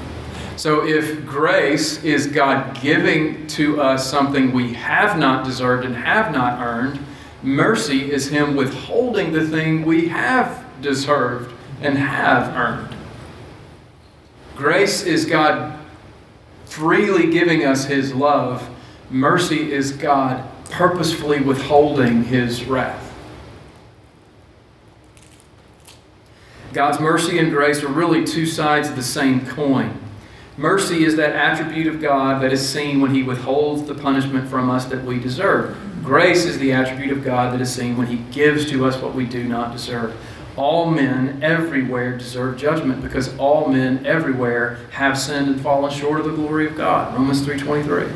So 0.57 0.87
if 0.87 1.25
grace 1.25 2.03
is 2.03 2.27
God 2.27 2.81
giving 2.81 3.47
to 3.49 3.81
us 3.81 4.11
something 4.11 4.53
we 4.53 4.73
have 4.75 5.19
not 5.19 5.45
deserved 5.45 5.85
and 5.85 5.95
have 5.95 6.33
not 6.33 6.61
earned, 6.61 6.99
mercy 7.43 8.11
is 8.11 8.29
Him 8.29 8.57
withholding 8.57 9.33
the 9.33 9.47
thing 9.47 9.85
we 9.85 10.09
have 10.09 10.65
deserved 10.83 11.55
and 11.81 11.97
have 11.97 12.57
earned. 12.57 12.97
Grace 14.57 15.05
is 15.05 15.25
God 15.25 15.79
freely 16.65 17.31
giving 17.31 17.65
us 17.65 17.85
His 17.85 18.13
love. 18.13 18.69
Mercy 19.11 19.73
is 19.73 19.93
God 19.93 20.45
purposefully 20.71 21.41
withholding 21.41 22.25
His 22.25 22.65
wrath. 22.65 23.08
God's 26.73 27.01
mercy 27.01 27.39
and 27.39 27.51
grace 27.51 27.83
are 27.83 27.89
really 27.89 28.25
two 28.25 28.47
sides 28.47 28.89
of 28.89 28.97
the 28.97 29.03
same 29.03 29.47
coin. 29.47 29.99
Mercy 30.59 31.05
is 31.05 31.17
that 31.17 31.35
attribute 31.35 31.87
of 31.87 32.01
God 32.01 32.43
that 32.43 32.53
is 32.53 32.69
seen 32.69 33.01
when 33.01 33.15
He 33.15 33.23
withholds 33.23 33.87
the 33.87 33.95
punishment 33.95 34.49
from 34.51 34.69
us 34.69 34.85
that 34.87 35.05
we 35.05 35.19
deserve. 35.19 35.77
Grace 36.03 36.45
is 36.45 36.59
the 36.59 36.73
attribute 36.73 37.17
of 37.17 37.25
God 37.25 37.55
that 37.55 37.61
is 37.61 37.73
seen 37.73 37.97
when 37.97 38.09
He 38.09 38.17
gives 38.33 38.69
to 38.71 38.85
us 38.85 39.01
what 39.01 39.15
we 39.15 39.25
do 39.25 39.45
not 39.45 39.73
deserve. 39.73 40.15
All 40.57 40.91
men 40.91 41.43
everywhere 41.43 42.19
deserve 42.19 42.59
judgment 42.59 43.03
because 43.03 43.37
all 43.39 43.69
men 43.69 44.05
everywhere 44.05 44.79
have 44.91 45.17
sinned 45.17 45.47
and 45.47 45.61
fallen 45.61 45.93
short 45.93 46.21
of 46.21 46.27
the 46.27 46.33
glory 46.33 46.67
of 46.67 46.77
God. 46.77 47.15
Romans 47.15 47.47
3:23. 47.47 48.13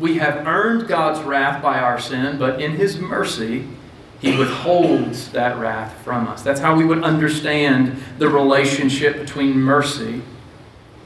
We 0.00 0.18
have 0.18 0.46
earned 0.46 0.88
God's 0.88 1.22
wrath 1.22 1.62
by 1.62 1.78
our 1.78 2.00
sin, 2.00 2.36
but 2.36 2.60
in 2.60 2.72
His 2.72 2.98
mercy, 2.98 3.68
He 4.20 4.36
withholds 4.36 5.30
that 5.32 5.58
wrath 5.58 6.02
from 6.02 6.28
us. 6.28 6.42
That's 6.42 6.60
how 6.60 6.76
we 6.76 6.84
would 6.84 7.02
understand 7.02 8.02
the 8.18 8.28
relationship 8.28 9.18
between 9.18 9.60
mercy 9.60 10.22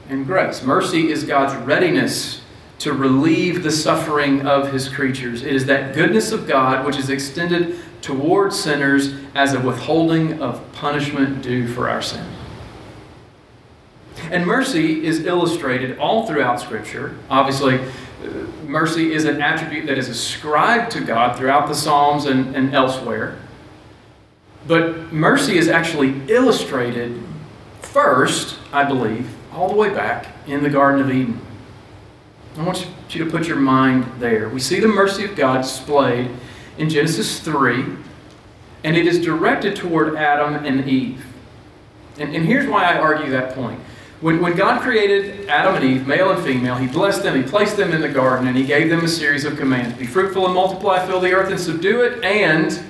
and 0.09 0.25
grace. 0.25 0.63
Mercy 0.63 1.11
is 1.11 1.23
God's 1.23 1.55
readiness 1.65 2.41
to 2.79 2.93
relieve 2.93 3.63
the 3.63 3.71
suffering 3.71 4.47
of 4.47 4.71
His 4.71 4.87
creatures. 4.87 5.43
It 5.43 5.53
is 5.53 5.65
that 5.65 5.93
goodness 5.93 6.31
of 6.31 6.47
God 6.47 6.85
which 6.85 6.97
is 6.97 7.09
extended 7.09 7.77
toward 8.01 8.53
sinners 8.53 9.13
as 9.35 9.53
a 9.53 9.59
withholding 9.59 10.41
of 10.41 10.71
punishment 10.71 11.41
due 11.41 11.67
for 11.67 11.89
our 11.89 12.01
sin. 12.01 12.25
And 14.31 14.45
mercy 14.45 15.05
is 15.05 15.25
illustrated 15.25 15.97
all 15.97 16.25
throughout 16.25 16.59
Scripture. 16.59 17.17
Obviously, 17.29 17.79
mercy 18.65 19.13
is 19.13 19.25
an 19.25 19.41
attribute 19.41 19.87
that 19.87 19.97
is 19.97 20.09
ascribed 20.09 20.91
to 20.91 21.01
God 21.01 21.37
throughout 21.37 21.67
the 21.67 21.75
Psalms 21.75 22.25
and, 22.25 22.55
and 22.55 22.73
elsewhere. 22.73 23.37
But 24.67 25.11
mercy 25.11 25.57
is 25.57 25.67
actually 25.67 26.21
illustrated 26.31 27.23
first, 27.81 28.59
I 28.71 28.83
believe, 28.83 29.35
all 29.53 29.69
the 29.69 29.75
way 29.75 29.89
back 29.89 30.27
in 30.47 30.63
the 30.63 30.69
Garden 30.69 31.01
of 31.01 31.09
Eden. 31.09 31.41
I 32.57 32.63
want 32.63 32.87
you 33.09 33.23
to 33.23 33.31
put 33.31 33.47
your 33.47 33.57
mind 33.57 34.05
there. 34.19 34.49
We 34.49 34.59
see 34.59 34.79
the 34.79 34.87
mercy 34.87 35.23
of 35.23 35.35
God 35.35 35.61
displayed 35.61 36.29
in 36.77 36.89
Genesis 36.89 37.39
3, 37.39 37.85
and 38.83 38.97
it 38.97 39.07
is 39.07 39.21
directed 39.21 39.75
toward 39.75 40.15
Adam 40.15 40.65
and 40.65 40.87
Eve. 40.87 41.25
And, 42.17 42.35
and 42.35 42.45
here's 42.45 42.67
why 42.67 42.83
I 42.83 42.99
argue 42.99 43.31
that 43.31 43.55
point. 43.55 43.79
When, 44.21 44.41
when 44.41 44.57
God 44.57 44.81
created 44.81 45.47
Adam 45.47 45.75
and 45.75 45.85
Eve, 45.85 46.05
male 46.05 46.31
and 46.31 46.43
female, 46.43 46.75
He 46.75 46.87
blessed 46.87 47.23
them, 47.23 47.41
He 47.41 47.49
placed 47.49 47.77
them 47.77 47.93
in 47.93 48.01
the 48.01 48.09
garden, 48.09 48.47
and 48.47 48.57
He 48.57 48.65
gave 48.65 48.89
them 48.89 49.05
a 49.05 49.07
series 49.07 49.45
of 49.45 49.57
commands 49.57 49.97
Be 49.97 50.05
fruitful 50.05 50.45
and 50.45 50.53
multiply, 50.53 51.05
fill 51.05 51.21
the 51.21 51.31
earth 51.31 51.49
and 51.49 51.59
subdue 51.59 52.01
it, 52.01 52.23
and 52.23 52.83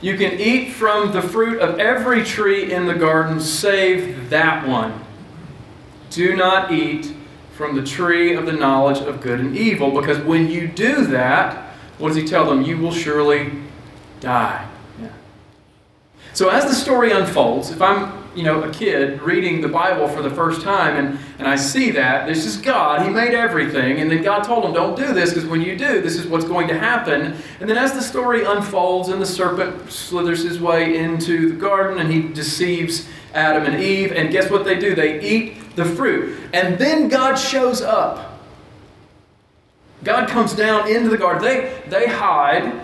you 0.00 0.16
can 0.16 0.38
eat 0.38 0.72
from 0.72 1.12
the 1.12 1.22
fruit 1.22 1.58
of 1.60 1.80
every 1.80 2.22
tree 2.22 2.72
in 2.72 2.86
the 2.86 2.94
garden, 2.94 3.40
save 3.40 4.30
that 4.30 4.68
one. 4.68 5.00
Do 6.10 6.36
not 6.36 6.70
eat 6.70 7.12
from 7.54 7.74
the 7.74 7.82
tree 7.82 8.34
of 8.34 8.46
the 8.46 8.52
knowledge 8.52 8.98
of 8.98 9.20
good 9.20 9.40
and 9.40 9.56
evil, 9.56 9.90
because 9.90 10.18
when 10.18 10.48
you 10.48 10.68
do 10.68 11.06
that, 11.06 11.74
what 11.98 12.08
does 12.08 12.16
He 12.16 12.24
tell 12.24 12.48
them? 12.48 12.62
You 12.62 12.78
will 12.78 12.92
surely 12.92 13.50
die. 14.20 14.68
Yeah. 15.00 15.08
So 16.32 16.48
as 16.48 16.64
the 16.64 16.74
story 16.74 17.10
unfolds, 17.10 17.70
if 17.72 17.82
I'm 17.82 18.15
you 18.36 18.42
know, 18.42 18.62
a 18.62 18.70
kid 18.70 19.22
reading 19.22 19.62
the 19.62 19.68
Bible 19.68 20.06
for 20.06 20.20
the 20.20 20.30
first 20.30 20.60
time, 20.60 20.96
and, 20.96 21.18
and 21.38 21.48
I 21.48 21.56
see 21.56 21.90
that 21.92 22.26
this 22.26 22.44
is 22.44 22.58
God. 22.58 23.02
He 23.02 23.08
made 23.08 23.32
everything, 23.32 23.98
and 23.98 24.10
then 24.10 24.22
God 24.22 24.44
told 24.44 24.64
him, 24.64 24.74
"Don't 24.74 24.94
do 24.94 25.14
this, 25.14 25.30
because 25.30 25.48
when 25.48 25.62
you 25.62 25.76
do, 25.76 26.02
this 26.02 26.16
is 26.16 26.26
what's 26.26 26.44
going 26.44 26.68
to 26.68 26.78
happen." 26.78 27.34
And 27.60 27.68
then, 27.68 27.78
as 27.78 27.94
the 27.94 28.02
story 28.02 28.44
unfolds, 28.44 29.08
and 29.08 29.20
the 29.20 29.26
serpent 29.26 29.90
slithers 29.90 30.42
his 30.42 30.60
way 30.60 30.98
into 30.98 31.48
the 31.48 31.56
garden, 31.56 31.98
and 31.98 32.12
he 32.12 32.22
deceives 32.22 33.08
Adam 33.32 33.64
and 33.64 33.82
Eve, 33.82 34.12
and 34.12 34.30
guess 34.30 34.50
what 34.50 34.66
they 34.66 34.78
do? 34.78 34.94
They 34.94 35.20
eat 35.20 35.74
the 35.74 35.86
fruit, 35.86 36.38
and 36.52 36.78
then 36.78 37.08
God 37.08 37.36
shows 37.36 37.80
up. 37.80 38.38
God 40.04 40.28
comes 40.28 40.52
down 40.54 40.88
into 40.88 41.08
the 41.08 41.18
garden. 41.18 41.42
They 41.42 41.82
they 41.88 42.06
hide. 42.06 42.82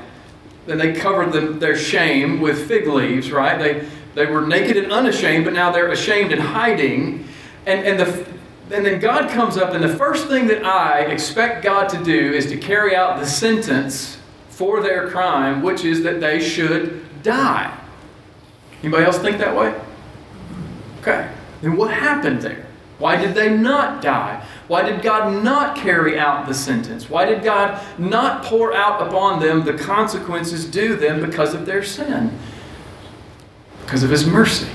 Then 0.65 0.79
they 0.79 0.93
cover 0.93 1.27
them, 1.27 1.59
their 1.59 1.77
shame 1.77 2.41
with 2.41 2.69
fig 2.69 2.87
leaves, 2.87 3.33
right? 3.33 3.59
They 3.59 3.89
they 4.15 4.27
were 4.27 4.47
naked 4.47 4.77
and 4.77 4.93
unashamed, 4.93 5.45
but 5.45 5.55
now 5.55 5.71
they're 5.71 5.91
ashamed 5.91 6.33
and 6.33 6.41
hiding. 6.41 7.27
And, 7.67 7.87
and, 7.87 8.01
the, 8.01 8.27
and 8.71 8.85
then 8.85 9.01
God 9.01 9.31
comes 9.31 9.57
up, 9.57 9.73
and 9.73 9.83
the 9.83 9.97
first 9.97 10.29
thing 10.29 10.47
that 10.49 10.65
I 10.65 11.01
expect 11.01 11.63
God 11.63 11.89
to 11.91 12.03
do 12.05 12.33
is 12.33 12.47
to 12.47 12.57
carry 12.57 12.95
out 12.95 13.19
the 13.19 13.27
sentence 13.27 14.19
for 14.51 14.83
their 14.83 15.09
crime, 15.09 15.63
which 15.63 15.85
is 15.85 16.03
that 16.03 16.21
they 16.21 16.41
should 16.41 17.05
die. 17.23 17.77
Anybody 18.83 19.05
else 19.05 19.19
think 19.19 19.39
that 19.39 19.57
way? 19.57 19.81
Okay. 21.01 21.31
Then 21.63 21.77
what 21.77 21.93
happened 21.93 22.43
there? 22.43 22.67
Why 22.99 23.17
did 23.17 23.35
they 23.35 23.57
not 23.57 24.03
die? 24.03 24.45
Why 24.69 24.83
did 24.83 25.03
God 25.03 25.43
not 25.43 25.77
carry 25.77 26.19
out 26.19 26.47
the 26.47 26.55
sentence? 26.55 27.11
Why 27.11 27.25
did 27.25 27.43
God 27.43 27.81
not 27.99 28.45
pour 28.45 28.75
out 28.75 29.07
upon 29.07 29.41
them 29.41 29.65
the 29.65 29.75
consequences 29.75 30.65
due 30.65 30.95
them 30.95 31.21
because 31.21 31.55
of 31.55 31.67
their 31.67 31.83
sin? 31.83 32.39
Because 33.93 34.05
of 34.05 34.09
his 34.09 34.27
mercy. 34.27 34.71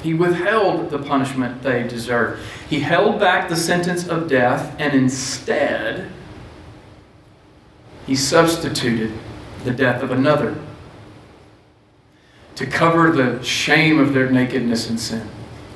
He 0.00 0.14
withheld 0.14 0.90
the 0.90 1.00
punishment 1.00 1.60
they 1.60 1.82
deserved. 1.82 2.40
He 2.70 2.78
held 2.78 3.18
back 3.18 3.48
the 3.48 3.56
sentence 3.56 4.06
of 4.06 4.28
death, 4.28 4.76
and 4.78 4.94
instead, 4.94 6.08
he 8.06 8.14
substituted 8.14 9.12
the 9.64 9.72
death 9.72 10.04
of 10.04 10.12
another 10.12 10.56
to 12.54 12.64
cover 12.64 13.10
the 13.10 13.42
shame 13.42 13.98
of 13.98 14.14
their 14.14 14.30
nakedness 14.30 14.88
and 14.88 15.00
sin. 15.00 15.28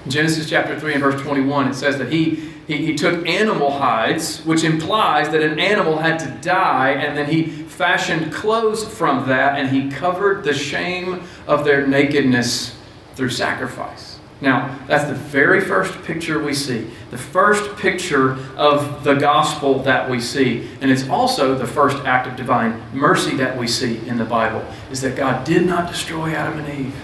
In 0.04 0.12
Genesis 0.12 0.48
chapter 0.48 0.78
3 0.78 0.92
and 0.92 1.02
verse 1.02 1.20
21, 1.20 1.66
it 1.66 1.74
says 1.74 1.98
that 1.98 2.12
he, 2.12 2.52
he, 2.68 2.86
he 2.86 2.94
took 2.94 3.26
animal 3.26 3.72
hides, 3.72 4.38
which 4.44 4.62
implies 4.62 5.30
that 5.30 5.42
an 5.42 5.58
animal 5.58 5.98
had 5.98 6.20
to 6.20 6.30
die, 6.48 6.90
and 6.90 7.18
then 7.18 7.28
he 7.28 7.64
fashioned 7.78 8.32
clothes 8.32 8.82
from 8.84 9.28
that, 9.28 9.56
and 9.56 9.68
he 9.68 9.88
covered 9.88 10.42
the 10.42 10.52
shame 10.52 11.22
of 11.46 11.64
their 11.64 11.86
nakedness 11.86 12.76
through 13.14 13.30
sacrifice. 13.30 14.18
Now, 14.40 14.76
that's 14.88 15.04
the 15.04 15.14
very 15.14 15.60
first 15.60 16.02
picture 16.02 16.42
we 16.42 16.54
see, 16.54 16.90
the 17.10 17.18
first 17.18 17.76
picture 17.76 18.36
of 18.56 19.04
the 19.04 19.14
gospel 19.14 19.78
that 19.84 20.10
we 20.10 20.20
see. 20.20 20.68
And 20.80 20.90
it's 20.90 21.08
also 21.08 21.56
the 21.56 21.66
first 21.66 21.98
act 22.04 22.26
of 22.26 22.34
divine 22.34 22.82
mercy 22.92 23.36
that 23.36 23.56
we 23.56 23.68
see 23.68 24.04
in 24.08 24.18
the 24.18 24.24
Bible, 24.24 24.64
is 24.90 25.00
that 25.02 25.16
God 25.16 25.44
did 25.44 25.64
not 25.64 25.88
destroy 25.88 26.32
Adam 26.32 26.58
and 26.58 26.86
Eve. 26.86 26.94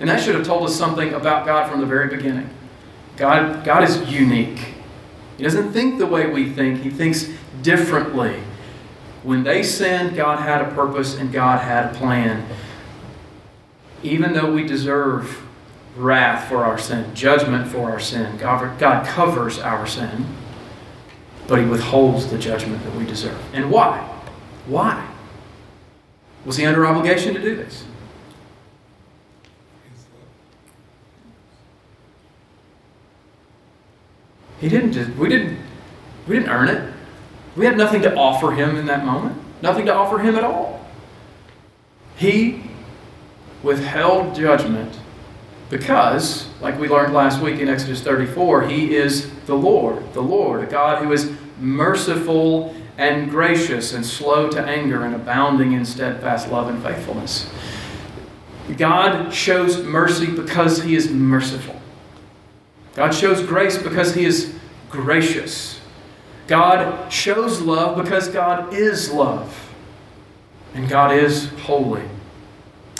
And 0.00 0.08
that 0.08 0.20
should 0.20 0.34
have 0.34 0.46
told 0.46 0.64
us 0.64 0.74
something 0.74 1.12
about 1.12 1.44
God 1.44 1.70
from 1.70 1.80
the 1.80 1.86
very 1.86 2.08
beginning. 2.08 2.48
God, 3.18 3.64
God 3.64 3.84
is 3.84 4.10
unique. 4.10 4.74
He 5.36 5.44
doesn't 5.44 5.72
think 5.72 5.98
the 5.98 6.06
way 6.06 6.26
we 6.26 6.50
think, 6.50 6.80
He 6.80 6.90
thinks 6.90 7.28
differently. 7.62 8.40
When 9.22 9.44
they 9.44 9.62
sinned, 9.62 10.16
God 10.16 10.40
had 10.40 10.62
a 10.62 10.74
purpose 10.74 11.16
and 11.16 11.32
God 11.32 11.60
had 11.60 11.94
a 11.94 11.98
plan. 11.98 12.46
Even 14.02 14.32
though 14.32 14.52
we 14.52 14.66
deserve 14.66 15.46
wrath 15.96 16.48
for 16.48 16.64
our 16.64 16.78
sin, 16.78 17.14
judgment 17.14 17.68
for 17.68 17.90
our 17.90 18.00
sin, 18.00 18.36
God, 18.36 18.78
God 18.78 19.06
covers 19.06 19.58
our 19.58 19.86
sin, 19.86 20.26
but 21.46 21.60
He 21.60 21.64
withholds 21.64 22.30
the 22.30 22.38
judgment 22.38 22.82
that 22.84 22.94
we 22.96 23.04
deserve. 23.04 23.40
And 23.52 23.70
why? 23.70 23.98
Why? 24.66 25.08
Was 26.44 26.56
He 26.56 26.66
under 26.66 26.84
obligation 26.84 27.34
to 27.34 27.40
do 27.40 27.54
this? 27.54 27.84
He 34.60 34.68
didn't 34.68 34.92
just, 34.92 35.10
we 35.16 35.28
didn't, 35.28 35.58
we 36.26 36.36
didn't 36.36 36.50
earn 36.50 36.68
it. 36.68 36.91
We 37.56 37.66
had 37.66 37.76
nothing 37.76 38.02
to 38.02 38.14
offer 38.14 38.52
him 38.52 38.76
in 38.76 38.86
that 38.86 39.04
moment, 39.04 39.36
nothing 39.60 39.86
to 39.86 39.94
offer 39.94 40.18
him 40.18 40.36
at 40.36 40.44
all. 40.44 40.86
He 42.16 42.62
withheld 43.62 44.34
judgment 44.34 44.98
because, 45.70 46.48
like 46.60 46.78
we 46.78 46.88
learned 46.88 47.14
last 47.14 47.40
week 47.40 47.58
in 47.60 47.68
Exodus 47.68 48.02
34, 48.02 48.68
he 48.68 48.94
is 48.94 49.30
the 49.46 49.54
Lord, 49.54 50.12
the 50.12 50.20
Lord, 50.20 50.62
a 50.62 50.66
God 50.66 51.02
who 51.02 51.12
is 51.12 51.32
merciful 51.58 52.74
and 52.98 53.30
gracious 53.30 53.92
and 53.92 54.04
slow 54.04 54.50
to 54.50 54.60
anger 54.62 55.04
and 55.04 55.14
abounding 55.14 55.72
in 55.72 55.84
steadfast 55.84 56.50
love 56.50 56.68
and 56.68 56.82
faithfulness. 56.82 57.50
God 58.76 59.32
shows 59.32 59.82
mercy 59.82 60.26
because 60.26 60.82
he 60.82 60.94
is 60.94 61.10
merciful. 61.10 61.80
God 62.94 63.12
shows 63.12 63.42
grace 63.42 63.78
because 63.78 64.14
he 64.14 64.24
is 64.24 64.54
gracious. 64.90 65.80
God 66.46 67.12
shows 67.12 67.60
love 67.60 68.02
because 68.02 68.28
God 68.28 68.74
is 68.74 69.10
love. 69.10 69.70
And 70.74 70.88
God 70.88 71.14
is 71.14 71.48
holy. 71.60 72.02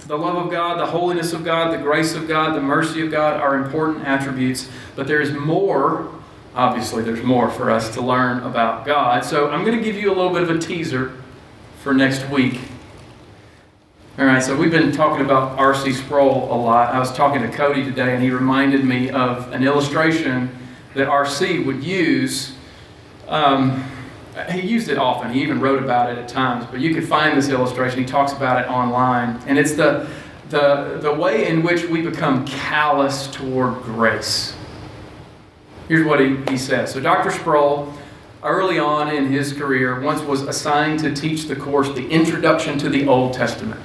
The 0.07 0.19
love 0.19 0.47
of 0.47 0.51
God, 0.51 0.79
the 0.79 0.87
holiness 0.87 1.33
of 1.33 1.45
God, 1.45 1.73
the 1.73 1.83
grace 1.83 2.15
of 2.15 2.29
God, 2.29 2.55
the 2.55 2.61
mercy 2.61 3.01
of 3.03 3.11
God 3.11 3.41
are 3.41 3.57
important 3.57 4.05
attributes, 4.07 4.69
but 4.95 5.07
there 5.07 5.21
is 5.21 5.33
more. 5.33 6.13
Obviously, 6.55 7.03
there's 7.03 7.23
more 7.23 7.51
for 7.51 7.71
us 7.71 7.95
to 7.95 8.03
learn 8.03 8.43
about 8.43 8.85
God. 8.85 9.25
So, 9.25 9.49
I'm 9.49 9.65
going 9.65 9.79
to 9.79 9.83
give 9.83 9.97
you 9.97 10.13
a 10.13 10.15
little 10.15 10.33
bit 10.33 10.43
of 10.43 10.51
a 10.51 10.59
teaser 10.59 11.13
for 11.83 11.95
next 11.95 12.29
week. 12.29 12.61
All 14.19 14.27
right, 14.27 14.43
so 14.43 14.55
we've 14.55 14.71
been 14.71 14.93
talking 14.93 15.25
about 15.25 15.59
R.C. 15.59 15.95
Sproul 15.95 16.53
a 16.53 16.55
lot. 16.55 16.95
I 16.95 16.99
was 16.99 17.11
talking 17.13 17.41
to 17.41 17.49
Cody 17.49 17.83
today, 17.83 18.13
and 18.13 18.23
he 18.23 18.31
reminded 18.31 18.85
me 18.85 19.09
of 19.09 19.51
an 19.53 19.65
illustration 19.65 20.55
that 20.95 21.09
R.C. 21.09 21.61
would 21.61 21.83
use. 21.83 22.55
Um, 23.33 23.83
he 24.51 24.61
used 24.61 24.91
it 24.91 24.99
often. 24.99 25.33
He 25.33 25.43
even 25.43 25.59
wrote 25.59 25.83
about 25.83 26.11
it 26.11 26.19
at 26.19 26.29
times. 26.29 26.67
But 26.71 26.81
you 26.81 26.95
could 26.95 27.09
find 27.09 27.37
this 27.37 27.49
illustration. 27.49 27.99
He 27.99 28.05
talks 28.05 28.33
about 28.33 28.63
it 28.63 28.69
online, 28.69 29.41
and 29.47 29.59
it's 29.59 29.73
the 29.73 30.09
the 30.51 30.99
the 31.01 31.13
way 31.13 31.49
in 31.49 31.63
which 31.63 31.87
we 31.87 32.03
become 32.03 32.45
callous 32.47 33.27
toward 33.29 33.83
grace. 33.83 34.55
Here's 35.89 36.07
what 36.07 36.21
he, 36.21 36.37
he 36.49 36.59
says. 36.59 36.93
So 36.93 37.01
Dr. 37.01 37.31
Sproul, 37.31 37.93
early 38.43 38.79
on 38.79 39.09
in 39.09 39.27
his 39.27 39.53
career, 39.53 40.01
once 40.01 40.21
was 40.23 40.43
assigned 40.43 41.01
to 41.01 41.15
teach 41.15 41.47
the 41.47 41.57
course, 41.57 41.89
The 41.91 42.09
Introduction 42.09 42.79
to 42.79 42.89
the 42.89 43.09
Old 43.09 43.35
Testament. 43.35 43.81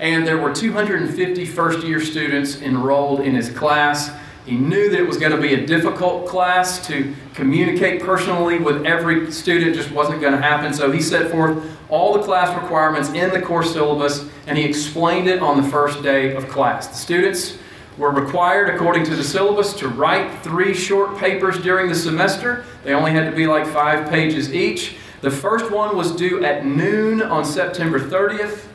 And 0.00 0.26
there 0.26 0.38
were 0.38 0.52
250 0.52 1.44
first 1.44 1.86
year 1.86 2.00
students 2.00 2.62
enrolled 2.62 3.20
in 3.20 3.34
his 3.34 3.50
class. 3.50 4.10
He 4.50 4.56
knew 4.56 4.90
that 4.90 4.98
it 4.98 5.06
was 5.06 5.16
going 5.16 5.30
to 5.30 5.40
be 5.40 5.54
a 5.54 5.64
difficult 5.64 6.26
class 6.26 6.84
to 6.88 7.14
communicate 7.34 8.02
personally 8.02 8.58
with 8.58 8.84
every 8.84 9.30
student, 9.30 9.76
just 9.76 9.92
wasn't 9.92 10.20
going 10.20 10.32
to 10.32 10.42
happen. 10.42 10.74
So 10.74 10.90
he 10.90 11.00
set 11.00 11.30
forth 11.30 11.64
all 11.88 12.14
the 12.14 12.24
class 12.24 12.60
requirements 12.60 13.10
in 13.10 13.30
the 13.30 13.40
course 13.40 13.72
syllabus 13.72 14.28
and 14.48 14.58
he 14.58 14.64
explained 14.64 15.28
it 15.28 15.38
on 15.38 15.62
the 15.62 15.68
first 15.70 16.02
day 16.02 16.34
of 16.34 16.48
class. 16.48 16.88
The 16.88 16.96
students 16.96 17.58
were 17.96 18.10
required, 18.10 18.74
according 18.74 19.04
to 19.04 19.14
the 19.14 19.22
syllabus, 19.22 19.72
to 19.74 19.86
write 19.86 20.42
three 20.42 20.74
short 20.74 21.16
papers 21.16 21.56
during 21.62 21.88
the 21.88 21.94
semester. 21.94 22.64
They 22.82 22.92
only 22.92 23.12
had 23.12 23.30
to 23.30 23.36
be 23.36 23.46
like 23.46 23.68
five 23.68 24.10
pages 24.10 24.52
each. 24.52 24.96
The 25.20 25.30
first 25.30 25.70
one 25.70 25.96
was 25.96 26.10
due 26.10 26.44
at 26.44 26.66
noon 26.66 27.22
on 27.22 27.44
September 27.44 28.00
30th. 28.00 28.66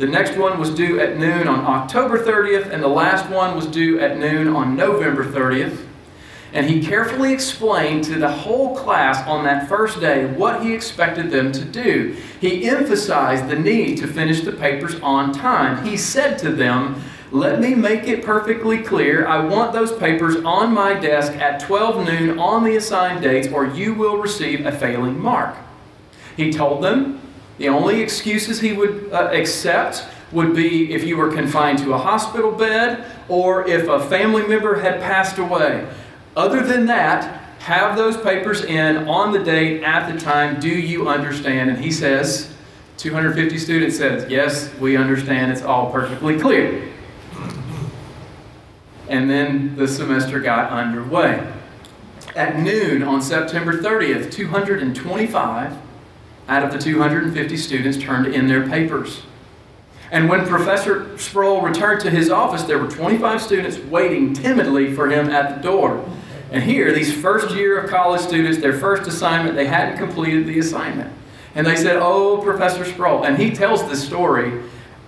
The 0.00 0.06
next 0.06 0.38
one 0.38 0.58
was 0.58 0.70
due 0.70 0.98
at 0.98 1.18
noon 1.18 1.46
on 1.46 1.66
October 1.66 2.24
30th, 2.24 2.70
and 2.70 2.82
the 2.82 2.88
last 2.88 3.28
one 3.28 3.54
was 3.54 3.66
due 3.66 4.00
at 4.00 4.16
noon 4.16 4.48
on 4.48 4.74
November 4.74 5.22
30th. 5.22 5.84
And 6.54 6.70
he 6.70 6.82
carefully 6.82 7.34
explained 7.34 8.04
to 8.04 8.18
the 8.18 8.32
whole 8.32 8.74
class 8.74 9.22
on 9.28 9.44
that 9.44 9.68
first 9.68 10.00
day 10.00 10.24
what 10.24 10.62
he 10.62 10.72
expected 10.72 11.30
them 11.30 11.52
to 11.52 11.66
do. 11.66 12.16
He 12.40 12.66
emphasized 12.66 13.50
the 13.50 13.58
need 13.58 13.98
to 13.98 14.06
finish 14.06 14.40
the 14.40 14.52
papers 14.52 14.98
on 15.02 15.34
time. 15.34 15.84
He 15.84 15.98
said 15.98 16.38
to 16.38 16.50
them, 16.50 17.02
Let 17.30 17.60
me 17.60 17.74
make 17.74 18.08
it 18.08 18.24
perfectly 18.24 18.78
clear. 18.78 19.26
I 19.26 19.44
want 19.44 19.74
those 19.74 19.92
papers 19.92 20.36
on 20.36 20.72
my 20.72 20.94
desk 20.94 21.32
at 21.32 21.60
12 21.60 22.06
noon 22.06 22.38
on 22.38 22.64
the 22.64 22.76
assigned 22.76 23.22
dates, 23.22 23.48
or 23.48 23.66
you 23.66 23.92
will 23.92 24.16
receive 24.16 24.64
a 24.64 24.72
failing 24.72 25.20
mark. 25.20 25.56
He 26.38 26.50
told 26.50 26.82
them 26.82 27.20
the 27.60 27.68
only 27.68 28.00
excuses 28.00 28.58
he 28.58 28.72
would 28.72 29.10
uh, 29.12 29.28
accept 29.32 30.06
would 30.32 30.56
be 30.56 30.94
if 30.94 31.04
you 31.04 31.18
were 31.18 31.30
confined 31.30 31.78
to 31.80 31.92
a 31.92 31.98
hospital 31.98 32.52
bed 32.52 33.04
or 33.28 33.68
if 33.68 33.86
a 33.86 34.00
family 34.08 34.46
member 34.46 34.80
had 34.80 34.98
passed 35.02 35.36
away. 35.36 35.86
Other 36.34 36.62
than 36.62 36.86
that, 36.86 37.38
have 37.58 37.98
those 37.98 38.16
papers 38.16 38.64
in 38.64 39.06
on 39.06 39.32
the 39.32 39.40
date 39.40 39.82
at 39.82 40.10
the 40.10 40.18
time. 40.18 40.58
Do 40.58 40.70
you 40.70 41.10
understand? 41.10 41.68
And 41.68 41.78
he 41.78 41.92
says, 41.92 42.50
250 42.96 43.58
students 43.58 43.98
says, 43.98 44.30
yes, 44.30 44.74
we 44.78 44.96
understand. 44.96 45.52
It's 45.52 45.60
all 45.60 45.92
perfectly 45.92 46.40
clear. 46.40 46.90
And 49.10 49.28
then 49.28 49.76
the 49.76 49.86
semester 49.86 50.40
got 50.40 50.70
underway. 50.70 51.46
At 52.34 52.58
noon 52.58 53.02
on 53.02 53.20
September 53.20 53.82
30th, 53.82 54.32
225 54.32 55.89
out 56.50 56.64
of 56.64 56.72
the 56.72 56.78
250 56.78 57.56
students 57.56 57.96
turned 57.96 58.26
in 58.26 58.48
their 58.48 58.68
papers. 58.68 59.22
And 60.10 60.28
when 60.28 60.46
Professor 60.46 61.16
Sproul 61.16 61.62
returned 61.62 62.00
to 62.00 62.10
his 62.10 62.28
office, 62.28 62.64
there 62.64 62.78
were 62.78 62.90
25 62.90 63.40
students 63.40 63.78
waiting 63.78 64.34
timidly 64.34 64.92
for 64.92 65.08
him 65.08 65.30
at 65.30 65.56
the 65.56 65.62
door. 65.62 66.04
And 66.50 66.64
here, 66.64 66.92
these 66.92 67.14
first 67.14 67.54
year 67.54 67.78
of 67.78 67.88
college 67.88 68.20
students, 68.20 68.58
their 68.58 68.72
first 68.72 69.06
assignment, 69.08 69.54
they 69.54 69.68
hadn't 69.68 69.98
completed 69.98 70.46
the 70.46 70.58
assignment. 70.58 71.12
And 71.54 71.64
they 71.64 71.76
said, 71.76 71.98
Oh, 72.00 72.42
Professor 72.42 72.84
Sproul. 72.84 73.24
And 73.24 73.38
he 73.38 73.52
tells 73.52 73.88
this 73.88 74.04
story, 74.04 74.60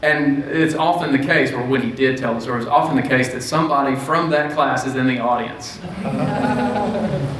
and 0.03 0.45
it's 0.45 0.75
often 0.75 1.11
the 1.11 1.19
case, 1.19 1.51
or 1.51 1.67
when 1.67 1.83
he 1.83 1.91
did 1.91 2.19
tell 2.19 2.35
the 2.35 2.41
story, 2.41 2.61
it's 2.61 2.71
often 2.71 2.95
the 2.95 3.03
case 3.03 3.33
that 3.33 3.43
somebody 3.43 3.97
from 3.97 4.31
that 4.31 4.53
class 4.53 4.87
is 4.87 4.95
in 4.95 5.09
the 5.09 5.19
audience. 5.19 5.81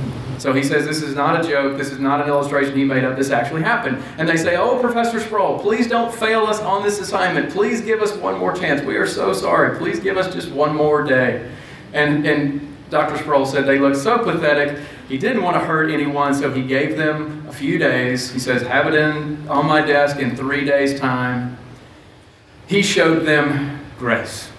So 0.43 0.53
he 0.53 0.65
says, 0.65 0.85
This 0.85 1.03
is 1.03 1.15
not 1.15 1.45
a 1.45 1.49
joke. 1.49 1.79
This 1.79 1.93
is 1.93 2.01
not 2.01 2.21
an 2.21 2.27
illustration 2.27 2.75
he 2.75 2.83
made 2.83 3.05
up. 3.05 3.17
This 3.17 3.31
actually 3.31 3.63
happened. 3.63 4.03
And 4.19 4.29
they 4.29 4.37
say, 4.37 4.57
Oh, 4.57 4.77
Professor 4.81 5.21
Sproul, 5.21 5.61
please 5.61 5.87
don't 5.87 6.13
fail 6.13 6.47
us 6.47 6.59
on 6.59 6.83
this 6.83 6.99
assignment. 6.99 7.53
Please 7.53 7.81
give 7.81 8.03
us 8.03 8.13
one 8.17 8.41
more 8.41 8.53
chance. 8.53 8.83
We 8.83 8.97
are 8.97 9.07
so 9.07 9.33
sorry. 9.35 9.79
Please 9.79 10.01
give 10.01 10.17
us 10.17 10.35
just 10.35 10.51
one 10.51 10.75
more 10.75 11.05
day. 11.05 11.49
And, 11.93 12.27
and 12.27 12.77
Dr. 12.91 13.19
Sproul 13.19 13.47
said 13.47 13.67
they 13.67 13.79
looked 13.79 13.99
so 13.99 14.19
pathetic. 14.19 14.81
He 15.09 15.17
didn't 15.17 15.43
want 15.43 15.55
to 15.55 15.61
hurt 15.61 15.93
anyone, 15.93 16.35
so 16.35 16.53
he 16.53 16.65
gave 16.65 16.97
them 16.97 17.47
a 17.49 17.53
few 17.53 17.79
days. 17.79 18.33
He 18.33 18.41
says, 18.41 18.63
Have 18.63 18.89
it 18.89 18.95
in 18.95 19.47
on 19.49 19.67
my 19.67 19.81
desk 19.81 20.17
in 20.17 20.35
three 20.35 20.65
days' 20.65 20.99
time. 20.99 21.57
He 22.67 22.83
showed 22.83 23.27
them 23.27 23.79
grace. 23.97 24.51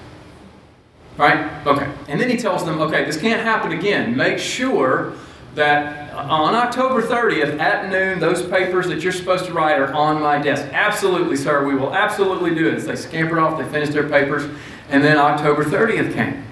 Right? 1.17 1.67
Okay. 1.67 1.91
And 2.07 2.21
then 2.21 2.29
he 2.29 2.38
tells 2.38 2.65
them, 2.65 2.79
okay, 2.81 3.03
this 3.05 3.19
can't 3.19 3.41
happen 3.41 3.71
again. 3.71 4.15
Make 4.15 4.39
sure 4.39 5.13
that 5.56 6.14
on 6.14 6.56
October 6.56 7.01
30th 7.01 7.60
at 7.60 7.91
noon, 7.91 8.20
those 8.20 8.41
papers 8.41 8.88
that 8.88 9.01
you're 9.01 9.12
supposed 9.12 9.45
to 9.45 9.54
write 9.54 9.80
are 9.80 9.93
on 9.93 10.22
my 10.22 10.39
desk. 10.39 10.66
Absolutely, 10.72 11.36
sir, 11.36 11.66
we 11.66 11.76
will 11.76 11.93
absolutely 11.93 12.56
do 12.56 12.70
it. 12.70 12.80
They 12.80 12.95
scampered 12.95 13.39
off, 13.39 13.60
they 13.60 13.70
finished 13.70 13.93
their 13.93 14.10
papers, 14.10 14.43
and 14.89 15.04
then 15.04 15.18
October 15.18 15.64
30th 15.64 16.14
came. 16.14 16.43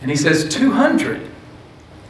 And 0.00 0.10
he 0.10 0.16
says 0.16 0.48
200 0.48 1.27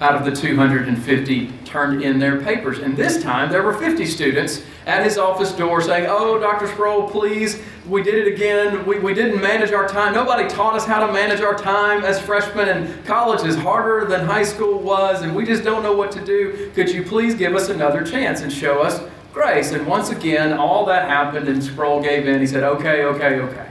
out 0.01 0.15
of 0.15 0.25
the 0.25 0.31
250 0.31 1.51
turned 1.65 2.03
in 2.03 2.19
their 2.19 2.41
papers. 2.41 2.79
And 2.79 2.97
this 2.97 3.23
time 3.23 3.51
there 3.51 3.63
were 3.63 3.75
50 3.75 4.07
students 4.07 4.65
at 4.87 5.05
his 5.05 5.19
office 5.19 5.53
door 5.53 5.81
saying, 5.81 6.07
Oh, 6.09 6.39
Dr. 6.39 6.69
Sproul, 6.69 7.09
please, 7.09 7.61
we 7.89 8.03
did 8.03 8.15
it 8.15 8.33
again. 8.33 8.87
We, 8.87 8.99
we 9.01 9.13
didn't 9.13 9.41
manage 9.41 9.73
our 9.73 9.89
time. 9.89 10.15
Nobody 10.15 10.49
taught 10.49 10.75
us 10.75 10.85
how 10.85 11.05
to 11.05 11.13
manage 11.13 11.41
our 11.41 11.57
time 11.57 12.05
as 12.05 12.21
freshmen, 12.21 12.69
and 12.69 13.05
college 13.05 13.47
is 13.47 13.57
harder 13.57 14.07
than 14.07 14.25
high 14.25 14.45
school 14.45 14.79
was, 14.79 15.23
and 15.23 15.35
we 15.35 15.45
just 15.45 15.65
don't 15.65 15.83
know 15.83 15.97
what 15.97 16.13
to 16.13 16.25
do. 16.25 16.71
Could 16.75 16.91
you 16.91 17.03
please 17.03 17.35
give 17.35 17.55
us 17.55 17.69
another 17.69 18.05
chance 18.05 18.43
and 18.43 18.53
show 18.53 18.81
us 18.81 19.01
grace? 19.33 19.73
And 19.73 19.87
once 19.87 20.11
again, 20.11 20.53
all 20.53 20.87
that 20.87 21.09
happened, 21.09 21.49
and 21.49 21.63
Sproul 21.63 22.03
gave 22.03 22.29
in. 22.29 22.41
He 22.41 22.47
said, 22.47 22.63
Okay, 22.63 23.05
okay, 23.05 23.41
okay. 23.41 23.68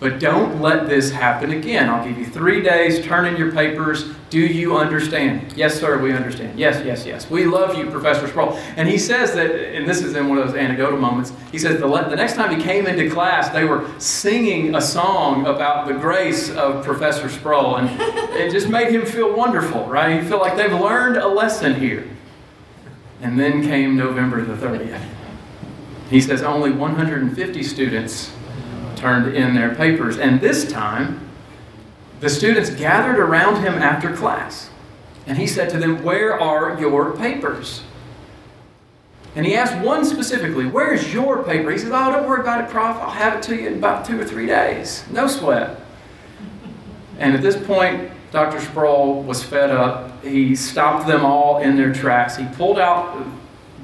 But 0.00 0.18
don't 0.18 0.62
let 0.62 0.88
this 0.88 1.10
happen 1.10 1.52
again. 1.52 1.90
I'll 1.90 2.02
give 2.02 2.18
you 2.18 2.24
three 2.24 2.62
days, 2.62 3.04
turn 3.04 3.26
in 3.26 3.36
your 3.36 3.52
papers. 3.52 4.10
Do 4.30 4.40
you 4.40 4.78
understand? 4.78 5.52
Yes, 5.54 5.78
sir, 5.78 5.98
we 5.98 6.14
understand. 6.14 6.58
Yes, 6.58 6.82
yes, 6.86 7.04
yes. 7.04 7.28
We 7.28 7.44
love 7.44 7.76
you, 7.76 7.90
Professor 7.90 8.26
Sproul. 8.26 8.54
And 8.76 8.88
he 8.88 8.96
says 8.96 9.34
that, 9.34 9.50
and 9.50 9.86
this 9.86 10.02
is 10.02 10.16
in 10.16 10.26
one 10.30 10.38
of 10.38 10.46
those 10.46 10.56
anecdotal 10.56 10.98
moments, 10.98 11.34
he 11.52 11.58
says 11.58 11.78
the, 11.78 11.86
the 11.86 12.16
next 12.16 12.34
time 12.34 12.56
he 12.56 12.62
came 12.62 12.86
into 12.86 13.10
class, 13.10 13.50
they 13.50 13.64
were 13.64 13.86
singing 13.98 14.74
a 14.74 14.80
song 14.80 15.44
about 15.44 15.86
the 15.86 15.92
grace 15.92 16.48
of 16.48 16.82
Professor 16.82 17.28
Sproul. 17.28 17.76
And 17.76 18.00
it 18.34 18.50
just 18.52 18.70
made 18.70 18.90
him 18.90 19.04
feel 19.04 19.36
wonderful, 19.36 19.84
right? 19.84 20.22
He 20.22 20.26
felt 20.26 20.40
like 20.40 20.56
they've 20.56 20.72
learned 20.72 21.18
a 21.18 21.28
lesson 21.28 21.74
here. 21.74 22.08
And 23.20 23.38
then 23.38 23.62
came 23.62 23.98
November 23.98 24.42
the 24.42 24.54
30th. 24.54 25.04
He 26.08 26.22
says 26.22 26.40
only 26.40 26.70
150 26.70 27.62
students 27.62 28.32
turned 29.00 29.34
in 29.34 29.54
their 29.54 29.74
papers. 29.74 30.18
And 30.18 30.40
this 30.40 30.70
time, 30.70 31.28
the 32.20 32.28
students 32.28 32.70
gathered 32.70 33.18
around 33.18 33.62
him 33.62 33.74
after 33.74 34.14
class. 34.14 34.70
And 35.26 35.38
he 35.38 35.46
said 35.46 35.70
to 35.70 35.78
them, 35.78 36.02
Where 36.02 36.38
are 36.38 36.78
your 36.78 37.16
papers? 37.16 37.82
And 39.34 39.46
he 39.46 39.54
asked 39.54 39.76
one 39.84 40.04
specifically, 40.04 40.66
Where's 40.66 41.12
your 41.12 41.42
paper? 41.42 41.70
He 41.70 41.78
said, 41.78 41.92
Oh, 41.92 42.12
don't 42.12 42.28
worry 42.28 42.40
about 42.40 42.64
it, 42.64 42.70
Prof. 42.70 42.96
I'll 42.96 43.10
have 43.10 43.36
it 43.38 43.42
to 43.44 43.56
you 43.56 43.68
in 43.68 43.74
about 43.74 44.04
two 44.04 44.20
or 44.20 44.24
three 44.24 44.46
days. 44.46 45.04
No 45.10 45.26
sweat. 45.26 45.80
And 47.18 47.34
at 47.34 47.42
this 47.42 47.56
point, 47.56 48.10
Dr. 48.30 48.60
Sproul 48.60 49.22
was 49.22 49.42
fed 49.42 49.70
up. 49.70 50.24
He 50.24 50.54
stopped 50.54 51.06
them 51.06 51.24
all 51.24 51.58
in 51.58 51.76
their 51.76 51.92
tracks. 51.92 52.36
He 52.36 52.46
pulled 52.54 52.78
out 52.78 53.24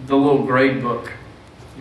the 0.07 0.17
little 0.17 0.45
grade 0.45 0.83
book, 0.83 1.13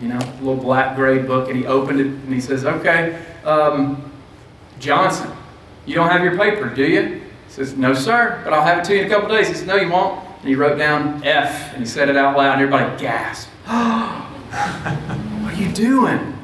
you 0.00 0.08
know, 0.08 0.18
little 0.40 0.56
black 0.56 0.96
grade 0.96 1.26
book, 1.26 1.48
and 1.48 1.58
he 1.58 1.66
opened 1.66 2.00
it 2.00 2.06
and 2.06 2.32
he 2.32 2.40
says, 2.40 2.64
Okay, 2.64 3.22
um, 3.44 4.10
Johnson, 4.78 5.30
you 5.86 5.94
don't 5.94 6.10
have 6.10 6.22
your 6.22 6.36
paper, 6.36 6.68
do 6.68 6.84
you? 6.84 7.02
He 7.02 7.22
says, 7.48 7.76
No, 7.76 7.94
sir, 7.94 8.40
but 8.44 8.52
I'll 8.52 8.64
have 8.64 8.78
it 8.78 8.84
to 8.86 8.94
you 8.94 9.02
in 9.02 9.06
a 9.06 9.10
couple 9.10 9.28
days. 9.28 9.48
He 9.48 9.54
says, 9.54 9.66
No, 9.66 9.76
you 9.76 9.90
won't. 9.90 10.22
And 10.40 10.48
he 10.48 10.54
wrote 10.54 10.78
down 10.78 11.24
F 11.24 11.72
and 11.72 11.82
he 11.82 11.86
said 11.88 12.08
it 12.08 12.16
out 12.16 12.36
loud, 12.36 12.58
and 12.58 12.62
everybody 12.62 13.00
gasped. 13.00 13.50
what 13.66 15.54
are 15.54 15.60
you 15.60 15.72
doing? 15.72 16.36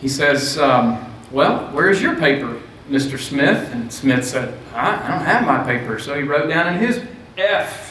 He 0.00 0.08
says, 0.08 0.58
um, 0.58 1.04
Well, 1.30 1.68
where's 1.72 2.00
your 2.00 2.16
paper, 2.16 2.60
Mr. 2.88 3.18
Smith? 3.18 3.72
And 3.72 3.92
Smith 3.92 4.24
said, 4.24 4.56
I, 4.74 5.04
I 5.04 5.08
don't 5.08 5.24
have 5.24 5.46
my 5.46 5.62
paper. 5.64 5.98
So 5.98 6.14
he 6.14 6.22
wrote 6.22 6.48
down 6.48 6.72
in 6.72 6.80
his 6.80 7.02
F. 7.36 7.87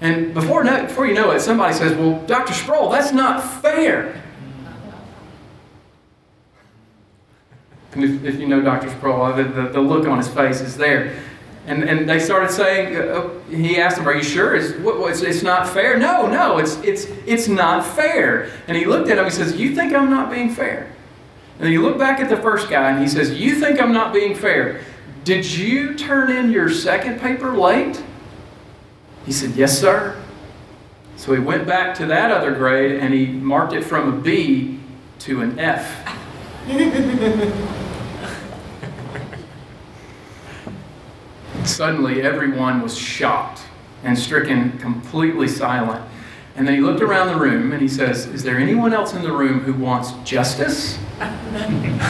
And 0.00 0.32
before, 0.32 0.64
before 0.64 1.06
you 1.06 1.14
know 1.14 1.32
it, 1.32 1.40
somebody 1.40 1.74
says, 1.74 1.96
Well, 1.96 2.24
Dr. 2.26 2.52
Sproul, 2.52 2.90
that's 2.90 3.12
not 3.12 3.42
fair. 3.62 4.22
And 7.92 8.04
if, 8.04 8.24
if 8.24 8.40
you 8.40 8.46
know 8.46 8.60
Dr. 8.60 8.90
Sproul, 8.90 9.32
the, 9.32 9.44
the, 9.44 9.62
the 9.70 9.80
look 9.80 10.06
on 10.06 10.18
his 10.18 10.28
face 10.28 10.60
is 10.60 10.76
there. 10.76 11.20
And, 11.66 11.82
and 11.82 12.08
they 12.08 12.18
started 12.18 12.50
saying, 12.50 12.96
uh, 12.96 13.00
uh, 13.00 13.40
he 13.50 13.78
asked 13.78 13.96
them, 13.96 14.08
Are 14.08 14.14
you 14.14 14.22
sure? 14.22 14.54
It's, 14.54 14.72
what, 14.78 15.10
it's, 15.10 15.20
it's 15.20 15.42
not 15.42 15.68
fair? 15.68 15.98
No, 15.98 16.26
no, 16.26 16.58
it's, 16.58 16.76
it's, 16.78 17.06
it's 17.26 17.48
not 17.48 17.84
fair. 17.84 18.50
And 18.68 18.76
he 18.76 18.84
looked 18.84 19.10
at 19.10 19.18
him, 19.18 19.24
he 19.24 19.30
says, 19.30 19.56
You 19.56 19.74
think 19.74 19.92
I'm 19.92 20.10
not 20.10 20.30
being 20.30 20.50
fair? 20.50 20.90
And 21.58 21.68
he 21.68 21.76
looked 21.76 21.98
back 21.98 22.20
at 22.20 22.28
the 22.28 22.36
first 22.36 22.70
guy 22.70 22.90
and 22.90 23.02
he 23.02 23.08
says, 23.08 23.32
You 23.32 23.56
think 23.56 23.80
I'm 23.82 23.92
not 23.92 24.12
being 24.12 24.34
fair? 24.34 24.80
Did 25.24 25.44
you 25.44 25.94
turn 25.94 26.30
in 26.30 26.50
your 26.50 26.70
second 26.70 27.20
paper 27.20 27.54
late? 27.56 28.02
He 29.28 29.34
said, 29.34 29.54
Yes, 29.56 29.78
sir. 29.78 30.16
So 31.16 31.34
he 31.34 31.38
went 31.38 31.66
back 31.66 31.94
to 31.96 32.06
that 32.06 32.30
other 32.30 32.50
grade 32.50 32.92
and 32.92 33.12
he 33.12 33.26
marked 33.26 33.74
it 33.74 33.84
from 33.84 34.08
a 34.08 34.12
B 34.18 34.80
to 35.18 35.42
an 35.42 35.58
F. 35.58 35.84
Suddenly, 41.66 42.22
everyone 42.22 42.80
was 42.80 42.96
shocked 42.96 43.60
and 44.02 44.18
stricken 44.18 44.78
completely 44.78 45.46
silent. 45.46 46.02
And 46.56 46.66
then 46.66 46.74
he 46.74 46.80
looked 46.80 47.02
around 47.02 47.26
the 47.26 47.36
room 47.36 47.72
and 47.72 47.82
he 47.82 47.88
says, 47.88 48.24
Is 48.24 48.42
there 48.42 48.56
anyone 48.56 48.94
else 48.94 49.12
in 49.12 49.20
the 49.20 49.32
room 49.32 49.60
who 49.60 49.74
wants 49.74 50.12
justice? 50.24 50.98
and 51.20 52.00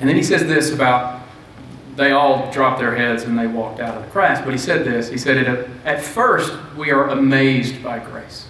then 0.00 0.16
he 0.16 0.22
says 0.22 0.42
this 0.42 0.70
about 0.70 1.25
they 1.96 2.12
all 2.12 2.50
dropped 2.52 2.78
their 2.78 2.94
heads 2.94 3.24
and 3.24 3.38
they 3.38 3.46
walked 3.46 3.80
out 3.80 3.96
of 3.96 4.04
the 4.04 4.10
class. 4.10 4.44
But 4.44 4.52
he 4.52 4.58
said 4.58 4.84
this 4.84 5.08
He 5.08 5.18
said, 5.18 5.70
At 5.84 6.02
first, 6.02 6.52
we 6.76 6.90
are 6.90 7.08
amazed 7.08 7.82
by 7.82 7.98
grace. 7.98 8.48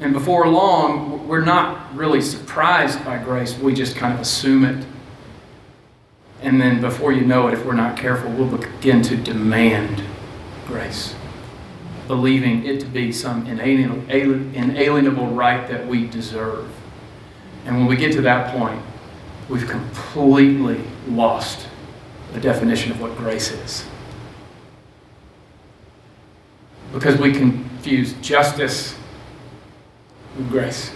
And 0.00 0.12
before 0.12 0.46
long, 0.46 1.26
we're 1.26 1.44
not 1.44 1.94
really 1.96 2.20
surprised 2.20 3.04
by 3.04 3.18
grace. 3.18 3.58
We 3.58 3.74
just 3.74 3.96
kind 3.96 4.14
of 4.14 4.20
assume 4.20 4.64
it 4.64 4.84
and 6.40 6.60
then 6.60 6.80
before 6.80 7.12
you 7.12 7.22
know 7.22 7.48
it, 7.48 7.54
if 7.54 7.64
we're 7.64 7.72
not 7.74 7.96
careful, 7.96 8.30
we'll 8.30 8.56
begin 8.56 9.02
to 9.02 9.16
demand 9.16 10.02
grace, 10.66 11.14
believing 12.06 12.64
it 12.64 12.80
to 12.80 12.86
be 12.86 13.10
some 13.10 13.46
inalienable 13.46 15.26
right 15.28 15.68
that 15.68 15.86
we 15.86 16.06
deserve. 16.06 16.68
And 17.64 17.76
when 17.76 17.86
we 17.86 17.96
get 17.96 18.12
to 18.12 18.22
that 18.22 18.56
point, 18.56 18.80
we've 19.48 19.66
completely 19.66 20.80
lost 21.08 21.68
the 22.32 22.40
definition 22.40 22.92
of 22.92 23.00
what 23.00 23.16
grace 23.16 23.50
is. 23.50 23.86
Because 26.92 27.18
we 27.18 27.32
confuse 27.32 28.14
justice 28.14 28.96
with 30.36 30.50
grace. 30.50 30.92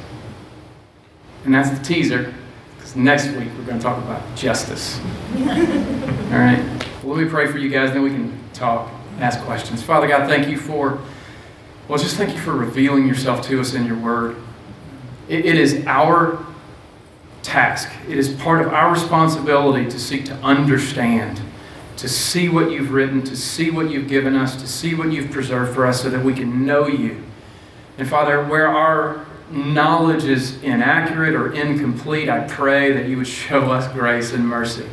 And 1.44 1.54
that's 1.54 1.70
the 1.76 1.84
teaser 1.84 2.34
because 2.76 2.96
next 2.96 3.26
week 3.28 3.48
we're 3.56 3.64
going 3.64 3.78
to 3.78 3.82
talk 3.82 3.98
about 3.98 4.22
justice. 4.36 5.00
All 5.36 5.44
right? 6.38 6.62
Well, 7.02 7.16
let 7.16 7.24
me 7.24 7.28
pray 7.28 7.46
for 7.50 7.58
you 7.58 7.68
guys, 7.68 7.92
then 7.92 8.02
we 8.02 8.10
can 8.10 8.38
talk, 8.52 8.90
ask 9.18 9.40
questions. 9.40 9.82
Father 9.82 10.06
God, 10.06 10.28
thank 10.28 10.48
you 10.48 10.58
for, 10.58 11.00
well, 11.88 11.98
just 11.98 12.16
thank 12.16 12.32
you 12.34 12.40
for 12.40 12.52
revealing 12.52 13.06
yourself 13.06 13.42
to 13.46 13.60
us 13.60 13.74
in 13.74 13.86
your 13.86 13.98
word. 13.98 14.36
it, 15.28 15.44
it 15.44 15.58
is 15.58 15.84
our 15.86 16.44
task, 17.42 17.90
it 18.08 18.18
is 18.18 18.28
part 18.28 18.64
of 18.64 18.72
our 18.72 18.92
responsibility 18.92 19.88
to 19.90 19.98
seek 19.98 20.24
to 20.26 20.34
understand, 20.36 21.40
to 21.96 22.08
see 22.08 22.48
what 22.48 22.70
you've 22.70 22.92
written, 22.92 23.22
to 23.22 23.36
see 23.36 23.70
what 23.70 23.90
you've 23.90 24.08
given 24.08 24.36
us, 24.36 24.56
to 24.56 24.66
see 24.66 24.94
what 24.94 25.12
you've 25.12 25.30
preserved 25.30 25.74
for 25.74 25.86
us 25.86 26.02
so 26.02 26.10
that 26.10 26.24
we 26.24 26.34
can 26.34 26.64
know 26.64 26.86
you. 26.86 27.22
And 27.98 28.08
Father, 28.08 28.44
where 28.44 28.68
our 28.68 29.26
knowledge 29.50 30.24
is 30.24 30.62
inaccurate 30.62 31.34
or 31.34 31.52
incomplete, 31.52 32.28
I 32.28 32.46
pray 32.48 32.92
that 32.92 33.08
you 33.08 33.18
would 33.18 33.26
show 33.26 33.70
us 33.70 33.92
grace 33.92 34.32
and 34.32 34.46
mercy 34.46 34.86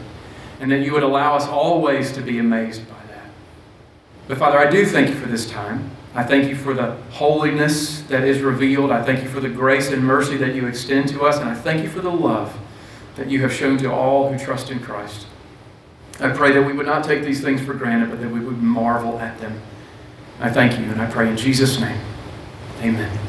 and 0.60 0.72
that 0.72 0.80
you 0.80 0.92
would 0.92 1.04
allow 1.04 1.36
us 1.36 1.48
always 1.48 2.12
to 2.14 2.22
be 2.22 2.40
amazed 2.40 2.88
by 2.90 3.02
that. 3.08 3.30
But 4.28 4.38
Father, 4.38 4.60
I 4.60 4.70
do 4.70 4.86
thank 4.86 5.10
you 5.10 5.16
for 5.16 5.28
this 5.28 5.50
time. 5.50 5.90
I 6.16 6.24
thank 6.24 6.50
you 6.50 6.56
for 6.56 6.74
the 6.74 6.96
holiness 7.12 8.02
that 8.04 8.24
is 8.24 8.42
revealed. 8.42 8.92
I 8.92 9.04
thank 9.04 9.24
you 9.24 9.30
for 9.30 9.40
the 9.40 9.50
grace 9.50 9.92
and 9.92 10.04
mercy 10.04 10.38
that 10.38 10.56
you 10.56 10.66
extend 10.68 11.10
to 11.10 11.22
us. 11.22 11.38
And 11.38 11.50
I 11.50 11.54
thank 11.54 11.84
you 11.84 11.90
for 11.90 12.02
the 12.02 12.12
love 12.12 12.58
that 13.16 13.30
you 13.30 13.42
have 13.42 13.54
shown 13.54 13.78
to 13.80 13.92
all 13.92 14.32
who 14.32 14.44
trust 14.44 14.72
in 14.72 14.80
Christ. 14.80 15.28
I 16.20 16.30
pray 16.30 16.52
that 16.52 16.64
we 16.64 16.74
would 16.74 16.86
not 16.86 17.04
take 17.04 17.24
these 17.24 17.42
things 17.42 17.62
for 17.62 17.74
granted, 17.74 18.10
but 18.10 18.20
that 18.22 18.30
we 18.30 18.40
would 18.40 18.62
marvel 18.62 19.20
at 19.20 19.40
them. 19.40 19.62
I 20.40 20.50
thank 20.50 20.78
you, 20.80 20.86
and 20.86 21.02
I 21.02 21.10
pray 21.10 21.30
in 21.30 21.38
Jesus' 21.38 21.80
name. 21.80 22.00
Amen. 22.82 23.29